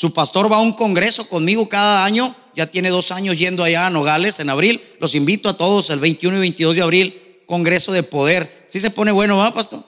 Su 0.00 0.14
pastor 0.14 0.50
va 0.50 0.56
a 0.56 0.60
un 0.60 0.72
congreso 0.72 1.28
conmigo 1.28 1.68
cada 1.68 2.06
año, 2.06 2.34
ya 2.56 2.70
tiene 2.70 2.88
dos 2.88 3.12
años 3.12 3.36
yendo 3.36 3.62
allá 3.62 3.86
a 3.86 3.90
Nogales 3.90 4.40
en 4.40 4.48
abril. 4.48 4.80
Los 4.98 5.14
invito 5.14 5.50
a 5.50 5.58
todos 5.58 5.90
el 5.90 6.00
21 6.00 6.38
y 6.38 6.40
22 6.40 6.76
de 6.76 6.80
abril, 6.80 7.22
congreso 7.44 7.92
de 7.92 8.02
poder. 8.02 8.64
Si 8.66 8.80
se 8.80 8.90
pone 8.90 9.12
bueno, 9.12 9.36
¿va, 9.36 9.52
pastor? 9.52 9.84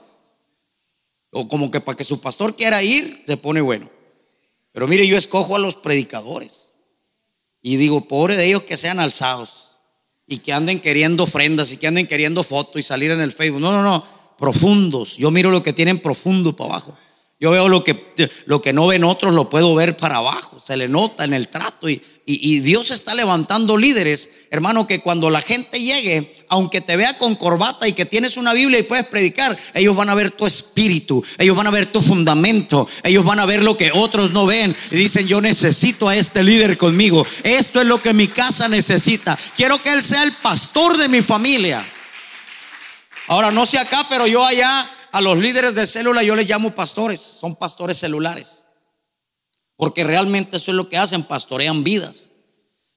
O 1.30 1.48
como 1.48 1.70
que 1.70 1.80
para 1.80 1.96
que 1.96 2.04
su 2.04 2.20
pastor 2.20 2.54
quiera 2.54 2.82
ir, 2.82 3.22
se 3.24 3.38
pone 3.38 3.62
bueno. 3.62 3.88
Pero 4.72 4.86
mire, 4.86 5.06
yo 5.06 5.16
escojo 5.16 5.56
a 5.56 5.58
los 5.58 5.76
predicadores 5.76 6.74
y 7.62 7.76
digo, 7.76 8.06
pobre 8.06 8.36
de 8.36 8.44
ellos 8.44 8.64
que 8.64 8.76
sean 8.76 9.00
alzados 9.00 9.78
y 10.26 10.40
que 10.40 10.52
anden 10.52 10.78
queriendo 10.80 11.22
ofrendas 11.22 11.72
y 11.72 11.78
que 11.78 11.86
anden 11.86 12.06
queriendo 12.06 12.44
fotos 12.44 12.78
y 12.78 12.82
salir 12.82 13.12
en 13.12 13.20
el 13.22 13.32
Facebook. 13.32 13.62
No, 13.62 13.72
no, 13.72 13.82
no, 13.82 14.04
profundos. 14.36 15.16
Yo 15.16 15.30
miro 15.30 15.50
lo 15.50 15.62
que 15.62 15.72
tienen 15.72 16.02
profundo 16.02 16.54
para 16.54 16.74
abajo. 16.74 16.98
Yo 17.42 17.50
veo 17.50 17.68
lo 17.68 17.82
que, 17.82 18.08
lo 18.46 18.62
que 18.62 18.72
no 18.72 18.86
ven 18.86 19.02
otros, 19.02 19.34
lo 19.34 19.50
puedo 19.50 19.74
ver 19.74 19.96
para 19.96 20.18
abajo. 20.18 20.60
Se 20.64 20.76
le 20.76 20.86
nota 20.86 21.24
en 21.24 21.32
el 21.32 21.48
trato. 21.48 21.88
Y, 21.88 22.00
y, 22.24 22.60
Dios 22.60 22.92
está 22.92 23.16
levantando 23.16 23.76
líderes, 23.76 24.46
hermano, 24.52 24.86
que 24.86 25.00
cuando 25.00 25.28
la 25.28 25.40
gente 25.40 25.80
llegue, 25.80 26.44
aunque 26.46 26.80
te 26.80 26.96
vea 26.96 27.18
con 27.18 27.34
corbata 27.34 27.88
y 27.88 27.94
que 27.94 28.06
tienes 28.06 28.36
una 28.36 28.52
Biblia 28.52 28.78
y 28.78 28.84
puedes 28.84 29.06
predicar, 29.06 29.58
ellos 29.74 29.96
van 29.96 30.08
a 30.08 30.14
ver 30.14 30.30
tu 30.30 30.46
espíritu, 30.46 31.24
ellos 31.36 31.56
van 31.56 31.66
a 31.66 31.72
ver 31.72 31.86
tu 31.86 32.00
fundamento, 32.00 32.86
ellos 33.02 33.24
van 33.24 33.40
a 33.40 33.46
ver 33.46 33.64
lo 33.64 33.76
que 33.76 33.90
otros 33.92 34.30
no 34.30 34.46
ven. 34.46 34.72
Y 34.92 34.94
dicen, 34.94 35.26
yo 35.26 35.40
necesito 35.40 36.08
a 36.08 36.14
este 36.14 36.44
líder 36.44 36.78
conmigo. 36.78 37.26
Esto 37.42 37.80
es 37.80 37.88
lo 37.88 38.00
que 38.00 38.14
mi 38.14 38.28
casa 38.28 38.68
necesita. 38.68 39.36
Quiero 39.56 39.82
que 39.82 39.92
él 39.92 40.04
sea 40.04 40.22
el 40.22 40.30
pastor 40.30 40.96
de 40.96 41.08
mi 41.08 41.22
familia. 41.22 41.84
Ahora, 43.26 43.50
no 43.50 43.66
sé 43.66 43.78
acá, 43.78 44.06
pero 44.08 44.28
yo 44.28 44.46
allá 44.46 44.88
a 45.12 45.20
los 45.20 45.38
líderes 45.38 45.74
de 45.74 45.86
célula 45.86 46.22
yo 46.22 46.34
les 46.34 46.48
llamo 46.48 46.74
pastores, 46.74 47.20
son 47.20 47.54
pastores 47.54 47.98
celulares. 47.98 48.62
Porque 49.76 50.04
realmente 50.04 50.56
eso 50.56 50.70
es 50.70 50.76
lo 50.76 50.88
que 50.88 50.96
hacen, 50.96 51.22
pastorean 51.22 51.84
vidas. 51.84 52.30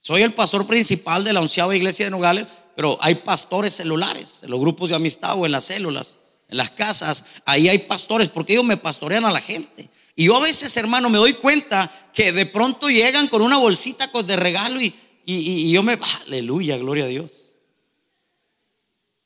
Soy 0.00 0.22
el 0.22 0.32
pastor 0.32 0.66
principal 0.66 1.24
de 1.24 1.32
la 1.32 1.40
onceava 1.40 1.76
iglesia 1.76 2.06
de 2.06 2.10
Nogales, 2.10 2.46
pero 2.74 2.96
hay 3.00 3.16
pastores 3.16 3.74
celulares, 3.74 4.40
en 4.42 4.50
los 4.50 4.60
grupos 4.60 4.90
de 4.90 4.96
amistad 4.96 5.38
o 5.38 5.46
en 5.46 5.52
las 5.52 5.64
células, 5.66 6.18
en 6.48 6.56
las 6.58 6.70
casas, 6.70 7.24
ahí 7.44 7.68
hay 7.68 7.80
pastores, 7.80 8.28
porque 8.28 8.54
ellos 8.54 8.64
me 8.64 8.76
pastorean 8.76 9.24
a 9.24 9.30
la 9.30 9.40
gente. 9.40 9.90
Y 10.14 10.24
yo 10.24 10.36
a 10.36 10.40
veces, 10.40 10.74
hermano, 10.76 11.10
me 11.10 11.18
doy 11.18 11.34
cuenta 11.34 11.90
que 12.14 12.32
de 12.32 12.46
pronto 12.46 12.88
llegan 12.88 13.28
con 13.28 13.42
una 13.42 13.58
bolsita 13.58 14.10
de 14.22 14.36
regalo 14.36 14.80
y, 14.80 14.94
y, 15.26 15.70
yo 15.70 15.82
me, 15.82 15.98
aleluya, 16.24 16.78
gloria 16.78 17.04
a 17.04 17.08
Dios. 17.08 17.52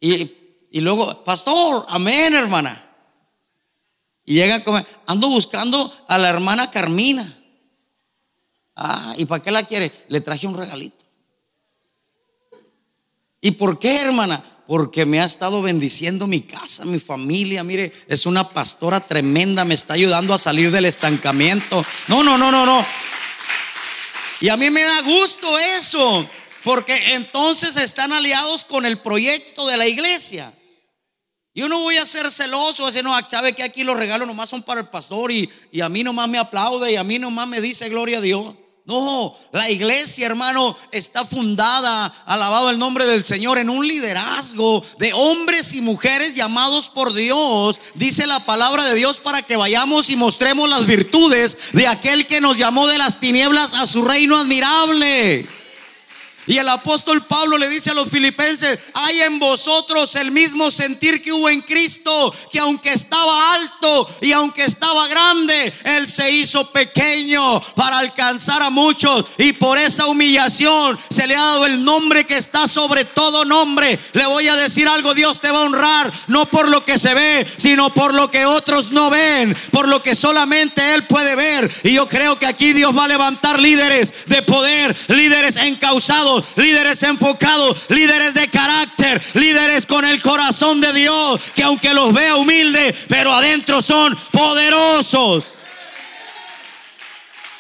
Y 0.00 0.39
y 0.70 0.80
luego, 0.80 1.24
pastor, 1.24 1.85
amén, 1.88 2.35
hermana. 2.35 2.87
Y 4.24 4.35
llega 4.35 4.62
como, 4.62 4.80
ando 5.06 5.28
buscando 5.28 5.92
a 6.06 6.16
la 6.16 6.28
hermana 6.28 6.70
Carmina. 6.70 7.37
Ah, 8.76 9.14
¿y 9.18 9.24
para 9.24 9.42
qué 9.42 9.50
la 9.50 9.64
quiere? 9.64 9.90
Le 10.09 10.20
traje 10.20 10.46
un 10.46 10.56
regalito. 10.56 11.04
¿Y 13.40 13.52
por 13.52 13.78
qué, 13.80 14.00
hermana? 14.02 14.42
Porque 14.68 15.04
me 15.04 15.20
ha 15.20 15.24
estado 15.24 15.62
bendiciendo 15.62 16.28
mi 16.28 16.42
casa, 16.42 16.85
mi 16.85 17.00
familia. 17.00 17.64
Mire, 17.64 17.92
es 18.06 18.24
una 18.26 18.48
pastora 18.48 19.00
tremenda, 19.00 19.64
me 19.64 19.74
está 19.74 19.94
ayudando 19.94 20.33
a 20.33 20.38
salir 20.38 20.70
del 20.70 20.85
estancamiento. 20.85 21.85
No, 22.06 22.22
no, 22.22 22.38
no, 22.38 22.52
no, 22.52 22.64
no. 22.64 22.87
Y 24.40 24.48
a 24.48 24.56
mí 24.56 24.70
me 24.70 24.83
da 24.83 25.02
gusto 25.02 25.59
eso, 25.59 26.24
porque 26.62 27.14
entonces 27.14 27.76
están 27.76 28.12
aliados 28.12 28.64
con 28.64 28.87
el 28.87 28.98
proyecto 28.98 29.66
de 29.66 29.76
la 29.76 29.88
iglesia. 29.88 30.52
Yo 31.60 31.68
no 31.68 31.80
voy 31.80 31.98
a 31.98 32.06
ser 32.06 32.32
celoso, 32.32 32.86
decir, 32.86 33.04
no, 33.04 33.14
sabe 33.28 33.52
que 33.52 33.62
aquí 33.62 33.84
los 33.84 33.94
regalos 33.94 34.26
nomás 34.26 34.48
son 34.48 34.62
para 34.62 34.80
el 34.80 34.88
pastor 34.88 35.30
y, 35.30 35.46
y 35.70 35.82
a 35.82 35.90
mí 35.90 36.02
nomás 36.02 36.26
me 36.26 36.38
aplaude 36.38 36.90
y 36.90 36.96
a 36.96 37.04
mí 37.04 37.18
nomás 37.18 37.46
me 37.48 37.60
dice 37.60 37.90
gloria 37.90 38.16
a 38.16 38.20
Dios. 38.22 38.54
No, 38.86 39.36
la 39.52 39.68
iglesia, 39.68 40.24
hermano, 40.24 40.74
está 40.90 41.22
fundada, 41.26 42.06
alabado 42.24 42.70
el 42.70 42.78
nombre 42.78 43.04
del 43.04 43.24
Señor, 43.24 43.58
en 43.58 43.68
un 43.68 43.86
liderazgo 43.86 44.82
de 44.98 45.12
hombres 45.12 45.74
y 45.74 45.82
mujeres 45.82 46.34
llamados 46.34 46.88
por 46.88 47.12
Dios. 47.12 47.78
Dice 47.94 48.26
la 48.26 48.40
palabra 48.46 48.86
de 48.86 48.94
Dios 48.94 49.18
para 49.18 49.42
que 49.42 49.56
vayamos 49.58 50.08
y 50.08 50.16
mostremos 50.16 50.66
las 50.66 50.86
virtudes 50.86 51.72
de 51.74 51.86
aquel 51.86 52.26
que 52.26 52.40
nos 52.40 52.56
llamó 52.56 52.86
de 52.86 52.96
las 52.96 53.20
tinieblas 53.20 53.74
a 53.74 53.86
su 53.86 54.02
reino 54.02 54.38
admirable. 54.38 55.59
Y 56.50 56.58
el 56.58 56.68
apóstol 56.68 57.24
Pablo 57.26 57.58
le 57.58 57.68
dice 57.68 57.90
a 57.90 57.94
los 57.94 58.10
filipenses, 58.10 58.90
hay 58.94 59.20
en 59.20 59.38
vosotros 59.38 60.16
el 60.16 60.32
mismo 60.32 60.72
sentir 60.72 61.22
que 61.22 61.30
hubo 61.30 61.48
en 61.48 61.60
Cristo, 61.60 62.34
que 62.50 62.58
aunque 62.58 62.92
estaba 62.92 63.54
alto 63.54 64.08
y 64.20 64.32
aunque 64.32 64.64
estaba 64.64 65.06
grande, 65.06 65.72
Él 65.84 66.08
se 66.08 66.28
hizo 66.32 66.68
pequeño 66.72 67.60
para 67.76 67.98
alcanzar 67.98 68.64
a 68.64 68.70
muchos. 68.70 69.26
Y 69.38 69.52
por 69.52 69.78
esa 69.78 70.08
humillación 70.08 70.98
se 71.08 71.28
le 71.28 71.36
ha 71.36 71.40
dado 71.40 71.66
el 71.66 71.84
nombre 71.84 72.26
que 72.26 72.38
está 72.38 72.66
sobre 72.66 73.04
todo 73.04 73.44
nombre. 73.44 73.96
Le 74.14 74.26
voy 74.26 74.48
a 74.48 74.56
decir 74.56 74.88
algo, 74.88 75.14
Dios 75.14 75.40
te 75.40 75.52
va 75.52 75.58
a 75.58 75.66
honrar, 75.66 76.10
no 76.26 76.46
por 76.46 76.66
lo 76.66 76.84
que 76.84 76.98
se 76.98 77.14
ve, 77.14 77.46
sino 77.58 77.94
por 77.94 78.12
lo 78.12 78.28
que 78.28 78.44
otros 78.44 78.90
no 78.90 79.08
ven, 79.08 79.56
por 79.70 79.86
lo 79.86 80.02
que 80.02 80.16
solamente 80.16 80.94
Él 80.94 81.04
puede 81.04 81.36
ver. 81.36 81.70
Y 81.84 81.92
yo 81.92 82.08
creo 82.08 82.40
que 82.40 82.46
aquí 82.46 82.72
Dios 82.72 82.90
va 82.98 83.04
a 83.04 83.08
levantar 83.08 83.60
líderes 83.60 84.26
de 84.26 84.42
poder, 84.42 84.96
líderes 85.06 85.56
encausados 85.56 86.39
líderes 86.57 87.03
enfocados, 87.03 87.76
líderes 87.88 88.35
de 88.35 88.48
carácter, 88.48 89.22
líderes 89.35 89.87
con 89.87 90.05
el 90.05 90.20
corazón 90.20 90.81
de 90.81 90.92
Dios, 90.92 91.40
que 91.55 91.62
aunque 91.62 91.94
los 91.94 92.12
vea 92.12 92.37
humildes, 92.37 93.07
pero 93.09 93.33
adentro 93.33 93.83
son 93.83 94.16
poderosos. 94.31 95.44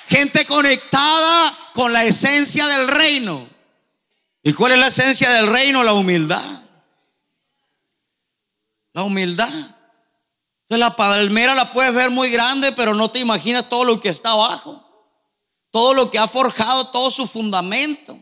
Gente 0.08 0.44
conectada 0.44 1.56
con 1.72 1.92
la 1.92 2.04
esencia 2.04 2.66
del 2.66 2.88
reino. 2.88 3.48
¿Y 4.42 4.52
cuál 4.52 4.72
es 4.72 4.78
la 4.78 4.88
esencia 4.88 5.30
del 5.30 5.46
reino? 5.46 5.84
La 5.84 5.92
humildad. 5.92 6.44
La 8.92 9.02
humildad. 9.02 9.48
Entonces 9.48 10.78
la 10.78 10.96
palmera 10.96 11.54
la 11.54 11.72
puedes 11.72 11.92
ver 11.92 12.10
muy 12.10 12.30
grande, 12.30 12.72
pero 12.72 12.94
no 12.94 13.10
te 13.10 13.18
imaginas 13.18 13.68
todo 13.68 13.84
lo 13.84 14.00
que 14.00 14.08
está 14.08 14.30
abajo. 14.30 14.86
Todo 15.70 15.94
lo 15.94 16.10
que 16.10 16.18
ha 16.18 16.26
forjado, 16.26 16.88
todo 16.88 17.10
su 17.10 17.26
fundamento. 17.26 18.19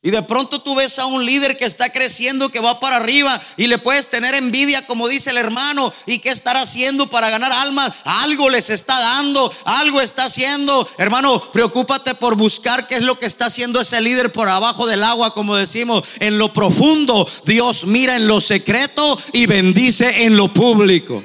Y 0.00 0.10
de 0.10 0.22
pronto 0.22 0.62
tú 0.62 0.76
ves 0.76 1.00
a 1.00 1.06
un 1.06 1.26
líder 1.26 1.56
que 1.56 1.64
está 1.64 1.90
creciendo, 1.90 2.50
que 2.50 2.60
va 2.60 2.78
para 2.78 2.96
arriba 2.96 3.40
y 3.56 3.66
le 3.66 3.78
puedes 3.78 4.08
tener 4.08 4.34
envidia, 4.36 4.86
como 4.86 5.08
dice 5.08 5.30
el 5.30 5.38
hermano, 5.38 5.92
y 6.06 6.20
qué 6.20 6.30
estará 6.30 6.62
haciendo 6.62 7.08
para 7.08 7.30
ganar 7.30 7.50
almas. 7.50 7.92
Algo 8.04 8.48
les 8.48 8.70
está 8.70 8.98
dando, 9.00 9.52
algo 9.64 10.00
está 10.00 10.26
haciendo. 10.26 10.88
Hermano, 10.98 11.40
preocúpate 11.52 12.14
por 12.14 12.36
buscar 12.36 12.86
qué 12.86 12.94
es 12.94 13.02
lo 13.02 13.18
que 13.18 13.26
está 13.26 13.46
haciendo 13.46 13.80
ese 13.80 14.00
líder 14.00 14.32
por 14.32 14.48
abajo 14.48 14.86
del 14.86 15.02
agua, 15.02 15.34
como 15.34 15.56
decimos, 15.56 16.04
en 16.20 16.38
lo 16.38 16.52
profundo. 16.52 17.28
Dios 17.44 17.86
mira 17.86 18.14
en 18.14 18.28
lo 18.28 18.40
secreto 18.40 19.20
y 19.32 19.46
bendice 19.46 20.24
en 20.24 20.36
lo 20.36 20.52
público. 20.54 21.24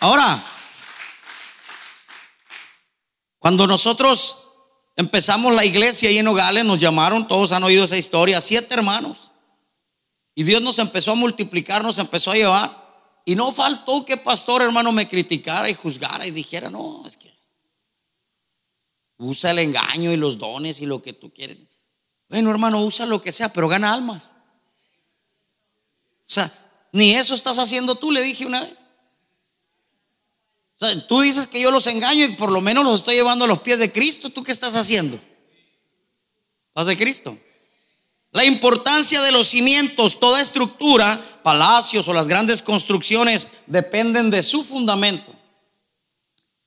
Ahora, 0.00 0.42
Cuando 3.40 3.66
nosotros 3.66 4.39
empezamos 5.00 5.54
la 5.54 5.64
iglesia 5.64 6.08
ahí 6.08 6.18
en 6.18 6.26
Nogales, 6.26 6.64
nos 6.64 6.78
llamaron, 6.78 7.26
todos 7.26 7.52
han 7.52 7.64
oído 7.64 7.84
esa 7.84 7.96
historia, 7.96 8.40
siete 8.40 8.74
hermanos. 8.74 9.32
Y 10.34 10.44
Dios 10.44 10.62
nos 10.62 10.78
empezó 10.78 11.12
a 11.12 11.16
multiplicar, 11.16 11.82
nos 11.82 11.98
empezó 11.98 12.30
a 12.30 12.34
llevar. 12.34 12.80
Y 13.24 13.34
no 13.34 13.52
faltó 13.52 14.04
que 14.04 14.16
pastor 14.16 14.62
hermano 14.62 14.92
me 14.92 15.08
criticara 15.08 15.68
y 15.68 15.74
juzgara 15.74 16.26
y 16.26 16.30
dijera, 16.30 16.70
no, 16.70 17.02
es 17.06 17.16
que 17.16 17.30
usa 19.18 19.50
el 19.50 19.58
engaño 19.58 20.12
y 20.12 20.16
los 20.16 20.38
dones 20.38 20.80
y 20.80 20.86
lo 20.86 21.02
que 21.02 21.12
tú 21.12 21.32
quieres. 21.32 21.58
Bueno, 22.28 22.50
hermano, 22.50 22.82
usa 22.82 23.06
lo 23.06 23.20
que 23.20 23.32
sea, 23.32 23.52
pero 23.52 23.68
gana 23.68 23.92
almas. 23.92 24.32
O 26.20 26.32
sea, 26.32 26.52
ni 26.92 27.12
eso 27.12 27.34
estás 27.34 27.58
haciendo 27.58 27.96
tú, 27.96 28.10
le 28.10 28.22
dije 28.22 28.46
una 28.46 28.60
vez. 28.60 28.89
Tú 31.08 31.20
dices 31.20 31.46
que 31.46 31.60
yo 31.60 31.70
los 31.70 31.86
engaño 31.86 32.24
y 32.24 32.32
por 32.36 32.50
lo 32.50 32.62
menos 32.62 32.84
los 32.84 33.00
estoy 33.00 33.14
llevando 33.14 33.44
a 33.44 33.48
los 33.48 33.60
pies 33.60 33.78
de 33.78 33.92
Cristo. 33.92 34.30
¿Tú 34.30 34.42
qué 34.42 34.50
estás 34.50 34.76
haciendo? 34.76 35.18
¿Vas 36.74 36.86
de 36.86 36.96
Cristo? 36.96 37.36
La 38.32 38.44
importancia 38.44 39.20
de 39.20 39.32
los 39.32 39.48
cimientos, 39.48 40.20
toda 40.20 40.40
estructura, 40.40 41.20
palacios 41.42 42.08
o 42.08 42.14
las 42.14 42.28
grandes 42.28 42.62
construcciones 42.62 43.48
dependen 43.66 44.30
de 44.30 44.42
su 44.42 44.64
fundamento. 44.64 45.32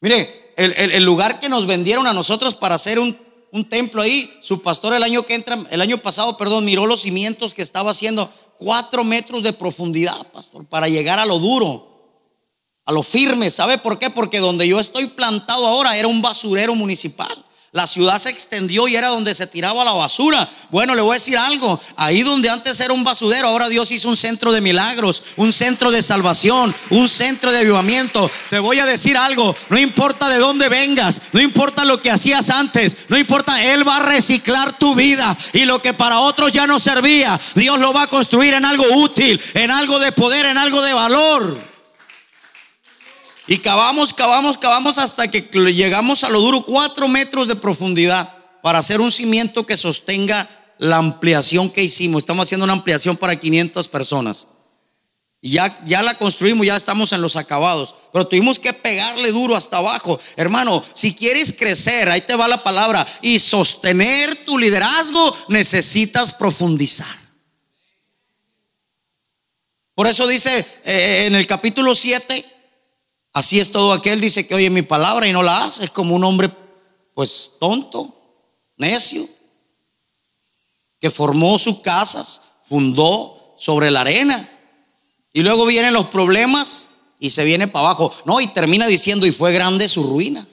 Mire, 0.02 0.54
el, 0.58 1.04
lugar 1.04 1.39
que 1.39 1.49
nos 1.49 1.65
vendieron 1.65 2.06
a 2.06 2.13
nosotros 2.13 2.56
para 2.56 2.76
hacer 2.76 2.99
un, 2.99 3.17
un, 3.52 3.67
templo 3.67 4.02
ahí, 4.02 4.32
su 4.41 4.62
pastor 4.62 4.93
el 4.93 5.02
año 5.02 5.26
que 5.26 5.34
entra, 5.34 5.58
el 5.71 5.82
año 5.82 5.97
pasado, 5.97 6.38
perdón, 6.38 6.65
miró 6.65 6.86
los 6.86 7.02
cimientos 7.02 7.54
que 7.54 7.62
estaba 7.62 7.91
haciendo, 7.91 8.30
cuatro 8.60 9.04
metros 9.04 9.41
de 9.41 9.54
profundidad, 9.54 10.28
pastor, 10.32 10.65
para 10.65 10.89
llegar 10.89 11.17
a 11.17 11.26
lo 11.26 11.39
duro, 11.39 11.92
a 12.86 12.91
lo 12.91 13.04
firme. 13.04 13.50
¿Sabe 13.52 13.78
por 13.78 14.00
qué? 14.00 14.10
Porque 14.10 14.39
donde 14.39 14.67
yo 14.67 14.80
estoy 14.80 15.08
plantado 15.08 15.67
ahora 15.67 15.98
era 15.98 16.08
un 16.08 16.22
basurero 16.22 16.76
municipal. 16.76 17.43
La 17.74 17.88
ciudad 17.88 18.19
se 18.19 18.30
extendió 18.30 18.88
y 18.88 18.96
era 18.96 19.08
donde 19.08 19.34
se 19.34 19.48
tiraba 19.48 19.84
la 19.84 19.93
basura. 19.93 20.48
Bueno, 20.69 20.93
le 20.93 21.02
voy 21.02 21.13
a 21.13 21.13
decir 21.15 21.39
algo. 21.39 21.80
Ahí 21.98 22.22
donde 22.22 22.48
antes 22.48 22.80
era 22.80 22.93
un 22.93 23.04
basurero, 23.04 23.48
ahora 23.48 23.67
Dios 23.67 23.89
hizo 23.89 24.10
un 24.10 24.15
centro 24.15 24.52
de 24.52 24.62
milagros, 24.62 25.24
un 25.38 25.52
centro 25.52 25.89
de 25.89 26.04
salvación, 26.04 26.74
un 26.91 27.10
centro 27.10 27.52
de 27.52 27.58
avivamiento. 27.58 28.30
Te 28.52 28.60
voy 28.60 28.78
a 28.78 28.86
decir 28.86 29.17
algo. 29.17 29.56
No 29.69 29.80
importa 29.80 30.30
de 30.30 30.38
dónde 30.38 30.69
vengas, 30.69 31.19
no 31.32 31.41
importa 31.41 31.84
lo 31.84 32.00
que 32.00 32.12
hacías 32.12 32.52
antes, 32.52 33.10
no 33.10 33.17
importa. 33.17 33.63
Él 33.63 33.88
va 33.88 33.98
a 33.98 34.06
reciclar 34.06 34.78
tu 34.78 34.93
vida 34.93 35.36
y 35.54 35.65
lo 35.65 35.82
que 35.82 35.96
para 35.96 36.19
otros 36.19 36.52
ya 36.52 36.67
no 36.67 36.80
servía, 36.80 37.41
Dios 37.56 37.80
lo 37.80 37.91
va 37.91 38.04
a 38.04 38.08
construir 38.08 38.54
en 38.54 38.65
algo 38.65 38.86
útil, 38.98 39.41
en 39.56 39.72
algo 39.72 39.98
de 39.98 40.12
poder, 40.12 40.46
en 40.46 40.60
algo 40.60 40.80
de 40.84 40.93
valor. 40.93 41.72
Y 43.47 43.58
cavamos, 43.58 44.13
cavamos, 44.13 44.58
cavamos 44.58 44.97
hasta 44.97 45.29
que 45.29 45.41
llegamos 45.73 46.23
a 46.23 46.29
lo 46.29 46.39
duro, 46.39 46.63
cuatro 46.63 47.08
metros 47.08 47.47
de 47.47 47.56
profundidad 47.56 48.34
para 48.62 48.79
hacer 48.79 49.01
un 49.01 49.12
cimiento 49.12 49.65
que 49.65 49.75
sostenga 49.75 50.49
la 50.77 50.97
ampliación 50.97 51.69
que 51.69 51.84
hicimos. 51.84 52.23
Estamos 52.23 52.45
haciendo 52.45 52.63
una 52.63 52.73
ampliación 52.73 53.17
para 53.17 53.38
500 53.38 53.88
personas. 53.89 54.47
Ya, 55.41 55.77
ya 55.84 56.01
la 56.01 56.17
construimos, 56.17 56.65
ya 56.65 56.77
estamos 56.77 57.12
en 57.12 57.21
los 57.21 57.36
acabados. 57.36 57.93
Pero 58.13 58.25
tuvimos 58.25 58.60
que 58.60 58.71
pegarle 58.71 59.32
duro 59.32 59.58
hasta 59.58 59.77
abajo. 59.77 60.17
Hermano, 60.38 60.82
si 60.93 61.13
quieres 61.13 61.51
crecer, 61.51 62.08
ahí 62.08 62.21
te 62.21 62.38
va 62.38 62.47
la 62.47 62.63
palabra, 62.63 63.06
y 63.21 63.39
sostener 63.39 64.45
tu 64.45 64.58
liderazgo, 64.58 65.36
necesitas 65.49 66.32
profundizar. 66.32 67.23
Por 69.95 70.08
eso 70.08 70.25
dice 70.27 70.65
eh, 70.86 71.25
en 71.27 71.36
el 71.36 71.45
capítulo 71.45 71.93
7, 71.93 72.53
Así 73.34 73.60
es 73.60 73.72
todo 73.72 73.93
aquel, 73.93 74.22
dice 74.22 74.48
que 74.48 74.54
oye 74.54 74.69
mi 74.69 74.84
palabra 74.84 75.28
y 75.28 75.34
no 75.34 75.41
la 75.41 75.65
hace. 75.65 75.86
Es 75.86 75.91
como 75.91 76.15
un 76.15 76.24
hombre, 76.24 76.52
pues 77.15 77.54
tonto, 77.60 78.15
necio, 78.78 79.28
que 81.00 81.10
formó 81.10 81.58
sus 81.58 81.80
casas, 81.80 82.41
fundó 82.63 83.56
sobre 83.58 83.89
la 83.89 84.02
arena. 84.02 84.50
Y 85.34 85.41
luego 85.41 85.65
vienen 85.65 85.93
los 85.93 86.06
problemas 86.06 86.91
y 87.19 87.32
se 87.32 87.43
viene 87.43 87.67
para 87.67 87.88
abajo. 87.88 88.13
No, 88.26 88.39
y 88.39 88.48
termina 88.48 88.86
diciendo, 88.86 89.26
y 89.26 89.32
fue 89.32 89.52
grande 89.52 89.89
su 89.89 90.04
ruina. 90.04 90.48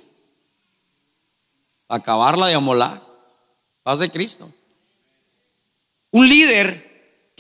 Acabarla 1.87 2.47
de 2.47 2.55
amolar. 2.55 3.03
Paz 3.83 3.99
de 3.99 4.11
Cristo. 4.11 4.51
Un 6.13 6.29
líder 6.29 6.90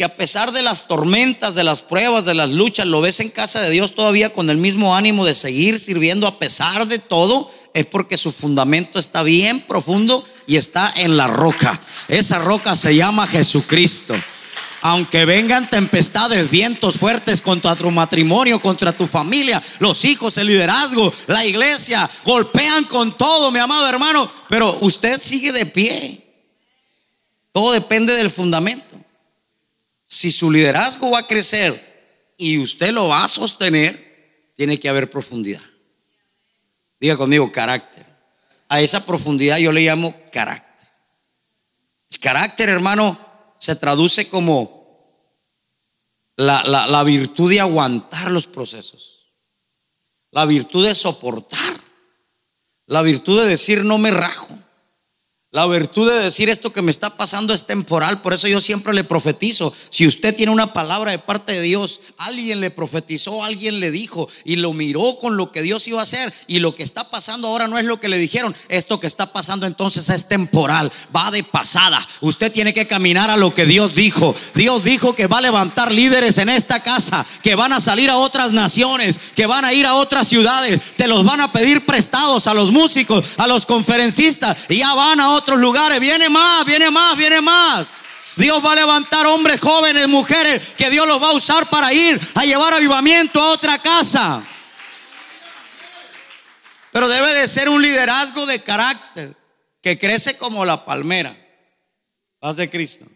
que 0.00 0.04
a 0.04 0.16
pesar 0.16 0.52
de 0.52 0.62
las 0.62 0.88
tormentas, 0.88 1.54
de 1.54 1.62
las 1.62 1.82
pruebas, 1.82 2.24
de 2.24 2.32
las 2.32 2.48
luchas, 2.48 2.86
lo 2.86 3.02
ves 3.02 3.20
en 3.20 3.28
casa 3.28 3.60
de 3.60 3.68
Dios 3.68 3.94
todavía 3.94 4.32
con 4.32 4.48
el 4.48 4.56
mismo 4.56 4.96
ánimo 4.96 5.26
de 5.26 5.34
seguir 5.34 5.78
sirviendo 5.78 6.26
a 6.26 6.38
pesar 6.38 6.86
de 6.88 6.98
todo, 6.98 7.50
es 7.74 7.84
porque 7.84 8.16
su 8.16 8.32
fundamento 8.32 8.98
está 8.98 9.22
bien 9.22 9.60
profundo 9.60 10.24
y 10.46 10.56
está 10.56 10.90
en 10.96 11.18
la 11.18 11.26
roca. 11.26 11.78
Esa 12.08 12.38
roca 12.38 12.76
se 12.76 12.96
llama 12.96 13.26
Jesucristo. 13.26 14.14
Aunque 14.80 15.26
vengan 15.26 15.68
tempestades, 15.68 16.50
vientos 16.50 16.94
fuertes 16.96 17.42
contra 17.42 17.76
tu 17.76 17.90
matrimonio, 17.90 18.58
contra 18.58 18.94
tu 18.94 19.06
familia, 19.06 19.62
los 19.80 20.06
hijos, 20.06 20.38
el 20.38 20.46
liderazgo, 20.46 21.12
la 21.26 21.44
iglesia, 21.44 22.08
golpean 22.24 22.84
con 22.84 23.12
todo, 23.12 23.50
mi 23.50 23.58
amado 23.58 23.86
hermano, 23.86 24.32
pero 24.48 24.78
usted 24.80 25.20
sigue 25.20 25.52
de 25.52 25.66
pie. 25.66 26.24
Todo 27.52 27.72
depende 27.72 28.14
del 28.14 28.30
fundamento. 28.30 28.89
Si 30.12 30.32
su 30.32 30.50
liderazgo 30.50 31.12
va 31.12 31.20
a 31.20 31.26
crecer 31.28 32.34
y 32.36 32.58
usted 32.58 32.90
lo 32.90 33.06
va 33.06 33.22
a 33.22 33.28
sostener, 33.28 34.50
tiene 34.56 34.80
que 34.80 34.88
haber 34.88 35.08
profundidad. 35.08 35.62
Diga 36.98 37.16
conmigo, 37.16 37.52
carácter. 37.52 38.04
A 38.68 38.80
esa 38.80 39.06
profundidad 39.06 39.58
yo 39.58 39.70
le 39.70 39.82
llamo 39.82 40.12
carácter. 40.32 40.88
El 42.10 42.18
carácter, 42.18 42.70
hermano, 42.70 43.16
se 43.56 43.76
traduce 43.76 44.28
como 44.28 45.14
la, 46.34 46.64
la 46.64 47.04
virtud 47.04 47.48
de 47.48 47.60
aguantar 47.60 48.32
los 48.32 48.48
procesos, 48.48 49.32
la 50.32 50.44
virtud 50.44 50.88
de 50.88 50.96
soportar, 50.96 51.80
la 52.86 53.02
virtud 53.02 53.40
de 53.40 53.48
decir 53.48 53.84
no 53.84 53.98
me 53.98 54.10
rajo, 54.10 54.58
la 55.52 55.66
virtud 55.66 56.08
de 56.08 56.22
decir 56.22 56.48
esto 56.48 56.72
que 56.72 56.80
me 56.80 56.92
está 56.92 57.16
pasando 57.16 57.52
es 57.52 57.66
temporal, 57.66 58.22
por 58.22 58.32
eso 58.32 58.46
yo 58.46 58.60
siempre 58.60 58.94
le 58.94 59.02
profetizo. 59.02 59.74
Si 59.88 60.06
usted 60.06 60.36
tiene 60.36 60.52
una 60.52 60.72
palabra 60.72 61.10
de 61.10 61.18
parte 61.18 61.54
de 61.54 61.60
Dios, 61.60 62.02
alguien 62.18 62.60
le 62.60 62.70
profetizó, 62.70 63.42
alguien 63.42 63.80
le 63.80 63.90
dijo 63.90 64.28
y 64.44 64.54
lo 64.54 64.72
miró 64.72 65.18
con 65.20 65.36
lo 65.36 65.50
que 65.50 65.62
Dios 65.62 65.88
iba 65.88 65.98
a 65.98 66.04
hacer 66.04 66.32
y 66.46 66.60
lo 66.60 66.76
que 66.76 66.84
está 66.84 67.10
pasando 67.10 67.48
ahora 67.48 67.66
no 67.66 67.78
es 67.78 67.84
lo 67.84 67.98
que 67.98 68.08
le 68.08 68.16
dijeron, 68.16 68.54
esto 68.68 69.00
que 69.00 69.08
está 69.08 69.32
pasando 69.32 69.66
entonces 69.66 70.08
es 70.08 70.28
temporal, 70.28 70.92
va 71.14 71.32
de 71.32 71.42
pasada. 71.42 72.06
Usted 72.20 72.52
tiene 72.52 72.72
que 72.72 72.86
caminar 72.86 73.28
a 73.28 73.36
lo 73.36 73.52
que 73.52 73.66
Dios 73.66 73.96
dijo. 73.96 74.36
Dios 74.54 74.84
dijo 74.84 75.16
que 75.16 75.26
va 75.26 75.38
a 75.38 75.42
levantar 75.42 75.90
líderes 75.90 76.38
en 76.38 76.48
esta 76.48 76.80
casa, 76.80 77.26
que 77.42 77.56
van 77.56 77.72
a 77.72 77.80
salir 77.80 78.08
a 78.08 78.18
otras 78.18 78.52
naciones, 78.52 79.18
que 79.34 79.46
van 79.46 79.64
a 79.64 79.72
ir 79.72 79.84
a 79.84 79.94
otras 79.94 80.28
ciudades, 80.28 80.94
te 80.96 81.08
los 81.08 81.24
van 81.24 81.40
a 81.40 81.50
pedir 81.50 81.84
prestados 81.84 82.46
a 82.46 82.54
los 82.54 82.70
músicos, 82.70 83.30
a 83.36 83.48
los 83.48 83.66
conferencistas 83.66 84.56
y 84.68 84.76
ya 84.76 84.94
van 84.94 85.18
a 85.18 85.39
otros 85.40 85.58
lugares. 85.58 85.98
Viene 86.00 86.28
más, 86.28 86.64
viene 86.64 86.90
más, 86.90 87.16
viene 87.16 87.40
más. 87.40 87.88
Dios 88.36 88.64
va 88.64 88.72
a 88.72 88.76
levantar 88.76 89.26
hombres, 89.26 89.60
jóvenes, 89.60 90.08
mujeres, 90.08 90.74
que 90.76 90.88
Dios 90.88 91.06
los 91.06 91.20
va 91.20 91.30
a 91.30 91.34
usar 91.34 91.68
para 91.68 91.92
ir 91.92 92.18
a 92.34 92.44
llevar 92.44 92.72
avivamiento 92.72 93.40
a 93.40 93.50
otra 93.50 93.78
casa. 93.78 94.42
Pero 96.92 97.08
debe 97.08 97.34
de 97.34 97.48
ser 97.48 97.68
un 97.68 97.82
liderazgo 97.82 98.46
de 98.46 98.62
carácter 98.62 99.36
que 99.82 99.98
crece 99.98 100.36
como 100.38 100.64
la 100.64 100.84
palmera. 100.84 101.36
Paz 102.38 102.56
de 102.56 102.70
Cristo. 102.70 103.06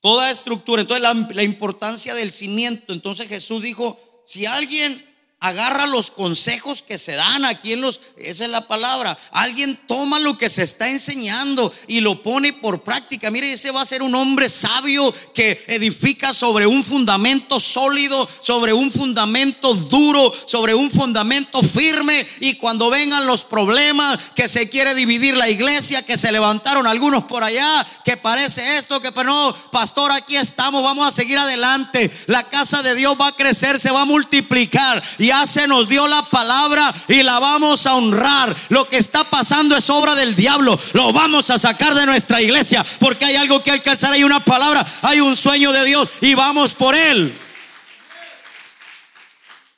Toda 0.00 0.30
estructura. 0.30 0.82
Entonces 0.82 1.02
la, 1.02 1.14
la 1.14 1.42
importancia 1.42 2.14
del 2.14 2.30
cimiento. 2.30 2.92
Entonces 2.92 3.28
Jesús 3.28 3.62
dijo, 3.62 3.98
si 4.26 4.46
alguien 4.46 5.13
agarra 5.44 5.86
los 5.86 6.10
consejos 6.10 6.82
que 6.82 6.96
se 6.96 7.12
dan 7.16 7.44
aquí 7.44 7.74
en 7.74 7.82
los, 7.82 8.00
esa 8.16 8.44
es 8.44 8.50
la 8.50 8.66
palabra. 8.66 9.16
Alguien 9.30 9.78
toma 9.86 10.18
lo 10.18 10.38
que 10.38 10.48
se 10.48 10.62
está 10.62 10.88
enseñando 10.88 11.70
y 11.86 12.00
lo 12.00 12.22
pone 12.22 12.54
por 12.54 12.82
práctica. 12.82 13.30
Mire, 13.30 13.52
ese 13.52 13.70
va 13.70 13.82
a 13.82 13.84
ser 13.84 14.02
un 14.02 14.14
hombre 14.14 14.48
sabio 14.48 15.14
que 15.34 15.62
edifica 15.68 16.32
sobre 16.32 16.66
un 16.66 16.82
fundamento 16.82 17.60
sólido, 17.60 18.26
sobre 18.40 18.72
un 18.72 18.90
fundamento 18.90 19.74
duro, 19.74 20.32
sobre 20.46 20.74
un 20.74 20.90
fundamento 20.90 21.62
firme. 21.62 22.26
Y 22.40 22.54
cuando 22.54 22.88
vengan 22.88 23.26
los 23.26 23.44
problemas, 23.44 24.18
que 24.34 24.48
se 24.48 24.70
quiere 24.70 24.94
dividir 24.94 25.36
la 25.36 25.50
iglesia, 25.50 26.06
que 26.06 26.16
se 26.16 26.32
levantaron 26.32 26.86
algunos 26.86 27.24
por 27.24 27.44
allá, 27.44 27.86
que 28.02 28.16
parece 28.16 28.78
esto, 28.78 28.98
que 29.02 29.12
pero 29.12 29.28
no, 29.28 29.54
pastor, 29.70 30.10
aquí 30.10 30.36
estamos, 30.36 30.82
vamos 30.82 31.06
a 31.06 31.12
seguir 31.12 31.38
adelante. 31.38 32.10
La 32.28 32.44
casa 32.44 32.82
de 32.82 32.94
Dios 32.94 33.14
va 33.20 33.28
a 33.28 33.36
crecer, 33.36 33.78
se 33.78 33.90
va 33.90 34.02
a 34.02 34.06
multiplicar. 34.06 35.02
Y 35.18 35.33
se 35.46 35.66
nos 35.66 35.88
dio 35.88 36.06
la 36.06 36.22
palabra 36.22 36.94
y 37.08 37.22
la 37.22 37.38
vamos 37.38 37.86
a 37.86 37.94
honrar. 37.94 38.54
Lo 38.68 38.88
que 38.88 38.96
está 38.96 39.24
pasando 39.24 39.76
es 39.76 39.90
obra 39.90 40.14
del 40.14 40.34
diablo. 40.34 40.78
Lo 40.92 41.12
vamos 41.12 41.50
a 41.50 41.58
sacar 41.58 41.94
de 41.94 42.06
nuestra 42.06 42.40
iglesia 42.40 42.84
porque 43.00 43.24
hay 43.24 43.36
algo 43.36 43.62
que 43.62 43.70
alcanzar. 43.70 44.12
Hay 44.12 44.24
una 44.24 44.40
palabra, 44.40 44.86
hay 45.02 45.20
un 45.20 45.36
sueño 45.36 45.72
de 45.72 45.84
Dios 45.84 46.08
y 46.20 46.34
vamos 46.34 46.74
por 46.74 46.94
él. 46.94 47.38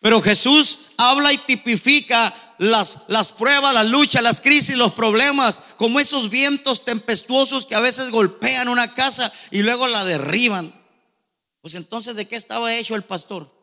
Pero 0.01 0.23
Jesús 0.23 0.79
habla 0.99 1.33
y 1.33 1.39
tipifica 1.39 2.33
las, 2.59 2.99
las 3.09 3.33
pruebas, 3.33 3.75
las 3.75 3.87
luchas, 3.87 4.23
las 4.23 4.41
crisis, 4.41 4.77
los 4.77 4.93
problemas, 4.93 5.61
como 5.77 6.01
esos 6.01 6.31
vientos 6.31 6.85
tempestuosos 6.85 7.67
que 7.67 7.75
a 7.75 7.81
veces 7.81 8.11
golpean 8.11 8.69
una 8.69 8.95
casa 8.95 9.33
y 9.51 9.63
luego 9.63 9.87
la 9.87 10.05
derriban. 10.05 10.73
Pues 11.61 11.75
entonces, 11.75 12.15
¿de 12.15 12.29
qué 12.29 12.37
estaba 12.37 12.75
hecho 12.75 12.95
el 12.95 13.03
pastor? 13.03 13.56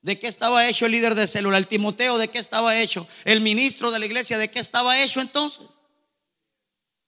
¿De 0.00 0.18
qué 0.18 0.28
estaba 0.28 0.68
hecho 0.68 0.86
el 0.86 0.92
líder 0.92 1.14
de 1.14 1.26
célula? 1.26 1.58
El 1.58 1.66
Timoteo, 1.66 2.18
¿de 2.18 2.28
qué 2.28 2.38
estaba 2.38 2.78
hecho? 2.78 3.06
El 3.24 3.40
ministro 3.40 3.90
de 3.90 3.98
la 3.98 4.06
iglesia, 4.06 4.38
¿de 4.38 4.50
qué 4.50 4.60
estaba 4.60 5.02
hecho 5.02 5.20
entonces? 5.20 5.66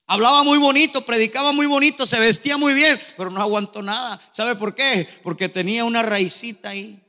Hablaba 0.07 0.43
muy 0.43 0.59
bonito, 0.59 1.07
predicaba 1.07 1.53
muy 1.53 1.67
bonito, 1.67 2.05
se 2.05 2.19
vestía 2.19 2.57
muy 2.57 2.75
bien, 2.75 3.01
pero 3.17 3.31
no 3.31 3.41
aguantó 3.41 3.81
nada. 3.81 4.21
¿Sabe 4.33 4.57
por 4.57 4.75
qué? 4.75 5.09
Porque 5.23 5.49
tenía 5.49 5.85
una 5.85 6.03
raicita 6.03 6.71
ahí. 6.71 7.01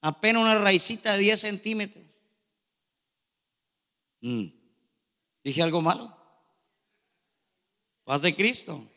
Apenas 0.00 0.42
una 0.42 0.56
raicita 0.56 1.12
de 1.12 1.18
10 1.18 1.40
centímetros. 1.40 2.04
Mm. 4.20 4.46
¿Dije 5.44 5.62
algo 5.62 5.80
malo? 5.80 6.16
Paz 8.02 8.22
de 8.22 8.34
Cristo. 8.34 8.90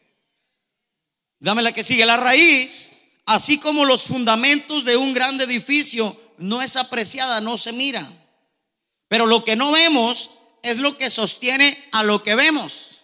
Dame 1.37 1.61
la 1.61 1.71
que 1.71 1.83
sigue. 1.83 2.05
La 2.05 2.17
raíz, 2.17 2.93
así 3.33 3.59
como 3.59 3.85
los 3.85 4.03
fundamentos 4.03 4.83
de 4.83 4.97
un 4.97 5.13
gran 5.13 5.39
edificio, 5.39 6.15
no 6.37 6.61
es 6.61 6.75
apreciada, 6.75 7.39
no 7.39 7.57
se 7.57 7.71
mira. 7.71 8.07
Pero 9.07 9.25
lo 9.25 9.43
que 9.43 9.55
no 9.55 9.71
vemos 9.71 10.31
es 10.63 10.77
lo 10.77 10.97
que 10.97 11.09
sostiene 11.09 11.77
a 11.91 12.03
lo 12.03 12.23
que 12.23 12.35
vemos. 12.35 13.01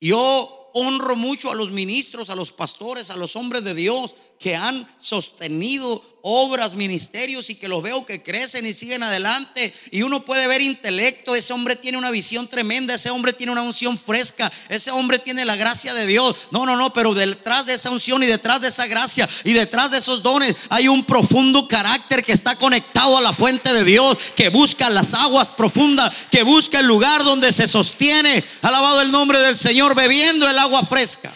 Yo 0.00 0.70
honro 0.74 1.16
mucho 1.16 1.50
a 1.50 1.54
los 1.54 1.70
ministros, 1.70 2.28
a 2.28 2.34
los 2.34 2.52
pastores, 2.52 3.08
a 3.10 3.16
los 3.16 3.36
hombres 3.36 3.64
de 3.64 3.74
Dios 3.74 4.14
que 4.44 4.54
han 4.54 4.86
sostenido 4.98 6.04
obras, 6.20 6.74
ministerios 6.74 7.48
y 7.48 7.54
que 7.54 7.66
los 7.66 7.82
veo 7.82 8.04
que 8.04 8.22
crecen 8.22 8.66
y 8.66 8.74
siguen 8.74 9.02
adelante. 9.02 9.72
Y 9.90 10.02
uno 10.02 10.22
puede 10.22 10.46
ver 10.46 10.60
intelecto, 10.60 11.34
ese 11.34 11.54
hombre 11.54 11.76
tiene 11.76 11.96
una 11.96 12.10
visión 12.10 12.46
tremenda, 12.46 12.94
ese 12.94 13.08
hombre 13.08 13.32
tiene 13.32 13.52
una 13.52 13.62
unción 13.62 13.96
fresca, 13.96 14.52
ese 14.68 14.90
hombre 14.90 15.18
tiene 15.18 15.46
la 15.46 15.56
gracia 15.56 15.94
de 15.94 16.06
Dios. 16.06 16.48
No, 16.50 16.66
no, 16.66 16.76
no, 16.76 16.92
pero 16.92 17.14
detrás 17.14 17.64
de 17.64 17.72
esa 17.72 17.88
unción 17.88 18.22
y 18.22 18.26
detrás 18.26 18.60
de 18.60 18.68
esa 18.68 18.86
gracia 18.86 19.26
y 19.44 19.54
detrás 19.54 19.90
de 19.90 19.96
esos 19.96 20.22
dones 20.22 20.54
hay 20.68 20.88
un 20.88 21.06
profundo 21.06 21.66
carácter 21.66 22.22
que 22.22 22.32
está 22.32 22.56
conectado 22.56 23.16
a 23.16 23.22
la 23.22 23.32
fuente 23.32 23.72
de 23.72 23.82
Dios, 23.82 24.18
que 24.36 24.50
busca 24.50 24.90
las 24.90 25.14
aguas 25.14 25.48
profundas, 25.52 26.28
que 26.30 26.42
busca 26.42 26.80
el 26.80 26.86
lugar 26.86 27.24
donde 27.24 27.50
se 27.50 27.66
sostiene, 27.66 28.44
alabado 28.60 29.00
el 29.00 29.10
nombre 29.10 29.40
del 29.40 29.56
Señor, 29.56 29.94
bebiendo 29.94 30.46
el 30.46 30.58
agua 30.58 30.84
fresca. 30.84 31.32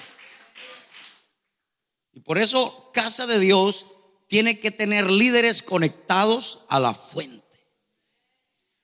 Y 2.12 2.20
por 2.20 2.36
eso, 2.36 2.77
casa 2.92 3.26
de 3.26 3.38
Dios 3.38 3.86
tiene 4.28 4.60
que 4.60 4.70
tener 4.70 5.10
líderes 5.10 5.62
conectados 5.62 6.64
a 6.68 6.78
la 6.80 6.94
fuente. 6.94 7.48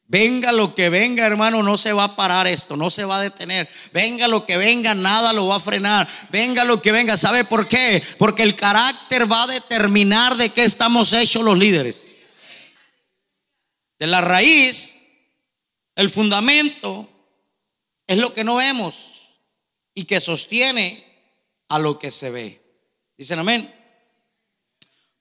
Venga 0.06 0.52
lo 0.52 0.74
que 0.74 0.90
venga, 0.90 1.26
hermano, 1.26 1.62
no 1.62 1.78
se 1.78 1.92
va 1.92 2.04
a 2.04 2.16
parar 2.16 2.46
esto, 2.46 2.76
no 2.76 2.90
se 2.90 3.04
va 3.04 3.18
a 3.18 3.22
detener. 3.22 3.68
Venga 3.92 4.28
lo 4.28 4.44
que 4.44 4.56
venga, 4.56 4.94
nada 4.94 5.32
lo 5.32 5.46
va 5.48 5.56
a 5.56 5.60
frenar. 5.60 6.06
Venga 6.30 6.62
lo 6.64 6.80
que 6.82 6.92
venga, 6.92 7.16
¿sabe 7.16 7.44
por 7.44 7.66
qué? 7.66 8.02
Porque 8.18 8.42
el 8.42 8.54
carácter 8.54 9.30
va 9.30 9.44
a 9.44 9.48
determinar 9.48 10.36
de 10.36 10.50
qué 10.50 10.64
estamos 10.64 11.12
hechos 11.14 11.42
los 11.42 11.58
líderes. 11.58 12.16
De 13.98 14.06
la 14.06 14.20
raíz, 14.20 14.98
el 15.96 16.10
fundamento, 16.10 17.08
es 18.06 18.18
lo 18.18 18.34
que 18.34 18.44
no 18.44 18.56
vemos 18.56 19.38
y 19.94 20.04
que 20.04 20.20
sostiene 20.20 21.02
a 21.68 21.78
lo 21.78 21.98
que 21.98 22.10
se 22.10 22.30
ve. 22.30 22.62
Dicen 23.16 23.38
amén. 23.38 23.83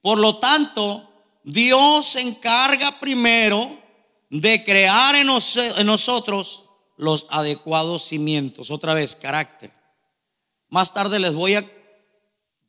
Por 0.03 0.19
lo 0.19 0.35
tanto, 0.35 1.09
Dios 1.45 2.09
se 2.09 2.19
encarga 2.19 2.99
primero 2.99 3.81
de 4.29 4.65
crear 4.65 5.15
en, 5.15 5.27
nosotros 5.27 6.65
los 6.97 7.25
adecuados 7.29 8.03
cimientos. 8.03 8.69
Otra 8.69 8.93
vez, 8.93 9.15
carácter. 9.15 9.71
Más 10.67 10.93
tarde 10.93 11.19
les 11.19 11.33
voy 11.33 11.55
a 11.55 11.65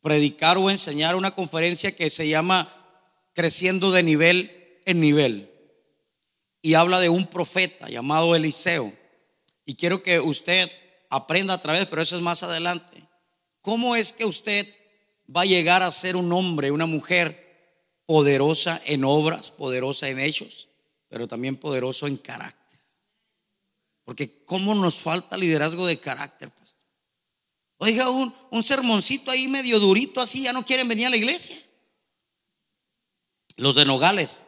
predicar 0.01 0.59
o 0.59 0.71
enseñar 0.71 1.17
una 1.17 1.35
conferencia 1.35 1.97
que 1.97 2.09
se 2.09 2.29
llama 2.29 2.73
Creciendo 3.33 3.91
de 3.91 4.05
nivel 4.05 4.81
en 4.87 5.01
nivel. 5.01 5.51
Y 6.63 6.75
habla 6.75 7.01
de 7.01 7.09
un 7.09 7.27
profeta 7.27 7.89
llamado 7.89 8.37
Eliseo. 8.37 8.97
Y 9.65 9.75
quiero 9.75 10.05
que 10.05 10.21
usted 10.21 10.71
aprenda 11.11 11.55
a 11.55 11.61
través, 11.61 11.87
pero 11.87 12.01
eso 12.01 12.15
es 12.15 12.23
más 12.23 12.45
adelante. 12.45 13.09
¿Cómo 13.61 13.97
es 13.97 14.13
que 14.13 14.25
usted 14.25 14.73
va 15.35 15.43
a 15.43 15.47
llegar 15.47 15.83
a 15.83 15.91
ser 15.91 16.17
un 16.17 16.33
hombre, 16.33 16.71
una 16.71 16.87
mujer 16.87 17.45
poderosa 18.07 18.81
en 18.85 19.05
obras, 19.05 19.51
poderosa 19.51 20.09
en 20.09 20.19
hechos, 20.19 20.69
pero 21.09 21.27
también 21.29 21.57
poderoso 21.57 22.07
en 22.07 22.17
carácter. 22.17 22.81
Porque 24.05 24.45
¿cómo 24.45 24.75
nos 24.75 25.01
falta 25.01 25.37
liderazgo 25.37 25.87
de 25.87 25.99
carácter, 25.99 26.51
pastor? 26.51 26.85
Oiga, 27.79 28.11
un, 28.11 28.35
un 28.51 28.63
sermoncito 28.63 29.31
ahí 29.31 29.49
medio 29.49 29.81
durito 29.81 30.21
así, 30.21 30.43
ya 30.43 30.53
no 30.53 30.65
quieren 30.65 30.89
venir 30.89 31.07
a 31.07 31.11
la 31.11 31.17
iglesia. 31.17 31.57
Los 33.57 33.75
de 33.75 33.85
Nogales. 33.85 34.43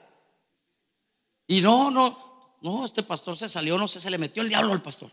Y 1.47 1.61
no, 1.61 1.91
no, 1.91 2.59
no, 2.61 2.85
este 2.85 3.03
pastor 3.03 3.37
se 3.37 3.49
salió, 3.49 3.79
no 3.79 3.89
sé, 3.89 4.01
se 4.01 4.11
le 4.11 4.19
metió 4.19 4.43
el 4.43 4.49
diablo 4.49 4.73
al 4.73 4.83
pastor. 4.83 5.11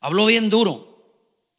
Habló 0.00 0.26
bien 0.26 0.50
duro. 0.50 0.91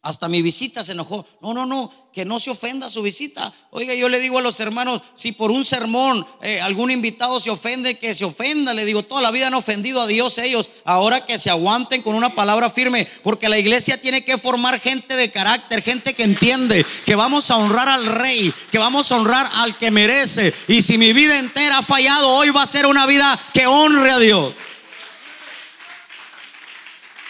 Hasta 0.04 0.28
mi 0.28 0.42
visita 0.42 0.84
se 0.84 0.92
enojó. 0.92 1.26
No, 1.40 1.54
no, 1.54 1.64
no, 1.64 1.90
que 2.12 2.26
no 2.26 2.38
se 2.38 2.50
ofenda 2.50 2.90
su 2.90 3.00
visita. 3.00 3.50
Oiga, 3.70 3.94
yo 3.94 4.10
le 4.10 4.20
digo 4.20 4.38
a 4.38 4.42
los 4.42 4.60
hermanos, 4.60 5.00
si 5.14 5.32
por 5.32 5.50
un 5.50 5.64
sermón 5.64 6.26
eh, 6.42 6.60
algún 6.60 6.90
invitado 6.90 7.40
se 7.40 7.48
ofende, 7.48 7.98
que 7.98 8.14
se 8.14 8.26
ofenda. 8.26 8.74
Le 8.74 8.84
digo, 8.84 9.02
toda 9.02 9.22
la 9.22 9.30
vida 9.30 9.46
han 9.46 9.54
ofendido 9.54 10.02
a 10.02 10.06
Dios 10.06 10.36
ellos. 10.36 10.68
Ahora 10.84 11.24
que 11.24 11.38
se 11.38 11.48
aguanten 11.48 12.02
con 12.02 12.14
una 12.14 12.34
palabra 12.34 12.68
firme, 12.68 13.08
porque 13.22 13.48
la 13.48 13.58
iglesia 13.58 13.98
tiene 13.98 14.22
que 14.22 14.36
formar 14.36 14.78
gente 14.78 15.16
de 15.16 15.30
carácter, 15.30 15.82
gente 15.82 16.12
que 16.12 16.24
entiende 16.24 16.84
que 17.06 17.14
vamos 17.14 17.50
a 17.50 17.56
honrar 17.56 17.88
al 17.88 18.04
rey, 18.04 18.52
que 18.70 18.78
vamos 18.78 19.10
a 19.10 19.16
honrar 19.16 19.48
al 19.54 19.78
que 19.78 19.90
merece. 19.90 20.52
Y 20.68 20.82
si 20.82 20.98
mi 20.98 21.14
vida 21.14 21.38
entera 21.38 21.78
ha 21.78 21.82
fallado, 21.82 22.28
hoy 22.28 22.50
va 22.50 22.60
a 22.60 22.66
ser 22.66 22.84
una 22.84 23.06
vida 23.06 23.40
que 23.54 23.66
honre 23.66 24.10
a 24.10 24.18
Dios. 24.18 24.52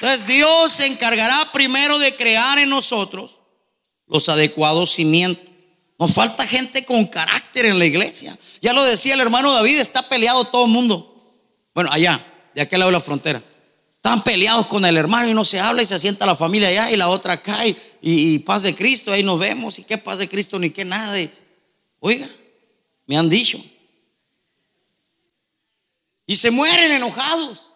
Entonces 0.04 0.26
Dios 0.26 0.70
se 0.70 0.84
encargará 0.84 1.50
primero 1.50 1.98
de 1.98 2.14
crear 2.14 2.58
en 2.58 2.68
nosotros 2.68 3.38
los 4.06 4.28
adecuados 4.28 4.90
cimientos. 4.90 5.46
Nos 5.98 6.12
falta 6.12 6.46
gente 6.46 6.84
con 6.84 7.06
carácter 7.06 7.64
en 7.64 7.78
la 7.78 7.86
iglesia. 7.86 8.36
Ya 8.60 8.74
lo 8.74 8.84
decía 8.84 9.14
el 9.14 9.20
hermano 9.20 9.50
David, 9.50 9.78
está 9.78 10.06
peleado 10.06 10.44
todo 10.44 10.66
el 10.66 10.72
mundo. 10.72 11.40
Bueno, 11.74 11.88
allá, 11.90 12.22
de 12.54 12.60
aquel 12.60 12.80
lado 12.80 12.90
de 12.90 12.98
la 12.98 13.00
frontera. 13.00 13.42
Están 13.96 14.22
peleados 14.22 14.66
con 14.66 14.84
el 14.84 14.94
hermano 14.98 15.30
y 15.30 15.32
no 15.32 15.42
se 15.42 15.58
habla 15.58 15.82
y 15.82 15.86
se 15.86 15.98
sienta 15.98 16.26
la 16.26 16.36
familia 16.36 16.68
allá 16.68 16.90
y 16.90 16.96
la 16.96 17.08
otra 17.08 17.32
acá 17.32 17.64
y, 18.02 18.38
paz 18.40 18.64
de 18.64 18.74
Cristo, 18.74 19.10
ahí 19.10 19.22
nos 19.22 19.38
vemos 19.38 19.78
y 19.78 19.84
qué 19.84 19.96
paz 19.96 20.18
de 20.18 20.28
Cristo 20.28 20.58
ni 20.58 20.68
qué 20.68 20.84
nada. 20.84 21.16
oiga, 22.00 22.28
me 23.06 23.16
han 23.16 23.30
dicho. 23.30 23.58
Y 26.26 26.36
se 26.36 26.50
mueren 26.50 26.92
enojados. 26.92 27.70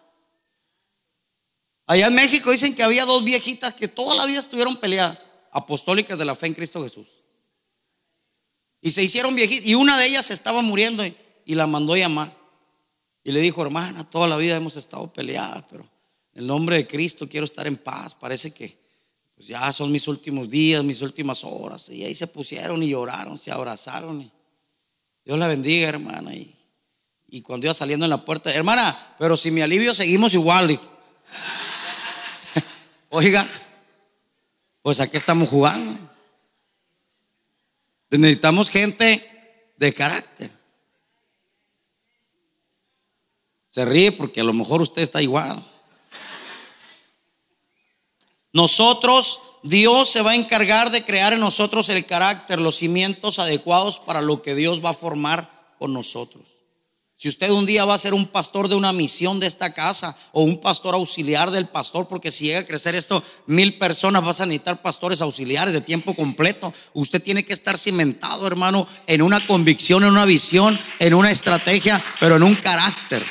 Allá 1.89 2.09
en 2.09 2.15
México 2.15 2.51
dicen 2.51 2.75
que 2.75 2.83
había 2.83 3.07
dos 3.07 3.25
viejitas 3.25 3.73
que 3.73 3.89
toda 3.89 4.15
la 4.15 4.27
vida 4.27 4.41
estuvieron 4.41 4.77
peleadas, 4.77 5.29
apostólicas 5.51 6.19
de 6.19 6.25
la 6.27 6.35
fe 6.35 6.49
en 6.49 6.53
Cristo 6.53 6.83
Jesús. 6.83 7.09
Y 8.83 8.91
se 8.91 9.03
hicieron 9.03 9.35
viejitas. 9.35 9.67
Y 9.67 9.75
una 9.75 9.97
de 9.97 10.07
ellas 10.07 10.31
estaba 10.31 10.61
muriendo 10.61 11.03
y, 11.05 11.15
la 11.55 11.67
mandó 11.67 11.97
llamar. 11.97 12.31
Y 13.25 13.33
le 13.33 13.41
dijo, 13.41 13.63
hermana, 13.63 14.09
toda 14.09 14.29
la 14.29 14.37
vida 14.37 14.57
hemos 14.57 14.77
estado 14.77 15.11
peleadas, 15.11 15.65
pero 15.71 15.83
en 16.35 16.43
el 16.43 16.47
nombre 16.47 16.77
de 16.77 16.87
Cristo 16.87 17.27
quiero 17.27 17.47
estar 17.47 17.67
en 17.67 17.79
paz. 17.79 18.15
Parece 18.15 18.53
que 18.53 18.79
pues 19.35 19.49
ya 19.49 19.73
son 19.73 19.91
mis 19.91 20.07
últimos 20.09 20.51
días, 20.51 20.85
mis 20.85 21.01
últimas 21.01 21.43
horas. 21.43 21.89
Y 21.89 22.05
ahí 22.05 22.15
se 22.15 22.27
pusieron 22.27 22.83
y 22.83 22.91
lloraron, 22.91 23.39
se 23.39 23.51
abrazaron. 23.51 24.31
Dios 25.25 25.39
la 25.39 25.49
bendiga, 25.49 25.89
hermana. 25.89 26.35
Y, 26.35 26.55
y 27.29 27.41
cuando 27.41 27.67
iba 27.67 27.73
saliendo 27.73 28.05
en 28.05 28.11
la 28.11 28.23
puerta, 28.23 28.53
hermana, 28.53 29.17
pero 29.19 29.39
si 29.39 29.51
mi 29.51 29.63
alivio 29.63 29.95
seguimos 29.95 30.35
igual. 30.35 30.79
Oiga, 33.11 33.47
pues 34.83 35.01
aquí 35.01 35.17
estamos 35.17 35.49
jugando. 35.49 35.99
Necesitamos 38.11 38.71
gente 38.71 39.73
de 39.77 39.95
carácter. 39.95 40.51
Se 43.67 43.85
ríe 43.85 44.13
porque 44.13 44.41
a 44.41 44.45
lo 44.45 44.53
mejor 44.53 44.83
usted 44.83 45.03
está 45.03 45.23
igual. 45.23 45.65
Nosotros, 48.53 49.41
Dios 49.63 50.09
se 50.09 50.23
va 50.23 50.33
a 50.33 50.37
encargar 50.37 50.91
de 50.91 51.05
crear 51.05 51.33
en 51.33 51.41
nosotros 51.41 51.89
el 51.91 52.05
carácter, 52.07 52.61
los 52.61 52.77
cimientos 52.77 53.39
adecuados 53.39 53.99
para 53.99 54.23
lo 54.23 54.43
que 54.43 54.55
Dios 54.55 54.85
va 54.85 54.91
a 54.91 54.95
formar 54.95 55.75
con 55.79 55.93
nosotros. 55.93 56.58
Si 57.21 57.29
usted 57.29 57.51
un 57.51 57.67
día 57.67 57.85
va 57.85 57.95
a 57.95 57.99
ser 57.99 58.15
un 58.15 58.27
pastor 58.29 58.69
de 58.69 58.77
una 58.77 58.93
misión 58.93 59.41
de 59.41 59.49
esta 59.49 59.75
casa 59.75 60.17
o 60.31 60.43
un 60.43 60.61
pastor 60.61 60.95
auxiliar 60.95 61.51
del 61.51 61.67
pastor, 61.67 62.07
porque 62.07 62.31
si 62.31 62.45
llega 62.45 62.61
a 62.61 62.65
crecer 62.65 62.95
esto, 62.95 63.25
mil 63.47 63.77
personas 63.77 64.25
vas 64.25 64.41
a 64.41 64.47
necesitar 64.47 64.81
pastores 64.83 65.21
auxiliares 65.21 65.75
de 65.75 65.81
tiempo 65.81 66.15
completo. 66.15 66.73
Usted 66.93 67.21
tiene 67.21 67.45
que 67.45 67.55
estar 67.55 67.77
cimentado, 67.77 68.47
hermano, 68.47 68.87
en 69.09 69.23
una 69.23 69.45
convicción, 69.45 70.05
en 70.05 70.13
una 70.13 70.27
visión, 70.27 70.79
en 71.01 71.13
una 71.13 71.33
estrategia, 71.33 72.01
pero 72.21 72.37
en 72.37 72.45
un 72.45 72.55
carácter. 72.55 73.25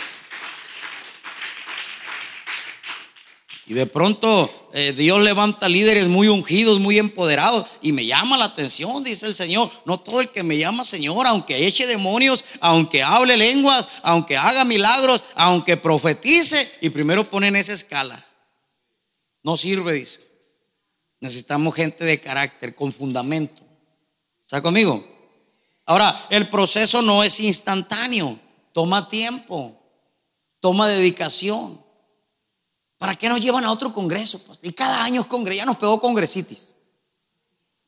Y 3.70 3.74
de 3.74 3.86
pronto 3.86 4.50
eh, 4.72 4.94
Dios 4.94 5.20
levanta 5.20 5.68
líderes 5.68 6.08
muy 6.08 6.30
ungidos, 6.30 6.80
muy 6.80 6.98
empoderados. 6.98 7.66
Y 7.82 7.92
me 7.92 8.06
llama 8.06 8.38
la 8.38 8.46
atención, 8.46 9.04
dice 9.04 9.26
el 9.26 9.36
Señor. 9.36 9.70
No 9.84 10.00
todo 10.00 10.22
el 10.22 10.30
que 10.30 10.42
me 10.42 10.58
llama 10.58 10.86
Señor, 10.86 11.28
aunque 11.28 11.68
eche 11.68 11.86
demonios, 11.86 12.46
aunque 12.62 13.04
hable 13.04 13.36
lenguas, 13.36 13.90
aunque 14.04 14.38
haga 14.38 14.64
milagros, 14.64 15.22
aunque 15.36 15.76
profetice. 15.76 16.72
Y 16.80 16.90
primero 16.92 17.26
pone 17.26 17.48
en 17.48 17.58
esa 17.58 17.74
escala. 17.74 18.26
No 19.44 19.58
sirve, 19.58 19.92
dice. 19.92 20.26
Necesitamos 21.20 21.76
gente 21.76 22.06
de 22.06 22.22
carácter, 22.22 22.74
con 22.74 22.94
fundamento. 22.94 23.64
¿Está 24.42 24.62
conmigo? 24.62 25.06
Ahora, 25.86 26.28
el 26.30 26.48
proceso 26.50 27.02
no 27.02 27.22
es 27.22 27.42
instantáneo. 27.42 28.40
Toma 28.72 29.10
tiempo. 29.10 29.78
Toma 30.62 30.88
dedicación. 30.88 31.86
¿Para 32.98 33.16
qué 33.16 33.30
nos 33.30 33.40
llevan 33.40 33.64
a 33.64 33.72
otro 33.72 33.94
congreso? 33.94 34.44
Pues? 34.46 34.60
Y 34.64 34.74
cada 34.74 35.04
año 35.04 35.22
es 35.22 35.28
congreso, 35.28 35.60
ya 35.60 35.66
nos 35.66 35.78
pegó 35.78 36.00
congresitis. 36.00 36.76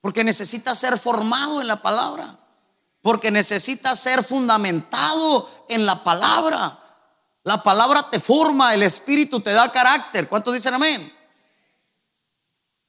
Porque 0.01 0.23
necesita 0.23 0.75
ser 0.75 0.97
formado 0.97 1.61
en 1.61 1.67
la 1.67 1.81
palabra. 1.81 2.39
Porque 3.01 3.31
necesita 3.31 3.95
ser 3.95 4.23
fundamentado 4.23 5.49
en 5.69 5.85
la 5.85 6.03
palabra. 6.03 6.79
La 7.43 7.63
palabra 7.63 8.05
te 8.09 8.19
forma, 8.19 8.73
el 8.73 8.83
espíritu 8.83 9.39
te 9.39 9.51
da 9.51 9.71
carácter. 9.71 10.27
¿Cuántos 10.27 10.53
dicen 10.53 10.73
amén? 10.73 11.13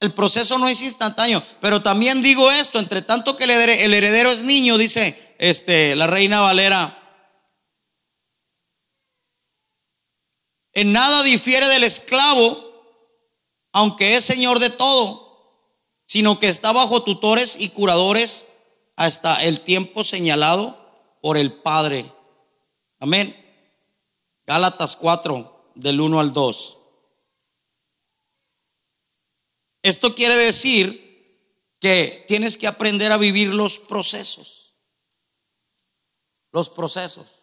El 0.01 0.15
proceso 0.15 0.59
no 0.59 0.67
es 0.67 0.81
instantáneo, 0.81 1.43
pero 1.61 1.83
también 1.83 2.23
digo 2.23 2.51
esto, 2.51 2.79
entre 2.79 3.03
tanto 3.03 3.37
que 3.37 3.45
el 3.45 3.51
heredero 3.51 4.31
es 4.31 4.43
niño, 4.43 4.79
dice 4.79 5.37
este, 5.39 5.95
la 5.95 6.07
reina 6.07 6.41
Valera, 6.41 7.00
En 10.81 10.93
nada 10.93 11.23
difiere 11.23 11.69
del 11.69 11.85
esclavo, 11.85 12.57
aunque 13.71 14.17
es 14.17 14.25
señor 14.25 14.61
de 14.61 14.71
todo, 14.71 15.69
sino 16.07 16.41
que 16.41 16.49
está 16.49 16.73
bajo 16.73 17.03
tutores 17.03 17.61
y 17.61 17.69
curadores 17.69 18.55
hasta 18.97 19.45
el 19.45 19.61
tiempo 19.61 20.05
señalado 20.05 21.19
por 21.21 21.37
el 21.37 21.53
Padre. 21.53 22.11
Amén. 22.99 23.37
Gálatas 24.47 24.97
4, 24.97 25.73
del 25.75 26.01
1 26.01 26.19
al 26.19 26.33
2. 26.33 26.79
Esto 29.83 30.15
quiere 30.15 30.39
decir 30.39 31.77
que 31.79 32.25
tienes 32.27 32.57
que 32.57 32.67
aprender 32.67 33.13
a 33.13 33.19
vivir 33.19 33.53
los 33.53 33.79
procesos. 33.79 34.77
Los 36.53 36.71
procesos. 36.71 37.40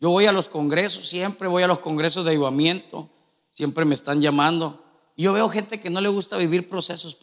Yo 0.00 0.10
voy 0.10 0.24
a 0.24 0.32
los 0.32 0.48
congresos, 0.48 1.06
siempre 1.06 1.46
voy 1.46 1.62
a 1.62 1.66
los 1.66 1.80
congresos 1.80 2.24
de 2.24 2.30
ayudamiento, 2.30 3.10
siempre 3.50 3.84
me 3.84 3.94
están 3.94 4.20
llamando. 4.20 4.82
Y 5.14 5.24
yo 5.24 5.32
veo 5.34 5.48
gente 5.50 5.80
que 5.80 5.90
no 5.90 6.00
le 6.00 6.08
gusta 6.08 6.38
vivir 6.38 6.68
procesos. 6.68 7.18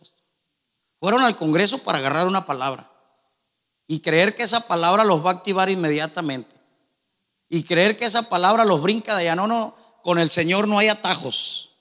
Fueron 1.00 1.22
al 1.22 1.36
congreso 1.36 1.80
para 1.80 1.98
agarrar 1.98 2.28
una 2.28 2.46
palabra 2.46 2.92
y 3.88 4.02
creer 4.02 4.36
que 4.36 4.44
esa 4.44 4.68
palabra 4.68 5.04
los 5.04 5.26
va 5.26 5.32
a 5.32 5.34
activar 5.34 5.70
inmediatamente. 5.70 6.56
Y 7.50 7.64
creer 7.64 7.98
que 7.98 8.06
esa 8.06 8.30
palabra 8.30 8.66
los 8.66 8.82
brinca 8.82 9.16
de 9.16 9.24
allá. 9.24 9.36
No, 9.36 9.48
no, 9.48 9.76
con 10.04 10.20
el 10.20 10.30
Señor 10.30 10.68
no 10.68 10.78
hay 10.78 10.90
atajos. 10.90 11.78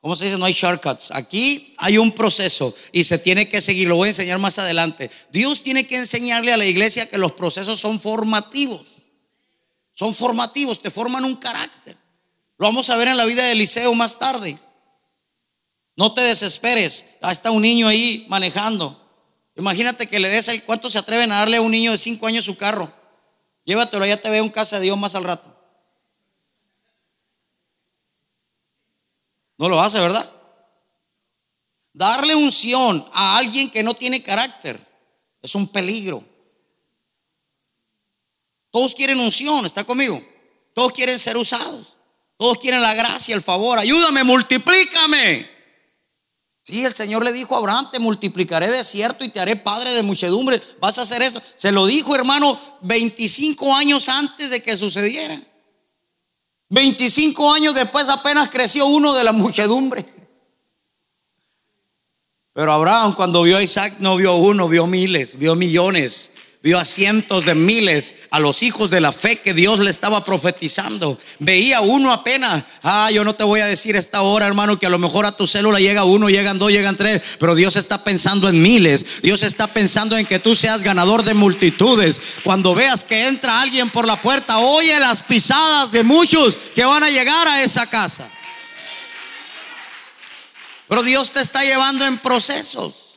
¿Cómo 0.00 0.16
se 0.16 0.24
dice? 0.24 0.38
No 0.38 0.46
hay 0.46 0.52
shortcuts. 0.52 1.10
Aquí 1.12 1.74
hay 1.78 1.98
un 1.98 2.12
proceso 2.12 2.74
y 2.90 3.04
se 3.04 3.18
tiene 3.18 3.48
que 3.48 3.62
seguir. 3.62 3.86
Lo 3.88 3.96
voy 3.96 4.06
a 4.06 4.10
enseñar 4.10 4.38
más 4.38 4.58
adelante. 4.58 5.10
Dios 5.30 5.62
tiene 5.62 5.86
que 5.86 5.96
enseñarle 5.96 6.52
a 6.52 6.56
la 6.56 6.66
iglesia 6.66 7.08
que 7.08 7.18
los 7.18 7.32
procesos 7.32 7.78
son 7.78 8.00
formativos. 8.00 8.93
Son 9.94 10.14
formativos, 10.14 10.82
te 10.82 10.90
forman 10.90 11.24
un 11.24 11.36
carácter. 11.36 11.96
Lo 12.58 12.66
vamos 12.66 12.90
a 12.90 12.96
ver 12.96 13.08
en 13.08 13.16
la 13.16 13.24
vida 13.24 13.44
de 13.44 13.52
Eliseo 13.52 13.94
más 13.94 14.18
tarde. 14.18 14.58
No 15.96 16.12
te 16.12 16.20
desesperes. 16.20 17.16
Ahí 17.20 17.32
está 17.32 17.50
un 17.50 17.62
niño 17.62 17.88
ahí 17.88 18.26
manejando. 18.28 19.00
Imagínate 19.56 20.08
que 20.08 20.18
le 20.18 20.28
des 20.28 20.48
el 20.48 20.64
cuánto 20.64 20.90
se 20.90 20.98
atreven 20.98 21.30
a 21.30 21.38
darle 21.38 21.58
a 21.58 21.60
un 21.60 21.70
niño 21.70 21.92
de 21.92 21.98
5 21.98 22.26
años 22.26 22.44
su 22.44 22.56
carro. 22.56 22.92
Llévatelo, 23.64 24.04
ya 24.04 24.20
te 24.20 24.28
veo 24.28 24.44
en 24.44 24.50
casa 24.50 24.76
de 24.76 24.82
Dios 24.82 24.98
más 24.98 25.14
al 25.14 25.24
rato. 25.24 25.54
No 29.56 29.68
lo 29.68 29.80
hace, 29.80 30.00
¿verdad? 30.00 30.28
Darle 31.92 32.34
unción 32.34 33.08
a 33.12 33.36
alguien 33.36 33.70
que 33.70 33.84
no 33.84 33.94
tiene 33.94 34.22
carácter 34.22 34.80
es 35.40 35.54
un 35.54 35.68
peligro. 35.68 36.24
Todos 38.74 38.92
quieren 38.92 39.20
unción, 39.20 39.64
¿está 39.64 39.84
conmigo? 39.84 40.20
Todos 40.74 40.90
quieren 40.90 41.16
ser 41.16 41.36
usados. 41.36 41.96
Todos 42.36 42.58
quieren 42.58 42.82
la 42.82 42.92
gracia, 42.92 43.32
el 43.32 43.40
favor. 43.40 43.78
Ayúdame, 43.78 44.24
multiplícame. 44.24 45.48
Sí, 46.58 46.84
el 46.84 46.92
Señor 46.92 47.24
le 47.24 47.32
dijo 47.32 47.54
a 47.54 47.58
Abraham, 47.58 47.88
te 47.92 48.00
multiplicaré 48.00 48.68
de 48.68 48.82
cierto 48.82 49.24
y 49.24 49.28
te 49.28 49.38
haré 49.38 49.54
padre 49.54 49.92
de 49.92 50.02
muchedumbre. 50.02 50.60
Vas 50.80 50.98
a 50.98 51.02
hacer 51.02 51.22
esto. 51.22 51.40
Se 51.54 51.70
lo 51.70 51.86
dijo, 51.86 52.16
hermano, 52.16 52.58
25 52.80 53.76
años 53.76 54.08
antes 54.08 54.50
de 54.50 54.60
que 54.60 54.76
sucediera. 54.76 55.40
25 56.70 57.54
años 57.54 57.76
después 57.76 58.08
apenas 58.08 58.48
creció 58.48 58.86
uno 58.86 59.14
de 59.14 59.22
la 59.22 59.30
muchedumbre. 59.30 60.04
Pero 62.52 62.72
Abraham 62.72 63.14
cuando 63.14 63.42
vio 63.42 63.56
a 63.56 63.62
Isaac 63.62 63.98
no 64.00 64.16
vio 64.16 64.34
uno, 64.34 64.68
vio 64.68 64.88
miles, 64.88 65.38
vio 65.38 65.54
millones 65.54 66.32
vio 66.64 66.78
a 66.78 66.84
cientos 66.86 67.44
de 67.44 67.54
miles, 67.54 68.14
a 68.30 68.40
los 68.40 68.62
hijos 68.62 68.90
de 68.90 69.02
la 69.02 69.12
fe 69.12 69.36
que 69.36 69.52
Dios 69.52 69.80
le 69.80 69.90
estaba 69.90 70.24
profetizando. 70.24 71.18
Veía 71.38 71.82
uno 71.82 72.10
apenas. 72.10 72.64
Ah, 72.82 73.10
yo 73.10 73.22
no 73.22 73.34
te 73.34 73.44
voy 73.44 73.60
a 73.60 73.66
decir 73.66 73.96
esta 73.96 74.22
hora, 74.22 74.46
hermano, 74.46 74.78
que 74.78 74.86
a 74.86 74.90
lo 74.90 74.98
mejor 74.98 75.26
a 75.26 75.36
tu 75.36 75.46
célula 75.46 75.78
llega 75.78 76.04
uno, 76.04 76.30
llegan 76.30 76.58
dos, 76.58 76.72
llegan 76.72 76.96
tres, 76.96 77.36
pero 77.38 77.54
Dios 77.54 77.76
está 77.76 78.02
pensando 78.02 78.48
en 78.48 78.62
miles. 78.62 79.20
Dios 79.20 79.42
está 79.42 79.66
pensando 79.66 80.16
en 80.16 80.24
que 80.24 80.38
tú 80.38 80.56
seas 80.56 80.82
ganador 80.82 81.22
de 81.22 81.34
multitudes. 81.34 82.18
Cuando 82.42 82.74
veas 82.74 83.04
que 83.04 83.26
entra 83.26 83.60
alguien 83.60 83.90
por 83.90 84.06
la 84.06 84.22
puerta, 84.22 84.56
oye 84.56 84.98
las 84.98 85.20
pisadas 85.20 85.92
de 85.92 86.02
muchos 86.02 86.56
que 86.74 86.86
van 86.86 87.02
a 87.02 87.10
llegar 87.10 87.46
a 87.46 87.62
esa 87.62 87.90
casa. 87.90 88.26
Pero 90.88 91.02
Dios 91.02 91.30
te 91.30 91.42
está 91.42 91.62
llevando 91.62 92.06
en 92.06 92.16
procesos. 92.16 93.13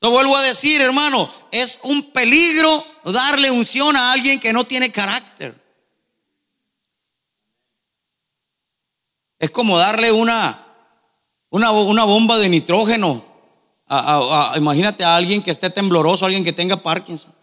Lo 0.00 0.10
vuelvo 0.10 0.36
a 0.36 0.42
decir, 0.42 0.80
hermano, 0.80 1.28
es 1.50 1.80
un 1.84 2.10
peligro 2.10 2.84
darle 3.04 3.50
unción 3.50 3.96
a 3.96 4.12
alguien 4.12 4.38
que 4.38 4.52
no 4.52 4.64
tiene 4.64 4.92
carácter. 4.92 5.54
Es 9.38 9.50
como 9.50 9.78
darle 9.78 10.12
una, 10.12 10.66
una, 11.50 12.04
bomba 12.04 12.38
de 12.38 12.48
nitrógeno. 12.48 13.24
imagínate 14.56 15.04
a 15.04 15.16
alguien 15.16 15.42
que 15.42 15.50
esté 15.50 15.70
tembloroso, 15.70 16.24
alguien 16.24 16.44
que 16.44 16.52
tenga 16.52 16.82
Parkinson. 16.82 17.34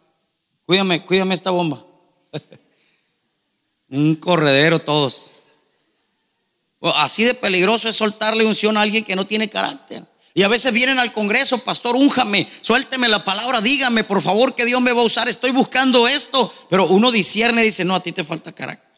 Cuídame, 0.65 1.03
cuídame 1.03 1.33
esta 1.33 1.51
bomba. 1.51 1.85
un 3.89 4.15
corredero 4.15 4.79
todos. 4.79 5.43
Así 6.81 7.23
de 7.23 7.33
peligroso 7.33 7.87
es 7.87 7.95
soltarle 7.95 8.45
unción 8.45 8.75
a 8.75 8.81
alguien 8.81 9.03
que 9.03 9.15
no 9.15 9.25
tiene 9.25 9.49
carácter. 9.49 10.03
Y 10.35 10.41
a 10.41 10.47
veces 10.47 10.73
vienen 10.73 10.97
al 10.97 11.13
Congreso, 11.13 11.59
pastor, 11.59 11.95
únjame, 11.95 12.47
suélteme 12.61 13.07
la 13.07 13.23
palabra, 13.23 13.61
dígame 13.61 14.03
por 14.03 14.21
favor 14.21 14.55
que 14.55 14.65
Dios 14.65 14.81
me 14.81 14.91
va 14.91 15.01
a 15.01 15.05
usar, 15.05 15.27
estoy 15.27 15.51
buscando 15.51 16.07
esto. 16.07 16.51
Pero 16.69 16.87
uno 16.87 17.11
discierne 17.11 17.61
y 17.61 17.65
dice, 17.65 17.85
no, 17.85 17.95
a 17.95 17.99
ti 17.99 18.11
te 18.11 18.23
falta 18.23 18.51
carácter. 18.51 18.89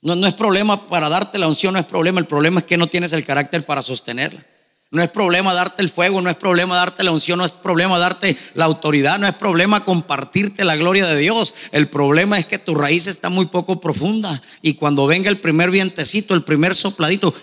No, 0.00 0.16
no 0.16 0.26
es 0.26 0.34
problema 0.34 0.86
para 0.86 1.08
darte 1.08 1.38
la 1.38 1.48
unción, 1.48 1.74
no 1.74 1.80
es 1.80 1.86
problema, 1.86 2.18
el 2.18 2.26
problema 2.26 2.60
es 2.60 2.66
que 2.66 2.78
no 2.78 2.86
tienes 2.86 3.12
el 3.12 3.24
carácter 3.24 3.66
para 3.66 3.82
sostenerla. 3.82 4.44
No 4.90 5.02
es 5.02 5.10
problema 5.10 5.52
darte 5.52 5.82
el 5.82 5.90
fuego, 5.90 6.22
no 6.22 6.30
es 6.30 6.36
problema 6.36 6.76
darte 6.76 7.02
la 7.02 7.10
unción, 7.10 7.38
no 7.38 7.44
es 7.44 7.52
problema 7.52 7.98
darte 7.98 8.36
la 8.54 8.64
autoridad, 8.64 9.18
no 9.18 9.26
es 9.26 9.34
problema 9.34 9.84
compartirte 9.84 10.64
la 10.64 10.76
gloria 10.76 11.06
de 11.06 11.18
Dios. 11.18 11.52
El 11.72 11.88
problema 11.88 12.38
es 12.38 12.46
que 12.46 12.58
tu 12.58 12.74
raíz 12.74 13.06
está 13.06 13.28
muy 13.28 13.46
poco 13.46 13.80
profunda 13.80 14.40
y 14.62 14.74
cuando 14.74 15.06
venga 15.06 15.28
el 15.28 15.40
primer 15.40 15.70
vientecito, 15.70 16.32
el 16.32 16.44
primer 16.44 16.74
sopladito, 16.74 17.34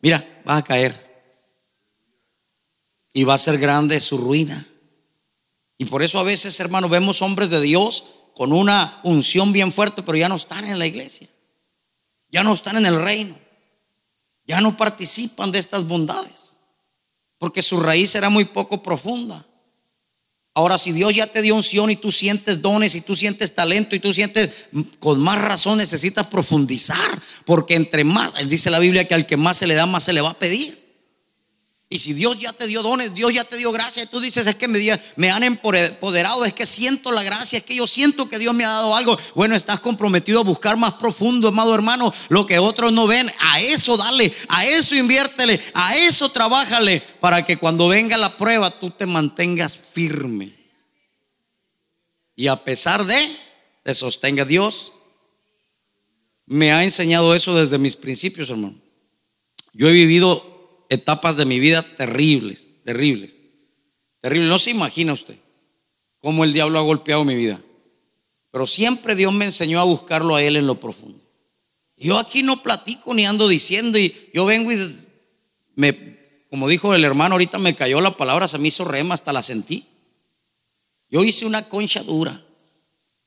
mira, 0.00 0.24
vas 0.44 0.60
a 0.60 0.64
caer 0.64 1.09
y 3.20 3.24
va 3.24 3.34
a 3.34 3.38
ser 3.38 3.58
grande 3.58 4.00
su 4.00 4.16
ruina. 4.16 4.66
Y 5.76 5.84
por 5.84 6.02
eso 6.02 6.18
a 6.18 6.22
veces, 6.22 6.58
hermanos, 6.58 6.88
vemos 6.88 7.20
hombres 7.20 7.50
de 7.50 7.60
Dios 7.60 8.04
con 8.34 8.50
una 8.50 8.98
unción 9.02 9.52
bien 9.52 9.74
fuerte, 9.74 10.02
pero 10.02 10.16
ya 10.16 10.30
no 10.30 10.36
están 10.36 10.64
en 10.64 10.78
la 10.78 10.86
iglesia. 10.86 11.28
Ya 12.30 12.42
no 12.42 12.54
están 12.54 12.78
en 12.78 12.86
el 12.86 13.02
reino. 13.02 13.38
Ya 14.46 14.62
no 14.62 14.74
participan 14.74 15.52
de 15.52 15.58
estas 15.58 15.86
bondades. 15.86 16.60
Porque 17.36 17.60
su 17.60 17.80
raíz 17.80 18.14
era 18.14 18.30
muy 18.30 18.46
poco 18.46 18.82
profunda. 18.82 19.44
Ahora, 20.54 20.78
si 20.78 20.92
Dios 20.92 21.14
ya 21.14 21.26
te 21.26 21.42
dio 21.42 21.54
unción 21.54 21.90
y 21.90 21.96
tú 21.96 22.10
sientes 22.10 22.62
dones 22.62 22.94
y 22.94 23.02
tú 23.02 23.14
sientes 23.14 23.54
talento 23.54 23.94
y 23.94 24.00
tú 24.00 24.14
sientes 24.14 24.68
mm, 24.72 24.80
con 24.98 25.20
más 25.20 25.42
razón 25.42 25.76
necesitas 25.76 26.26
profundizar, 26.26 27.22
porque 27.44 27.74
entre 27.74 28.02
más, 28.02 28.32
dice 28.48 28.70
la 28.70 28.78
Biblia 28.78 29.06
que 29.06 29.14
al 29.14 29.26
que 29.26 29.36
más 29.36 29.58
se 29.58 29.66
le 29.66 29.74
da, 29.74 29.84
más 29.84 30.04
se 30.04 30.14
le 30.14 30.22
va 30.22 30.30
a 30.30 30.38
pedir. 30.38 30.79
Y 31.92 31.98
si 31.98 32.12
Dios 32.12 32.38
ya 32.38 32.52
te 32.52 32.68
dio 32.68 32.84
dones, 32.84 33.12
Dios 33.16 33.34
ya 33.34 33.42
te 33.42 33.56
dio 33.56 33.72
gracia, 33.72 34.06
tú 34.06 34.20
dices, 34.20 34.46
es 34.46 34.54
que 34.54 34.68
me, 34.68 34.78
me 35.16 35.30
han 35.32 35.42
empoderado, 35.42 36.44
es 36.44 36.54
que 36.54 36.64
siento 36.64 37.10
la 37.10 37.24
gracia, 37.24 37.58
es 37.58 37.64
que 37.64 37.74
yo 37.74 37.88
siento 37.88 38.28
que 38.28 38.38
Dios 38.38 38.54
me 38.54 38.64
ha 38.64 38.68
dado 38.68 38.94
algo. 38.94 39.18
Bueno, 39.34 39.56
estás 39.56 39.80
comprometido 39.80 40.38
a 40.38 40.44
buscar 40.44 40.76
más 40.76 40.92
profundo, 40.94 41.48
amado 41.48 41.74
hermano, 41.74 42.14
lo 42.28 42.46
que 42.46 42.60
otros 42.60 42.92
no 42.92 43.08
ven. 43.08 43.28
A 43.40 43.58
eso 43.58 43.96
dale, 43.96 44.32
a 44.46 44.64
eso 44.66 44.94
inviértele, 44.94 45.60
a 45.74 45.96
eso 45.96 46.28
trabájale, 46.28 47.00
para 47.18 47.44
que 47.44 47.56
cuando 47.56 47.88
venga 47.88 48.16
la 48.16 48.36
prueba 48.36 48.70
tú 48.70 48.90
te 48.90 49.06
mantengas 49.06 49.76
firme. 49.76 50.54
Y 52.36 52.46
a 52.46 52.62
pesar 52.62 53.04
de, 53.04 53.18
te 53.82 53.96
sostenga 53.96 54.44
Dios. 54.44 54.92
Me 56.46 56.70
ha 56.70 56.84
enseñado 56.84 57.34
eso 57.34 57.56
desde 57.56 57.78
mis 57.78 57.96
principios, 57.96 58.48
hermano. 58.48 58.76
Yo 59.72 59.88
he 59.88 59.92
vivido 59.92 60.49
etapas 60.90 61.36
de 61.36 61.46
mi 61.46 61.58
vida 61.58 61.82
terribles, 61.96 62.70
terribles, 62.84 63.40
terribles. 64.20 64.48
No 64.50 64.58
se 64.58 64.72
imagina 64.72 65.14
usted 65.14 65.36
cómo 66.18 66.44
el 66.44 66.52
diablo 66.52 66.78
ha 66.78 66.82
golpeado 66.82 67.24
mi 67.24 67.36
vida. 67.36 67.62
Pero 68.50 68.66
siempre 68.66 69.14
Dios 69.14 69.32
me 69.32 69.46
enseñó 69.46 69.80
a 69.80 69.84
buscarlo 69.84 70.34
a 70.34 70.42
Él 70.42 70.56
en 70.56 70.66
lo 70.66 70.78
profundo. 70.78 71.18
Yo 71.96 72.18
aquí 72.18 72.42
no 72.42 72.62
platico 72.62 73.14
ni 73.14 73.24
ando 73.24 73.46
diciendo 73.46 73.98
y 73.98 74.14
yo 74.34 74.44
vengo 74.44 74.72
y 74.72 74.76
me, 75.76 76.18
como 76.50 76.66
dijo 76.66 76.94
el 76.94 77.04
hermano, 77.04 77.34
ahorita 77.34 77.58
me 77.58 77.74
cayó 77.74 78.00
la 78.00 78.16
palabra, 78.16 78.48
se 78.48 78.58
me 78.58 78.68
hizo 78.68 78.84
rema, 78.84 79.14
hasta 79.14 79.32
la 79.32 79.42
sentí. 79.42 79.86
Yo 81.08 81.22
hice 81.22 81.46
una 81.46 81.68
concha 81.68 82.02
dura, 82.02 82.42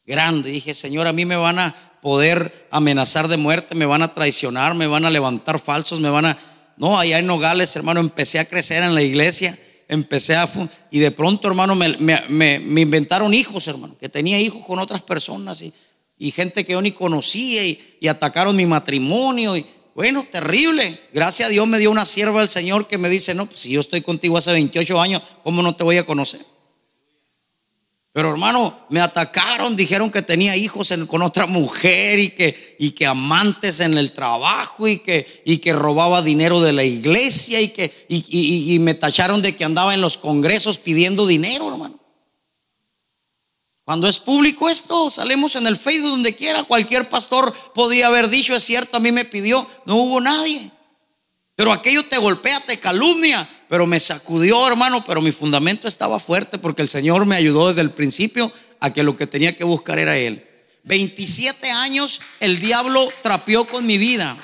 grande. 0.05 0.49
Dije, 0.49 0.74
Señor, 0.74 1.07
a 1.07 1.14
mí 1.14 1.26
me 1.26 1.36
van 1.36 1.59
a 1.59 1.76
poder 2.01 2.68
amenazar 2.72 3.28
de 3.28 3.38
muerte, 3.38 3.76
me 3.76 3.86
van 3.86 4.01
a 4.01 4.14
traicionar, 4.14 4.76
me 4.76 4.88
van 4.88 5.05
a 5.05 5.09
levantar 5.09 5.59
falsos, 5.59 5.99
me 5.99 6.09
van 6.09 6.26
a 6.26 6.38
no, 6.78 6.97
allá 6.97 7.19
en 7.19 7.28
Nogales, 7.28 7.76
hermano, 7.76 7.99
empecé 7.99 8.39
a 8.39 8.45
crecer 8.45 8.84
en 8.84 8.95
la 8.95 9.01
iglesia. 9.01 9.57
Empecé 9.88 10.36
a. 10.36 10.49
Y 10.91 10.99
de 10.99 11.11
pronto, 11.11 11.47
hermano, 11.47 11.76
me, 11.76 12.82
inventaron 12.82 13.34
hijos, 13.34 13.67
hermano, 13.67 13.97
que 13.97 14.09
tenía 14.09 14.39
hijos 14.39 14.65
con 14.65 14.80
otras 14.80 15.03
personas 15.03 15.61
y, 15.61 15.74
y 16.17 16.32
gente 16.32 16.65
que 16.65 16.74
yo 16.74 16.82
ni 16.82 16.91
conocía 16.91 17.63
y, 17.65 18.07
atacaron 18.07 18.55
mi 18.55 18.65
matrimonio. 18.65 19.55
Y, 19.55 19.65
bueno, 19.93 20.26
terrible. 20.32 20.99
Gracias 21.13 21.49
a 21.49 21.51
Dios 21.51 21.67
me 21.67 21.78
dio 21.80 21.91
una 21.91 22.05
sierva 22.05 22.39
del 22.39 22.49
Señor 22.49 22.88
que 22.88 22.97
me 22.97 23.09
dice: 23.09 23.36
No, 23.36 23.45
pues 23.45 23.59
si 23.59 23.69
yo 23.69 23.82
estoy 23.82 24.01
contigo 24.01 24.38
hace 24.38 24.51
28 24.51 24.99
años, 24.99 25.21
¿cómo 25.43 25.61
no 25.61 25.76
te 25.76 25.84
voy 25.84 25.97
a 25.97 26.05
conocer? 26.05 26.41
Pero 28.14 28.30
hermano, 28.30 28.86
me 28.89 29.01
atacaron, 29.01 29.76
dijeron 29.76 30.11
que 30.11 30.22
tenía 30.22 30.55
hijos 30.55 30.93
con 31.07 31.24
otra 31.24 31.47
mujer 31.47 32.20
y 32.20 32.30
que, 32.30 32.76
y 32.78 32.91
que 32.91 33.07
amantes 33.07 33.80
en 33.80 33.97
el 33.97 34.11
trabajo 34.14 34.88
y 34.88 34.99
que, 34.99 35.41
y 35.45 35.57
que 35.57 35.74
robaba 35.74 36.22
dinero 36.22 36.61
de 36.61 36.74
la 36.74 36.84
iglesia 36.84 37.59
y 37.59 37.70
que 37.70 37.91
y, 38.07 38.78
me 38.82 38.93
tacharon 38.93 39.41
de 39.41 39.55
que 39.55 39.66
andaba 39.66 39.95
en 39.95 40.01
los 40.01 40.20
congresos 40.20 40.78
pidiendo 40.78 41.26
dinero, 41.26 41.68
hermano. 41.70 41.99
Cuando 43.84 44.07
es 44.07 44.20
público 44.20 44.70
esto, 44.70 45.09
salimos 45.09 45.55
en 45.55 45.66
el 45.66 45.76
Facebook 45.76 46.11
donde 46.11 46.36
quiera, 46.36 46.64
cualquier 46.64 47.09
pastor 47.09 47.51
podía 47.74 48.07
haber 48.07 48.30
dicho, 48.30 48.55
es 48.55 48.64
cierto, 48.64 48.97
a 48.97 48.99
mí 48.99 49.11
me 49.11 49.26
pidió, 49.26 49.68
no 49.86 49.95
hubo 49.95 50.22
nadie. 50.22 50.72
Pero 51.56 51.72
aquello 51.72 52.06
te 52.06 52.18
golpea, 52.18 52.60
te 52.62 52.80
calumnia. 52.80 53.47
Pero 53.70 53.86
me 53.86 53.99
sacudió, 53.99 54.68
hermano, 54.68 55.04
pero 55.06 55.22
mi 55.22 55.32
fundamento 55.32 55.88
estaba 55.88 56.20
fuerte 56.20 56.58
porque 56.58 56.82
el 56.82 56.89
Señor 56.89 57.26
me 57.26 57.36
ayudó 57.36 57.68
desde 57.68 57.82
el 57.82 57.91
principio 57.91 58.51
a 58.80 58.91
que 58.91 59.04
lo 59.04 59.16
que 59.16 59.28
tenía 59.28 59.56
que 59.56 59.64
buscar 59.64 59.99
era 59.99 60.18
Él. 60.18 60.47
27 60.84 61.72
años 61.72 62.20
el 62.39 62.60
diablo 62.60 63.08
trapeó 63.22 63.66
con 63.66 63.86
mi 63.86 63.97
vida. 63.97 64.36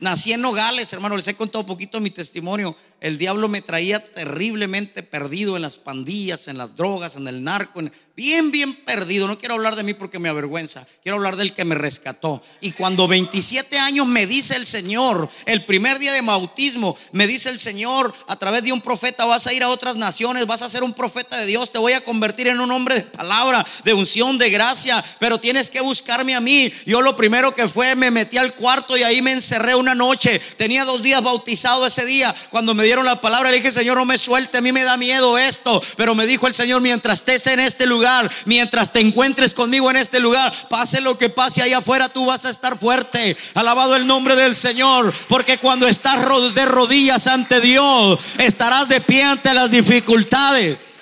Nací 0.00 0.32
en 0.32 0.42
Nogales, 0.42 0.92
hermano, 0.92 1.16
les 1.16 1.26
he 1.28 1.34
contado 1.34 1.60
un 1.60 1.66
poquito 1.66 2.00
mi 2.00 2.10
testimonio. 2.10 2.76
El 3.04 3.18
diablo 3.18 3.48
me 3.48 3.60
traía 3.60 3.98
terriblemente 4.02 5.02
perdido 5.02 5.56
en 5.56 5.62
las 5.62 5.76
pandillas, 5.76 6.48
en 6.48 6.56
las 6.56 6.74
drogas, 6.74 7.16
en 7.16 7.28
el 7.28 7.44
narco, 7.44 7.82
bien, 8.16 8.50
bien 8.50 8.74
perdido. 8.74 9.26
No 9.26 9.38
quiero 9.38 9.56
hablar 9.56 9.76
de 9.76 9.82
mí 9.82 9.92
porque 9.92 10.18
me 10.18 10.30
avergüenza. 10.30 10.86
Quiero 11.02 11.16
hablar 11.16 11.36
del 11.36 11.52
que 11.52 11.66
me 11.66 11.74
rescató. 11.74 12.42
Y 12.62 12.72
cuando 12.72 13.06
27 13.06 13.78
años 13.78 14.06
me 14.06 14.24
dice 14.24 14.56
el 14.56 14.64
Señor, 14.64 15.28
el 15.44 15.66
primer 15.66 15.98
día 15.98 16.12
de 16.12 16.22
bautismo, 16.22 16.96
me 17.12 17.26
dice 17.26 17.50
el 17.50 17.58
Señor, 17.58 18.14
a 18.26 18.36
través 18.36 18.62
de 18.62 18.72
un 18.72 18.80
profeta 18.80 19.26
vas 19.26 19.46
a 19.46 19.52
ir 19.52 19.62
a 19.62 19.68
otras 19.68 19.96
naciones, 19.96 20.46
vas 20.46 20.62
a 20.62 20.70
ser 20.70 20.82
un 20.82 20.94
profeta 20.94 21.38
de 21.38 21.44
Dios, 21.44 21.70
te 21.70 21.78
voy 21.78 21.92
a 21.92 22.04
convertir 22.06 22.46
en 22.46 22.58
un 22.58 22.70
hombre 22.70 22.94
de 22.94 23.02
palabra, 23.02 23.66
de 23.84 23.92
unción, 23.92 24.38
de 24.38 24.48
gracia, 24.48 25.04
pero 25.18 25.38
tienes 25.38 25.68
que 25.68 25.82
buscarme 25.82 26.34
a 26.34 26.40
mí. 26.40 26.72
Yo 26.86 27.02
lo 27.02 27.16
primero 27.16 27.54
que 27.54 27.68
fue, 27.68 27.96
me 27.96 28.10
metí 28.10 28.38
al 28.38 28.54
cuarto 28.54 28.96
y 28.96 29.02
ahí 29.02 29.20
me 29.20 29.32
encerré 29.32 29.74
una 29.74 29.94
noche. 29.94 30.40
Tenía 30.56 30.86
dos 30.86 31.02
días 31.02 31.22
bautizado 31.22 31.86
ese 31.86 32.06
día. 32.06 32.34
Cuando 32.50 32.74
me 32.74 32.93
dieron 32.94 33.06
la 33.06 33.20
palabra, 33.20 33.50
le 33.50 33.56
dije, 33.56 33.72
Señor, 33.72 33.96
no 33.96 34.04
me 34.04 34.18
suelte, 34.18 34.58
a 34.58 34.60
mí 34.60 34.70
me 34.70 34.84
da 34.84 34.96
miedo 34.96 35.36
esto. 35.36 35.82
Pero 35.96 36.14
me 36.14 36.28
dijo 36.28 36.46
el 36.46 36.54
Señor, 36.54 36.80
mientras 36.80 37.18
estés 37.18 37.44
en 37.48 37.58
este 37.58 37.86
lugar, 37.86 38.30
mientras 38.44 38.92
te 38.92 39.00
encuentres 39.00 39.52
conmigo 39.52 39.90
en 39.90 39.96
este 39.96 40.20
lugar, 40.20 40.52
pase 40.68 41.00
lo 41.00 41.18
que 41.18 41.28
pase 41.28 41.60
allá 41.60 41.78
afuera, 41.78 42.08
tú 42.08 42.26
vas 42.26 42.44
a 42.44 42.50
estar 42.50 42.78
fuerte. 42.78 43.36
Alabado 43.54 43.96
el 43.96 44.06
nombre 44.06 44.36
del 44.36 44.54
Señor, 44.54 45.12
porque 45.26 45.58
cuando 45.58 45.88
estás 45.88 46.20
de 46.54 46.66
rodillas 46.66 47.26
ante 47.26 47.60
Dios, 47.60 48.20
estarás 48.38 48.88
de 48.88 49.00
pie 49.00 49.24
ante 49.24 49.52
las 49.54 49.72
dificultades. 49.72 50.94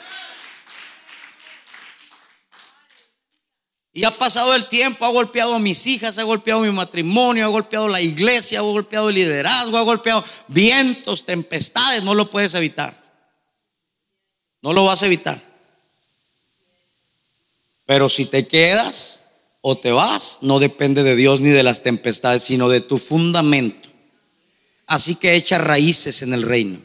Y 3.95 4.05
ha 4.05 4.11
pasado 4.11 4.55
el 4.55 4.69
tiempo, 4.69 5.05
ha 5.05 5.11
golpeado 5.11 5.55
a 5.55 5.59
mis 5.59 5.87
hijas, 5.87 6.17
ha 6.17 6.23
golpeado 6.23 6.61
mi 6.63 6.71
matrimonio, 6.71 7.45
ha 7.45 7.49
golpeado 7.49 7.89
la 7.89 8.01
iglesia, 8.01 8.61
ha 8.61 8.63
golpeado 8.63 9.11
el 9.11 9.17
liderazgo, 9.17 9.77
ha 9.77 9.83
golpeado 9.83 10.25
vientos, 10.49 11.27
tempestades, 11.27 12.03
no 12.03 12.15
lo 12.15 12.31
puedes 12.31 12.55
evitar. 12.55 12.97
No 14.63 14.73
lo 14.73 14.85
vas 14.85 15.03
a 15.03 15.07
evitar. 15.07 15.41
Pero 17.85 18.09
si 18.09 18.25
te 18.25 18.47
quedas 18.47 19.25
o 19.61 19.77
te 19.77 19.93
vas, 19.93 20.39
no 20.41 20.59
depende 20.59 21.03
de 21.03 21.15
Dios 21.15 21.41
ni 21.41 21.51
de 21.51 21.63
las 21.63 21.83
tempestades, 21.83 22.43
sino 22.45 22.71
de 22.71 22.81
tu 22.81 22.97
fundamento. 22.97 23.91
Así 24.87 25.17
que 25.17 25.35
echa 25.35 25.59
raíces 25.59 26.23
en 26.23 26.33
el 26.33 26.43
reino. 26.43 26.81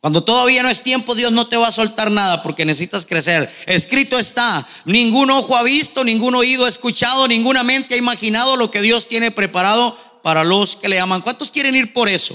Cuando 0.00 0.24
todavía 0.24 0.62
no 0.62 0.70
es 0.70 0.82
tiempo, 0.82 1.14
Dios 1.14 1.30
no 1.30 1.46
te 1.46 1.58
va 1.58 1.68
a 1.68 1.72
soltar 1.72 2.10
nada 2.10 2.42
porque 2.42 2.64
necesitas 2.64 3.04
crecer. 3.04 3.50
Escrito 3.66 4.18
está, 4.18 4.66
ningún 4.86 5.30
ojo 5.30 5.56
ha 5.56 5.62
visto, 5.62 6.04
ningún 6.04 6.34
oído 6.34 6.64
ha 6.64 6.70
escuchado, 6.70 7.28
ninguna 7.28 7.64
mente 7.64 7.94
ha 7.94 7.98
imaginado 7.98 8.56
lo 8.56 8.70
que 8.70 8.80
Dios 8.80 9.08
tiene 9.08 9.30
preparado 9.30 9.94
para 10.22 10.42
los 10.42 10.76
que 10.76 10.88
le 10.88 10.98
aman. 10.98 11.20
¿Cuántos 11.20 11.50
quieren 11.50 11.76
ir 11.76 11.92
por 11.92 12.08
eso? 12.08 12.34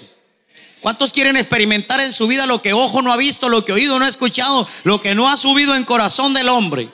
¿Cuántos 0.79 1.11
quieren 1.11 1.37
experimentar 1.37 1.99
en 1.99 2.13
su 2.13 2.27
vida 2.27 2.45
lo 2.45 2.61
que 2.61 2.73
ojo 2.73 3.01
no 3.01 3.11
ha 3.11 3.17
visto, 3.17 3.49
lo 3.49 3.65
que 3.65 3.73
oído 3.73 3.97
no 3.97 4.05
ha 4.05 4.09
escuchado, 4.09 4.67
lo 4.83 5.01
que 5.01 5.15
no 5.15 5.27
ha 5.27 5.35
subido 5.35 5.75
en 5.75 5.85
corazón 5.85 6.35
del 6.35 6.49
hombre? 6.49 6.87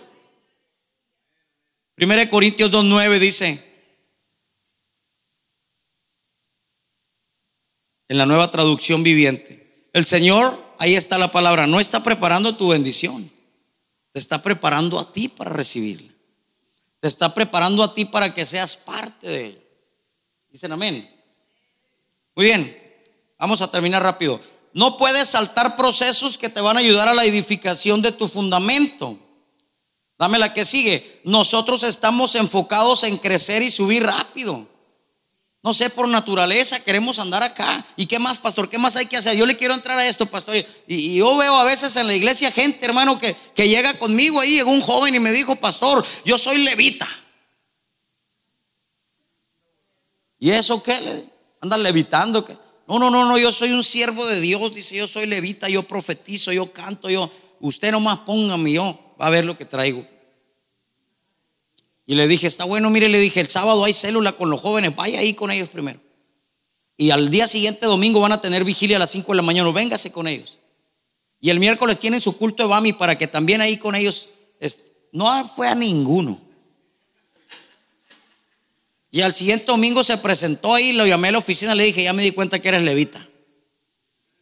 1 1.98 2.30
Corintios 2.30 2.72
2.9 2.72 3.20
dice, 3.20 3.72
en 8.08 8.18
la 8.18 8.26
nueva 8.26 8.50
traducción 8.50 9.04
viviente, 9.04 9.61
el 9.94 10.06
Señor, 10.06 10.58
ahí 10.78 10.96
está 10.96 11.18
la 11.18 11.32
palabra, 11.32 11.68
no 11.68 11.80
está 11.80 12.02
preparando 12.04 12.56
tu 12.56 12.70
bendición. 12.70 13.32
Te 14.12 14.20
está 14.20 14.42
preparando 14.42 15.00
a 15.00 15.12
ti 15.12 15.28
para 15.28 15.52
recibirla. 15.52 16.12
Te 17.00 17.08
está 17.08 17.34
preparando 17.34 17.84
a 17.84 17.94
ti 17.94 18.06
para 18.06 18.34
que 18.34 18.46
seas 18.46 18.76
parte 18.76 19.28
de 19.28 19.46
ella. 19.48 19.62
Dicen 20.50 20.72
amén. 20.72 21.10
Muy 22.36 22.46
bien, 22.46 22.78
vamos 23.40 23.62
a 23.62 23.72
terminar 23.72 24.04
rápido. 24.04 24.40
No 24.74 24.98
puedes 24.98 25.30
saltar 25.30 25.76
procesos 25.76 26.38
que 26.38 26.50
te 26.50 26.62
van 26.62 26.78
a 26.78 26.82
ayudar 26.82 27.08
a 27.08 27.14
la 27.14 27.26
edificación 27.26 28.02
de 28.02 28.12
tu 28.12 28.28
fundamento. 28.28 29.18
Dame 30.18 30.40
la 30.40 30.54
que 30.54 30.66
sigue. 30.66 31.22
Nosotros 31.24 31.84
estamos 31.84 32.36
enfocados 32.36 33.04
en 33.04 33.18
crecer 33.18 33.64
y 33.64 33.72
subir 33.72 34.04
rápido. 34.04 34.68
No 35.64 35.76
sé, 35.76 35.92
por 35.92 36.08
naturaleza 36.08 36.84
queremos 36.84 37.20
andar 37.20 37.44
acá. 37.44 37.86
¿Y 37.96 38.08
qué 38.08 38.18
más, 38.18 38.40
pastor? 38.40 38.68
¿Qué 38.68 38.80
más 38.80 38.96
hay 38.96 39.06
que 39.06 39.18
hacer? 39.18 39.38
Yo 39.38 39.46
le 39.46 39.56
quiero 39.56 39.76
entrar 39.76 39.98
a 39.98 40.08
esto, 40.08 40.26
pastor. 40.26 40.56
Y, 40.88 41.18
yo 41.18 41.38
veo 41.38 41.56
a 41.56 41.64
veces 41.64 41.96
en 41.98 42.08
la 42.08 42.16
iglesia 42.16 42.52
gente, 42.52 42.84
hermano, 42.84 43.20
que, 43.20 43.36
que 43.54 43.68
llega 43.70 43.94
conmigo 44.00 44.40
ahí, 44.40 44.54
llegó 44.54 44.72
un 44.72 44.82
joven 44.82 45.14
y 45.14 45.20
me 45.20 45.32
dijo, 45.32 45.56
pastor, 45.58 46.04
yo 46.26 46.40
soy 46.40 46.60
levita. 46.60 47.08
¿Y 50.40 50.50
eso 50.50 50.82
qué? 50.82 51.00
Le 51.00 51.26
anda 51.62 51.78
levitando. 51.78 52.48
No, 52.88 52.98
no, 52.98 53.12
no, 53.12 53.26
no, 53.26 53.38
yo 53.38 53.52
soy 53.52 53.72
un 53.72 53.84
siervo 53.84 54.26
de 54.26 54.40
Dios. 54.40 54.74
Dice, 54.74 54.96
yo 54.96 55.08
soy 55.08 55.28
levita, 55.28 55.70
yo 55.70 55.84
profetizo, 55.84 56.52
yo 56.52 56.74
canto, 56.74 57.08
yo. 57.08 57.32
Usted 57.60 57.92
nomás 57.92 58.18
póngame 58.20 58.74
yo, 58.74 59.16
va 59.22 59.28
a 59.28 59.30
ver 59.30 59.46
lo 59.46 59.56
que 59.56 59.66
traigo. 59.66 60.04
Y 62.12 62.16
le 62.16 62.28
dije, 62.28 62.46
está 62.46 62.66
bueno, 62.66 62.90
mire, 62.90 63.08
le 63.08 63.22
dije, 63.22 63.40
el 63.40 63.48
sábado 63.48 63.86
hay 63.86 63.94
célula 63.94 64.34
con 64.34 64.50
los 64.50 64.60
jóvenes, 64.60 64.94
vaya 64.94 65.22
ahí 65.22 65.34
con 65.34 65.50
ellos 65.50 65.70
primero. 65.70 65.98
Y 66.98 67.12
al 67.12 67.30
día 67.30 67.48
siguiente, 67.48 67.86
domingo, 67.86 68.20
van 68.20 68.34
a 68.34 68.42
tener 68.42 68.66
vigilia 68.66 68.98
a 68.98 69.00
las 69.00 69.12
5 69.12 69.32
de 69.32 69.38
la 69.38 69.42
mañana, 69.42 69.72
véngase 69.72 70.12
con 70.12 70.28
ellos. 70.28 70.60
Y 71.40 71.52
el 71.52 71.62
miércoles 71.62 71.98
tienen 72.00 72.20
su 72.20 72.38
culto 72.38 72.64
de 72.64 72.70
Bami 72.70 72.92
para 72.92 73.18
que 73.18 73.28
también 73.28 73.62
ahí 73.62 73.78
con 73.78 73.96
ellos. 73.96 74.28
No 75.14 75.48
fue 75.56 75.70
a 75.70 75.74
ninguno. 75.74 76.38
Y 79.10 79.22
al 79.22 79.34
siguiente 79.34 79.68
domingo 79.68 80.04
se 80.04 80.18
presentó 80.18 80.74
ahí, 80.76 80.92
lo 80.92 81.08
llamé 81.08 81.30
a 81.30 81.32
la 81.32 81.38
oficina, 81.38 81.76
le 81.76 81.86
dije, 81.86 82.04
ya 82.04 82.12
me 82.12 82.24
di 82.24 82.32
cuenta 82.32 82.60
que 82.60 82.68
eres 82.68 82.84
levita. 82.84 83.26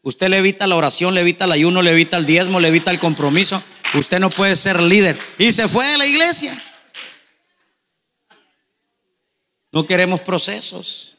Usted 0.01 0.29
levita 0.29 0.65
la 0.65 0.75
oración, 0.75 1.13
levita 1.13 1.45
el 1.45 1.51
ayuno, 1.51 1.83
levita 1.83 2.17
el 2.17 2.25
diezmo, 2.25 2.59
levita 2.59 2.89
el 2.89 2.97
compromiso. 2.97 3.61
Usted 3.93 4.19
no 4.19 4.31
puede 4.31 4.55
ser 4.55 4.81
líder. 4.81 5.15
Y 5.37 5.51
se 5.51 5.67
fue 5.67 5.85
de 5.85 5.99
la 5.99 6.07
iglesia. 6.07 6.63
No 9.71 9.85
queremos 9.85 10.21
procesos. 10.21 11.15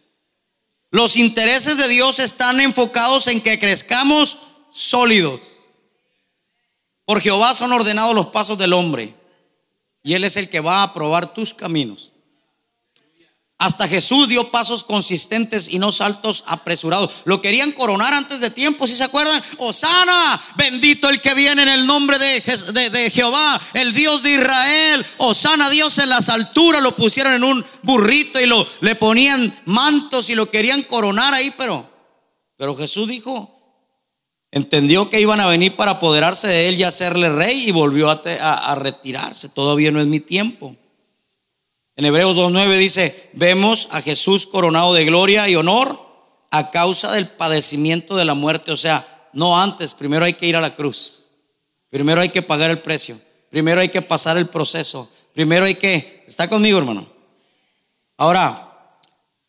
Los 0.90 1.16
intereses 1.16 1.76
de 1.76 1.88
Dios 1.88 2.18
están 2.18 2.60
enfocados 2.60 3.28
en 3.28 3.40
que 3.40 3.58
crezcamos 3.58 4.38
sólidos. 4.70 5.40
Por 7.04 7.20
Jehová 7.20 7.54
son 7.54 7.72
ordenados 7.72 8.14
los 8.14 8.26
pasos 8.26 8.58
del 8.58 8.72
hombre. 8.72 9.14
Y 10.02 10.14
Él 10.14 10.24
es 10.24 10.36
el 10.36 10.48
que 10.48 10.60
va 10.60 10.82
a 10.82 10.92
probar 10.94 11.34
tus 11.34 11.54
caminos. 11.54 12.12
Hasta 13.60 13.86
Jesús 13.86 14.26
dio 14.26 14.50
pasos 14.50 14.84
consistentes 14.84 15.68
y 15.68 15.78
no 15.78 15.92
saltos 15.92 16.44
apresurados. 16.46 17.20
Lo 17.24 17.42
querían 17.42 17.72
coronar 17.72 18.14
antes 18.14 18.40
de 18.40 18.48
tiempo, 18.48 18.86
si 18.86 18.96
se 18.96 19.04
acuerdan. 19.04 19.42
Osana, 19.58 20.40
bendito 20.56 21.10
el 21.10 21.20
que 21.20 21.34
viene 21.34 21.64
en 21.64 21.68
el 21.68 21.86
nombre 21.86 22.18
de, 22.18 22.40
de, 22.88 23.10
Jehová, 23.10 23.60
el 23.74 23.92
Dios 23.92 24.22
de 24.22 24.30
Israel. 24.30 25.04
Osana, 25.18 25.68
Dios 25.68 25.98
en 25.98 26.08
las 26.08 26.30
alturas. 26.30 26.82
Lo 26.82 26.96
pusieron 26.96 27.34
en 27.34 27.44
un 27.44 27.62
burrito 27.82 28.40
y 28.40 28.46
lo, 28.46 28.66
le 28.80 28.94
ponían 28.94 29.54
mantos 29.66 30.30
y 30.30 30.34
lo 30.34 30.50
querían 30.50 30.82
coronar 30.84 31.34
ahí, 31.34 31.52
pero, 31.58 31.86
pero 32.56 32.74
Jesús 32.74 33.08
dijo, 33.08 33.60
entendió 34.50 35.10
que 35.10 35.20
iban 35.20 35.38
a 35.38 35.46
venir 35.46 35.76
para 35.76 35.90
apoderarse 35.90 36.48
de 36.48 36.68
él 36.70 36.80
y 36.80 36.84
hacerle 36.84 37.28
rey 37.28 37.68
y 37.68 37.72
volvió 37.72 38.08
a 38.08 38.74
retirarse. 38.76 39.50
Todavía 39.50 39.90
no 39.90 40.00
es 40.00 40.06
mi 40.06 40.20
tiempo. 40.20 40.76
En 42.00 42.06
Hebreos 42.06 42.34
2.9 42.34 42.78
dice, 42.78 43.30
vemos 43.34 43.88
a 43.90 44.00
Jesús 44.00 44.46
coronado 44.46 44.94
de 44.94 45.04
gloria 45.04 45.46
y 45.50 45.54
honor 45.54 46.00
a 46.50 46.70
causa 46.70 47.12
del 47.12 47.28
padecimiento 47.28 48.16
de 48.16 48.24
la 48.24 48.32
muerte. 48.32 48.72
O 48.72 48.76
sea, 48.78 49.06
no 49.34 49.60
antes, 49.60 49.92
primero 49.92 50.24
hay 50.24 50.32
que 50.32 50.46
ir 50.46 50.56
a 50.56 50.62
la 50.62 50.74
cruz. 50.74 51.30
Primero 51.90 52.22
hay 52.22 52.30
que 52.30 52.40
pagar 52.40 52.70
el 52.70 52.78
precio. 52.78 53.20
Primero 53.50 53.82
hay 53.82 53.90
que 53.90 54.00
pasar 54.00 54.38
el 54.38 54.46
proceso. 54.48 55.12
Primero 55.34 55.66
hay 55.66 55.74
que... 55.74 56.24
¿Está 56.26 56.48
conmigo, 56.48 56.78
hermano? 56.78 57.06
Ahora, 58.16 58.96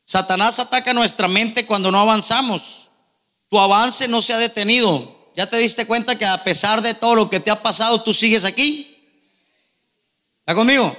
Satanás 0.03 0.59
ataca 0.59 0.93
nuestra 0.93 1.29
mente 1.29 1.65
cuando 1.65 1.89
no 1.89 2.01
avanzamos. 2.01 2.89
Tu 3.47 3.57
avance 3.57 4.09
no 4.09 4.21
se 4.21 4.33
ha 4.33 4.37
detenido. 4.37 5.29
¿Ya 5.37 5.49
te 5.49 5.55
diste 5.55 5.87
cuenta 5.87 6.17
que 6.17 6.25
a 6.25 6.43
pesar 6.43 6.81
de 6.81 6.95
todo 6.95 7.15
lo 7.15 7.29
que 7.29 7.39
te 7.39 7.49
ha 7.49 7.63
pasado, 7.63 8.03
tú 8.03 8.13
sigues 8.13 8.43
aquí? 8.43 9.07
¿Está 10.41 10.53
conmigo? 10.53 10.93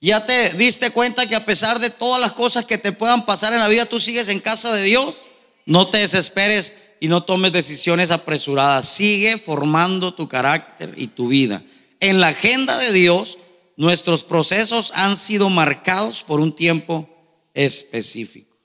Ya 0.00 0.24
te 0.24 0.54
diste 0.54 0.90
cuenta 0.90 1.26
que 1.26 1.34
a 1.34 1.44
pesar 1.44 1.80
de 1.80 1.90
todas 1.90 2.20
las 2.20 2.32
cosas 2.32 2.64
que 2.64 2.78
te 2.78 2.92
puedan 2.92 3.26
pasar 3.26 3.52
en 3.52 3.58
la 3.58 3.68
vida, 3.68 3.86
tú 3.86 3.98
sigues 3.98 4.28
en 4.28 4.40
casa 4.40 4.72
de 4.72 4.82
Dios. 4.84 5.24
No 5.66 5.88
te 5.88 5.98
desesperes 5.98 6.74
y 7.00 7.08
no 7.08 7.24
tomes 7.24 7.52
decisiones 7.52 8.10
apresuradas. 8.10 8.88
Sigue 8.88 9.38
formando 9.38 10.14
tu 10.14 10.28
carácter 10.28 10.94
y 10.96 11.08
tu 11.08 11.28
vida. 11.28 11.62
En 12.00 12.20
la 12.20 12.28
agenda 12.28 12.78
de 12.78 12.92
Dios, 12.92 13.38
nuestros 13.76 14.22
procesos 14.22 14.92
han 14.94 15.16
sido 15.16 15.50
marcados 15.50 16.22
por 16.22 16.40
un 16.40 16.54
tiempo 16.54 17.08
específico. 17.54 18.56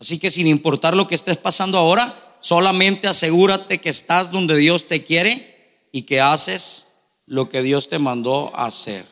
Así 0.00 0.18
que 0.20 0.30
sin 0.30 0.46
importar 0.46 0.94
lo 0.94 1.08
que 1.08 1.16
estés 1.16 1.36
pasando 1.36 1.76
ahora, 1.76 2.14
solamente 2.40 3.08
asegúrate 3.08 3.78
que 3.78 3.90
estás 3.90 4.30
donde 4.30 4.56
Dios 4.56 4.86
te 4.86 5.02
quiere 5.02 5.88
y 5.90 6.02
que 6.02 6.20
haces 6.20 6.87
lo 7.28 7.48
que 7.48 7.62
Dios 7.62 7.88
te 7.88 7.98
mandó 7.98 8.54
a 8.56 8.66
hacer. 8.66 9.06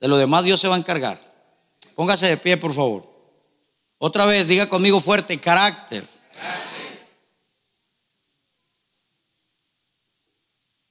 De 0.00 0.08
lo 0.08 0.16
demás 0.16 0.44
Dios 0.44 0.60
se 0.60 0.68
va 0.68 0.76
a 0.76 0.78
encargar. 0.78 1.20
Póngase 1.94 2.26
de 2.26 2.36
pie, 2.36 2.56
por 2.56 2.72
favor. 2.72 3.08
Otra 3.98 4.24
vez, 4.24 4.46
diga 4.46 4.68
conmigo 4.68 5.00
fuerte, 5.00 5.38
carácter. 5.38 6.06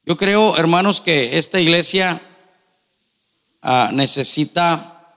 Yo 0.04 0.16
creo, 0.18 0.58
hermanos, 0.58 1.02
que 1.02 1.38
esta 1.38 1.60
iglesia 1.60 2.20
ah, 3.62 3.90
necesita 3.94 5.16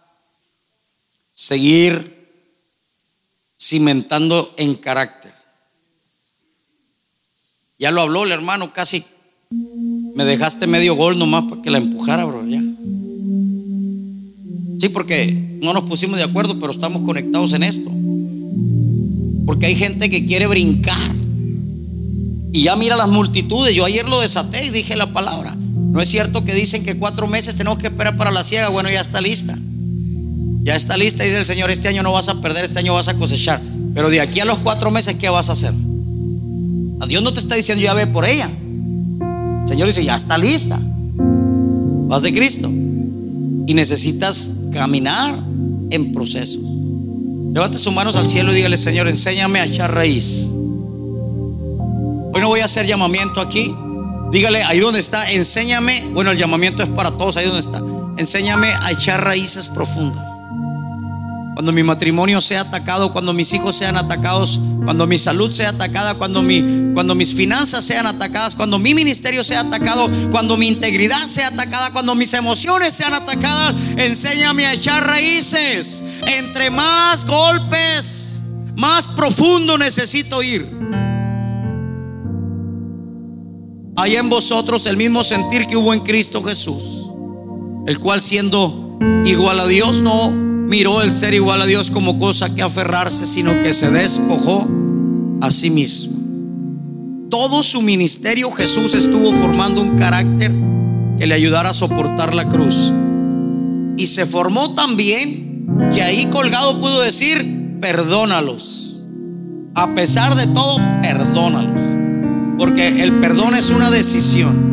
seguir 1.33 2.13
cimentando 3.59 4.55
en 4.57 4.75
carácter. 4.77 5.35
Ya 7.79 7.91
lo 7.91 8.03
habló 8.03 8.25
el 8.25 8.33
hermano 8.33 8.73
casi 8.73 9.05
me 10.15 10.25
dejaste 10.25 10.67
medio 10.67 10.95
gol 10.95 11.19
nomás 11.19 11.45
para 11.45 11.63
que 11.63 11.71
la 11.71 11.79
empujara, 11.79 12.25
bro, 12.25 12.47
ya. 12.47 12.63
Sí, 14.81 14.89
porque 14.89 15.59
no 15.63 15.73
nos 15.73 15.85
pusimos 15.85 16.19
de 16.19 16.25
acuerdo, 16.25 16.59
pero 16.59 16.73
estamos 16.73 17.03
conectados 17.03 17.53
en 17.53 17.63
esto. 17.63 17.91
Porque 19.47 19.67
hay 19.67 19.77
gente 19.77 20.11
que 20.11 20.27
quiere 20.27 20.47
brincar. 20.47 21.15
Y 22.53 22.63
ya 22.63 22.77
mira 22.77 22.97
las 22.97 23.09
multitudes. 23.09 23.75
Yo 23.75 23.85
ayer 23.85 24.09
lo 24.09 24.21
desaté 24.21 24.67
y 24.67 24.71
dije 24.71 24.97
la 24.97 25.13
palabra. 25.13 25.57
No 25.57 26.01
es 26.01 26.09
cierto 26.09 26.45
que 26.45 26.55
dicen 26.55 26.85
que 26.85 26.99
cuatro 26.99 27.27
meses 27.27 27.57
tenemos 27.57 27.79
que 27.79 27.87
esperar 27.87 28.17
para 28.17 28.31
la 28.31 28.45
ciega. 28.45 28.69
Bueno, 28.71 28.91
ya 28.91 29.01
está 29.01 29.21
lista. 29.21 29.59
Ya 30.63 30.77
está 30.77 30.97
lista, 30.97 31.25
dice 31.25 31.39
el 31.39 31.47
Señor. 31.47 31.71
Este 31.71 31.89
año 31.89 32.03
no 32.03 32.13
vas 32.13 32.29
a 32.29 32.41
perder, 32.41 32.65
este 32.65 32.79
año 32.79 32.95
vas 32.95 33.09
a 33.09 33.15
cosechar. 33.15 33.61
Pero 33.95 34.11
de 34.11 34.21
aquí 34.21 34.41
a 34.41 34.45
los 34.45 34.59
cuatro 34.59 34.91
meses, 34.91 35.17
¿qué 35.17 35.29
vas 35.29 35.49
a 35.49 35.53
hacer? 35.53 35.73
A 37.01 37.07
Dios 37.07 37.23
no 37.23 37.33
te 37.33 37.41
está 37.41 37.55
diciendo 37.55 37.83
ya 37.83 37.95
ve 37.95 38.07
por 38.07 38.25
ella. 38.25 38.51
Señor 39.67 39.89
dice, 39.89 40.05
ya 40.05 40.17
está 40.17 40.39
lista. 40.39 40.79
Vas 42.09 42.23
de 42.23 42.35
Cristo. 42.35 42.69
Y 42.69 43.75
necesitas 43.75 44.51
caminar 44.73 45.35
en 45.91 46.13
procesos. 46.13 46.63
Levante 47.53 47.79
sus 47.79 47.93
manos 47.93 48.17
al 48.17 48.27
cielo 48.27 48.53
y 48.53 48.57
dígale, 48.57 48.79
Señor, 48.79 49.09
enséñame 49.09 49.61
a 49.61 49.67
echar 49.67 49.95
raíz. 49.95 50.49
Hoy 52.35 52.41
no 52.41 52.49
voy 52.49 52.61
a 52.61 52.65
hacer 52.65 52.87
llamamiento 52.87 53.41
aquí. 53.41 53.75
Dígale, 54.33 54.63
ahí 54.63 54.81
donde 54.81 55.01
está, 55.01 55.31
enséñame. 55.31 56.03
Bueno, 56.15 56.31
el 56.31 56.39
llamamiento 56.39 56.83
es 56.83 56.89
para 56.89 57.11
todos, 57.11 57.37
ahí 57.37 57.45
donde 57.45 57.61
está. 57.61 57.83
Enséñame 58.17 58.69
a 58.83 58.91
echar 58.91 59.23
raíces 59.23 59.69
profundas. 59.69 60.32
Cuando 61.63 61.75
mi 61.75 61.85
matrimonio 61.85 62.41
sea 62.41 62.63
atacado, 62.63 63.13
cuando 63.13 63.33
mis 63.33 63.53
hijos 63.53 63.77
sean 63.77 63.97
atacados, 63.97 64.59
cuando 64.85 65.07
mi 65.07 65.17
salud 65.17 65.53
sea 65.53 65.69
atacada, 65.69 66.17
cuando, 66.17 66.43
mi, 66.43 66.93
cuando 66.93 67.15
mis 67.15 67.33
finanzas 67.33 67.85
sean 67.85 68.05
atacadas, 68.05 68.57
cuando 68.57 68.81
mi 68.81 68.97
ministerio 68.97 69.45
sea 69.45 69.61
atacado, 69.61 70.11
cuando 70.33 70.57
mi 70.57 70.67
integridad 70.67 71.25
sea 71.29 71.47
atacada, 71.47 71.93
cuando 71.93 72.17
mis 72.17 72.35
emociones 72.35 72.95
sean 72.95 73.15
atacadas, 73.15 73.77
enséñame 73.97 74.67
a 74.67 74.73
echar 74.73 75.07
raíces. 75.07 76.03
Entre 76.37 76.69
más 76.69 77.25
golpes, 77.27 78.41
más 78.75 79.07
profundo 79.07 79.79
necesito 79.79 80.43
ir. 80.43 80.69
Hay 83.99 84.17
en 84.17 84.29
vosotros 84.29 84.85
el 84.87 84.97
mismo 84.97 85.23
sentir 85.23 85.69
que 85.69 85.77
hubo 85.77 85.95
en 85.95 86.01
Cristo 86.01 86.43
Jesús, 86.43 87.13
el 87.87 88.01
cual 88.01 88.21
siendo 88.21 88.99
igual 89.25 89.61
a 89.61 89.69
Dios 89.69 90.03
no 90.03 90.51
miró 90.73 91.03
el 91.03 91.13
ser 91.13 91.35
igual 91.35 91.61
a 91.61 91.67
Dios 91.67 91.91
como 91.91 92.19
cosa 92.19 92.55
que 92.55 92.63
aferrarse, 92.63 93.27
sino 93.27 93.63
que 93.63 93.75
se 93.75 93.91
despojó 93.91 94.67
a 95.43 95.51
sí 95.51 95.69
mismo. 95.69 96.15
Todo 97.29 97.63
su 97.63 97.83
ministerio 97.83 98.51
Jesús 98.51 98.95
estuvo 98.95 99.33
formando 99.33 99.83
un 99.83 99.99
carácter 99.99 100.51
que 101.19 101.27
le 101.27 101.35
ayudara 101.35 101.69
a 101.69 101.75
soportar 101.75 102.35
la 102.35 102.49
cruz. 102.49 102.91
Y 103.99 104.07
se 104.07 104.25
formó 104.25 104.73
también 104.73 105.91
que 105.93 106.03
ahí 106.03 106.25
colgado 106.31 106.81
pudo 106.81 107.03
decir, 107.03 107.77
perdónalos. 107.83 109.03
A 109.75 109.95
pesar 109.95 110.37
de 110.37 110.47
todo, 110.47 110.79
perdónalos. 111.03 111.83
Porque 112.59 113.03
el 113.03 113.21
perdón 113.21 113.55
es 113.57 113.69
una 113.69 113.91
decisión. 113.91 114.71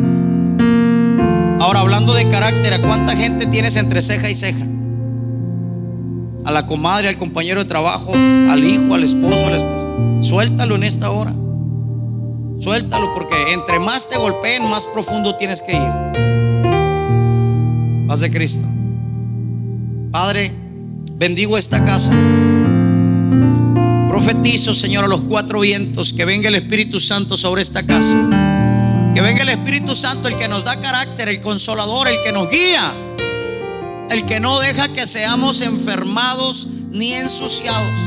Ahora, 1.60 1.80
hablando 1.80 2.14
de 2.14 2.26
carácter, 2.30 2.72
¿a 2.72 2.80
cuánta 2.80 3.14
gente 3.14 3.44
tienes 3.44 3.76
entre 3.76 4.00
ceja 4.00 4.30
y 4.30 4.34
ceja? 4.34 4.69
A 6.50 6.52
la 6.52 6.66
comadre, 6.66 7.08
al 7.08 7.16
compañero 7.16 7.60
de 7.60 7.66
trabajo, 7.66 8.12
al 8.12 8.64
hijo, 8.64 8.94
al 8.94 9.04
esposo, 9.04 9.46
a 9.46 9.50
la 9.50 9.56
esposa. 9.58 9.86
Suéltalo 10.20 10.74
en 10.74 10.82
esta 10.82 11.10
hora. 11.10 11.32
Suéltalo 12.60 13.12
porque 13.14 13.36
entre 13.52 13.78
más 13.78 14.08
te 14.08 14.18
golpeen, 14.18 14.68
más 14.68 14.84
profundo 14.86 15.36
tienes 15.36 15.62
que 15.62 15.72
ir. 15.72 15.90
Paz 18.06 18.20
de 18.20 18.30
Cristo. 18.30 18.66
Padre, 20.10 20.52
bendigo 21.12 21.56
esta 21.56 21.84
casa. 21.84 22.12
Profetizo, 24.08 24.74
Señor, 24.74 25.04
a 25.04 25.08
los 25.08 25.20
cuatro 25.22 25.60
vientos, 25.60 26.12
que 26.12 26.24
venga 26.24 26.48
el 26.48 26.56
Espíritu 26.56 26.98
Santo 26.98 27.36
sobre 27.36 27.62
esta 27.62 27.86
casa. 27.86 28.18
Que 29.14 29.20
venga 29.20 29.42
el 29.42 29.50
Espíritu 29.50 29.94
Santo, 29.94 30.28
el 30.28 30.34
que 30.34 30.48
nos 30.48 30.64
da 30.64 30.80
carácter, 30.80 31.28
el 31.28 31.40
consolador, 31.40 32.08
el 32.08 32.16
que 32.24 32.32
nos 32.32 32.50
guía 32.50 32.92
el 34.10 34.26
que 34.26 34.40
no 34.40 34.58
deja 34.60 34.92
que 34.92 35.06
seamos 35.06 35.60
enfermados 35.60 36.66
ni 36.90 37.12
ensuciados. 37.12 38.00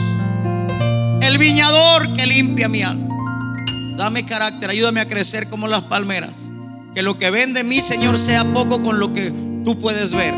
El 1.22 1.38
viñador 1.38 2.14
que 2.14 2.28
limpia 2.28 2.68
mi 2.68 2.84
alma. 2.84 3.08
Dame 3.98 4.26
carácter, 4.26 4.70
ayúdame 4.70 5.00
a 5.00 5.08
crecer 5.08 5.50
como 5.50 5.68
las 5.68 5.84
palmeras. 5.84 6.50
Que 6.94 7.04
lo 7.04 7.18
que 7.18 7.32
ven 7.32 7.54
de 7.54 7.64
mí, 7.64 7.82
Señor, 7.82 8.20
sea 8.20 8.44
poco 8.54 8.84
con 8.84 9.00
lo 9.00 9.14
que 9.14 9.32
tú 9.64 9.80
puedes 9.80 10.12
ver. 10.12 10.34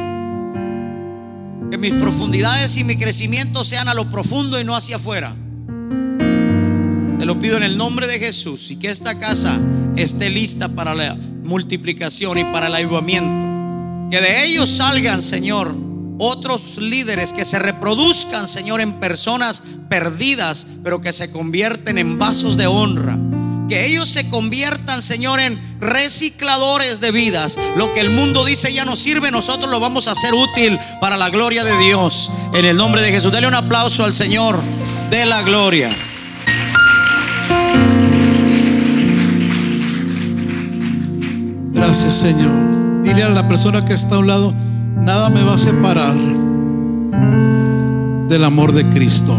Que 1.71 1.77
mis 1.79 1.93
profundidades 1.95 2.77
y 2.77 2.83
mi 2.83 2.95
crecimiento 2.95 3.65
sean 3.65 3.89
a 3.89 3.95
lo 3.95 4.09
profundo 4.09 4.61
y 4.61 4.63
no 4.63 4.75
hacia 4.75 4.97
afuera. 4.97 5.35
Te 7.17 7.25
lo 7.25 7.39
pido 7.39 7.57
en 7.57 7.63
el 7.63 7.75
nombre 7.75 8.07
de 8.07 8.19
Jesús 8.19 8.69
y 8.69 8.75
que 8.75 8.89
esta 8.89 9.17
casa 9.17 9.59
esté 9.95 10.29
lista 10.29 10.69
para 10.69 10.93
la 10.93 11.15
multiplicación 11.43 12.37
y 12.37 12.43
para 12.43 12.67
el 12.67 12.75
avivamiento. 12.75 13.44
Que 14.15 14.21
de 14.21 14.45
ellos 14.45 14.69
salgan, 14.69 15.21
Señor, 15.21 15.75
otros 16.19 16.77
líderes 16.77 17.33
que 17.33 17.43
se 17.43 17.59
reproduzcan, 17.59 18.47
Señor, 18.47 18.79
en 18.79 18.93
personas 18.93 19.61
perdidas, 19.89 20.67
pero 20.85 21.01
que 21.01 21.11
se 21.11 21.33
convierten 21.33 21.97
en 21.97 22.17
vasos 22.17 22.55
de 22.55 22.65
honra. 22.65 23.17
Que 23.67 23.87
ellos 23.87 24.07
se 24.07 24.29
conviertan, 24.29 25.01
Señor, 25.01 25.41
en 25.41 25.59
recicladores 25.81 27.01
de 27.01 27.11
vidas. 27.11 27.59
Lo 27.75 27.91
que 27.91 27.99
el 27.99 28.09
mundo 28.09 28.45
dice 28.45 28.71
ya 28.71 28.85
no 28.85 28.95
sirve, 28.95 29.31
nosotros 29.31 29.69
lo 29.69 29.81
vamos 29.81 30.07
a 30.07 30.13
hacer 30.13 30.33
útil 30.33 30.79
para 31.01 31.17
la 31.17 31.29
gloria 31.29 31.65
de 31.65 31.77
Dios. 31.79 32.31
En 32.53 32.63
el 32.63 32.77
nombre 32.77 33.01
de 33.01 33.11
Jesús, 33.11 33.33
dale 33.33 33.47
un 33.47 33.53
aplauso 33.53 34.05
al 34.05 34.13
Señor 34.13 34.61
de 35.09 35.25
la 35.25 35.41
gloria. 35.41 35.93
Gracias, 41.73 42.13
Señor. 42.13 42.74
A 43.23 43.29
la 43.29 43.47
persona 43.47 43.83
que 43.85 43.93
está 43.93 44.17
a 44.17 44.19
un 44.19 44.27
lado, 44.27 44.53
nada 44.97 45.29
me 45.29 45.41
va 45.41 45.55
a 45.55 45.57
separar 45.57 46.15
del 48.27 48.43
amor 48.43 48.71
de 48.71 48.85
Cristo. 48.89 49.35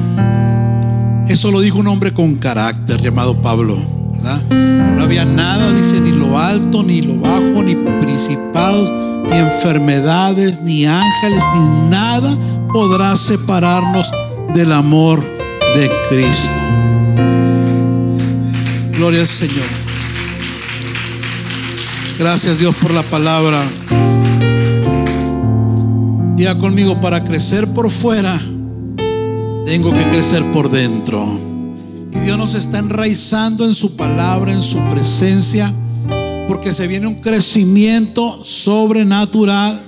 Eso 1.28 1.52
lo 1.52 1.60
dijo 1.60 1.78
un 1.78 1.86
hombre 1.86 2.12
con 2.12 2.34
carácter 2.36 3.00
llamado 3.00 3.40
Pablo, 3.42 3.78
¿verdad? 4.12 4.40
No 4.96 5.02
había 5.04 5.24
nada, 5.24 5.72
dice, 5.72 6.00
ni 6.00 6.10
lo 6.12 6.38
alto, 6.38 6.82
ni 6.82 7.00
lo 7.00 7.20
bajo, 7.20 7.62
ni 7.62 7.76
principados, 8.00 8.90
ni 9.30 9.36
enfermedades, 9.36 10.60
ni 10.62 10.84
ángeles, 10.86 11.42
ni 11.54 11.90
nada 11.90 12.36
podrá 12.72 13.14
separarnos 13.14 14.10
del 14.52 14.72
amor 14.72 15.22
de 15.76 15.90
Cristo. 16.08 16.52
Gloria 18.96 19.20
al 19.20 19.28
Señor. 19.28 19.85
Gracias 22.18 22.58
Dios 22.58 22.74
por 22.76 22.92
la 22.92 23.02
palabra. 23.02 23.62
Diga 26.34 26.56
conmigo, 26.58 26.98
para 26.98 27.22
crecer 27.24 27.68
por 27.74 27.90
fuera, 27.90 28.40
tengo 29.66 29.92
que 29.92 30.02
crecer 30.10 30.42
por 30.50 30.70
dentro. 30.70 31.38
Y 32.12 32.18
Dios 32.20 32.38
nos 32.38 32.54
está 32.54 32.78
enraizando 32.78 33.66
en 33.66 33.74
su 33.74 33.96
palabra, 33.96 34.52
en 34.52 34.62
su 34.62 34.78
presencia, 34.88 35.74
porque 36.48 36.72
se 36.72 36.86
viene 36.88 37.06
un 37.06 37.16
crecimiento 37.16 38.42
sobrenatural. 38.42 39.82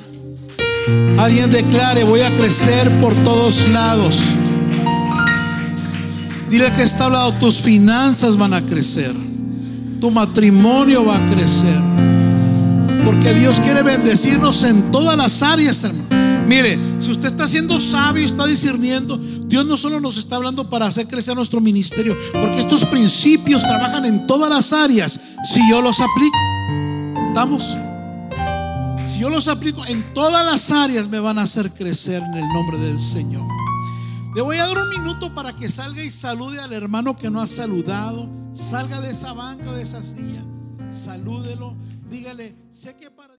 Alguien 1.19 1.51
declare, 1.51 2.05
voy 2.05 2.21
a 2.21 2.31
crecer 2.37 2.91
por 3.01 3.15
todos 3.25 3.67
lados. 3.69 4.17
Dile 6.51 6.71
que 6.73 6.83
está 6.83 7.07
hablando, 7.07 7.33
tus 7.39 7.57
finanzas 7.57 8.37
van 8.37 8.53
a 8.53 8.61
crecer. 8.65 9.28
Tu 10.01 10.11
matrimonio 10.11 11.05
va 11.05 11.17
a 11.17 11.27
crecer. 11.27 11.83
Porque 13.05 13.35
Dios 13.35 13.59
quiere 13.61 13.83
bendecirnos 13.83 14.63
en 14.65 14.91
todas 14.91 15.17
las 15.17 15.43
áreas, 15.43 15.83
hermano. 15.83 16.09
Mire, 16.49 16.79
si 16.99 17.11
usted 17.11 17.29
está 17.29 17.47
siendo 17.47 17.79
sabio, 17.79 18.25
está 18.25 18.47
discerniendo, 18.47 19.19
Dios 19.19 19.67
no 19.67 19.77
solo 19.77 20.01
nos 20.01 20.17
está 20.17 20.37
hablando 20.37 20.71
para 20.71 20.87
hacer 20.87 21.07
crecer 21.07 21.37
nuestro 21.37 21.61
ministerio, 21.61 22.17
porque 22.33 22.61
estos 22.61 22.87
principios 22.87 23.63
trabajan 23.63 24.07
en 24.07 24.27
todas 24.27 24.49
las 24.49 24.73
áreas. 24.73 25.21
Si 25.45 25.61
yo 25.71 25.83
los 25.83 26.01
aplico, 26.01 26.39
¿estamos? 27.29 27.77
Si 29.07 29.19
yo 29.19 29.29
los 29.29 29.47
aplico 29.47 29.85
en 29.87 30.15
todas 30.15 30.45
las 30.47 30.71
áreas, 30.71 31.09
me 31.09 31.21
van 31.21 31.39
a 31.39 31.43
hacer 31.43 31.71
crecer 31.73 32.23
en 32.23 32.35
el 32.35 32.49
nombre 32.49 32.79
del 32.79 32.99
Señor. 32.99 33.47
Le 34.35 34.41
voy 34.41 34.57
a 34.57 34.67
dar 34.67 34.79
un 34.79 34.89
minuto 34.89 35.35
para 35.35 35.55
que 35.55 35.69
salga 35.69 36.03
y 36.03 36.11
salude 36.11 36.61
al 36.61 36.73
hermano 36.73 37.19
que 37.19 37.31
no 37.31 37.43
ha 37.43 37.47
saludado. 37.47 38.38
Salga 38.53 39.01
de 39.01 39.11
esa 39.11 39.33
banca, 39.33 39.73
de 39.73 39.83
esa 39.83 40.03
silla. 40.03 40.45
Salúdelo. 40.91 41.77
Dígale, 42.11 42.55
sé 42.71 42.97
que 42.97 43.11
para... 43.11 43.35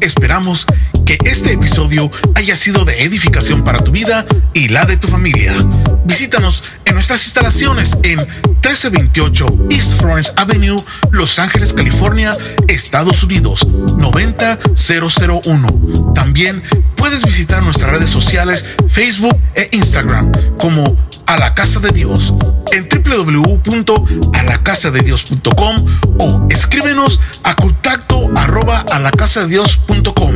Esperamos 0.00 0.64
que 1.04 1.18
este 1.24 1.54
episodio 1.54 2.10
haya 2.34 2.54
sido 2.54 2.84
de 2.84 3.02
edificación 3.02 3.64
para 3.64 3.80
tu 3.80 3.90
vida 3.90 4.24
y 4.54 4.68
la 4.68 4.84
de 4.84 4.96
tu 4.96 5.08
familia. 5.08 5.56
Visítanos 6.04 6.62
en 6.84 6.94
nuestras 6.94 7.24
instalaciones 7.24 7.98
en 8.02 8.18
1328 8.18 9.46
East 9.70 9.94
Florence 9.98 10.32
Avenue, 10.36 10.76
Los 11.10 11.38
Ángeles, 11.38 11.72
California, 11.72 12.32
Estados 12.68 13.24
Unidos 13.24 13.66
90001. 13.66 16.12
También 16.14 16.62
puedes 16.96 17.24
visitar 17.24 17.62
nuestras 17.62 17.90
redes 17.90 18.10
sociales 18.10 18.66
Facebook 18.88 19.36
e 19.54 19.68
Instagram 19.72 20.30
como 20.60 20.96
a 21.28 21.38
la 21.38 21.54
casa 21.54 21.78
de 21.78 21.90
Dios 21.90 22.34
en 22.72 22.88
www.alacasadedios.com 22.88 25.76
o 26.18 26.46
escríbenos 26.48 27.20
a 27.44 27.54
contacto 27.54 28.28
arroba 28.36 28.84
a 28.90 28.98
la 28.98 29.10
casa 29.10 29.42
de 29.42 29.48
Dios.com. 29.48 30.34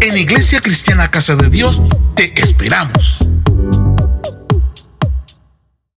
En 0.00 0.16
Iglesia 0.16 0.60
Cristiana 0.60 1.10
Casa 1.10 1.34
de 1.34 1.48
Dios 1.48 1.82
te 2.14 2.40
esperamos. 2.40 3.18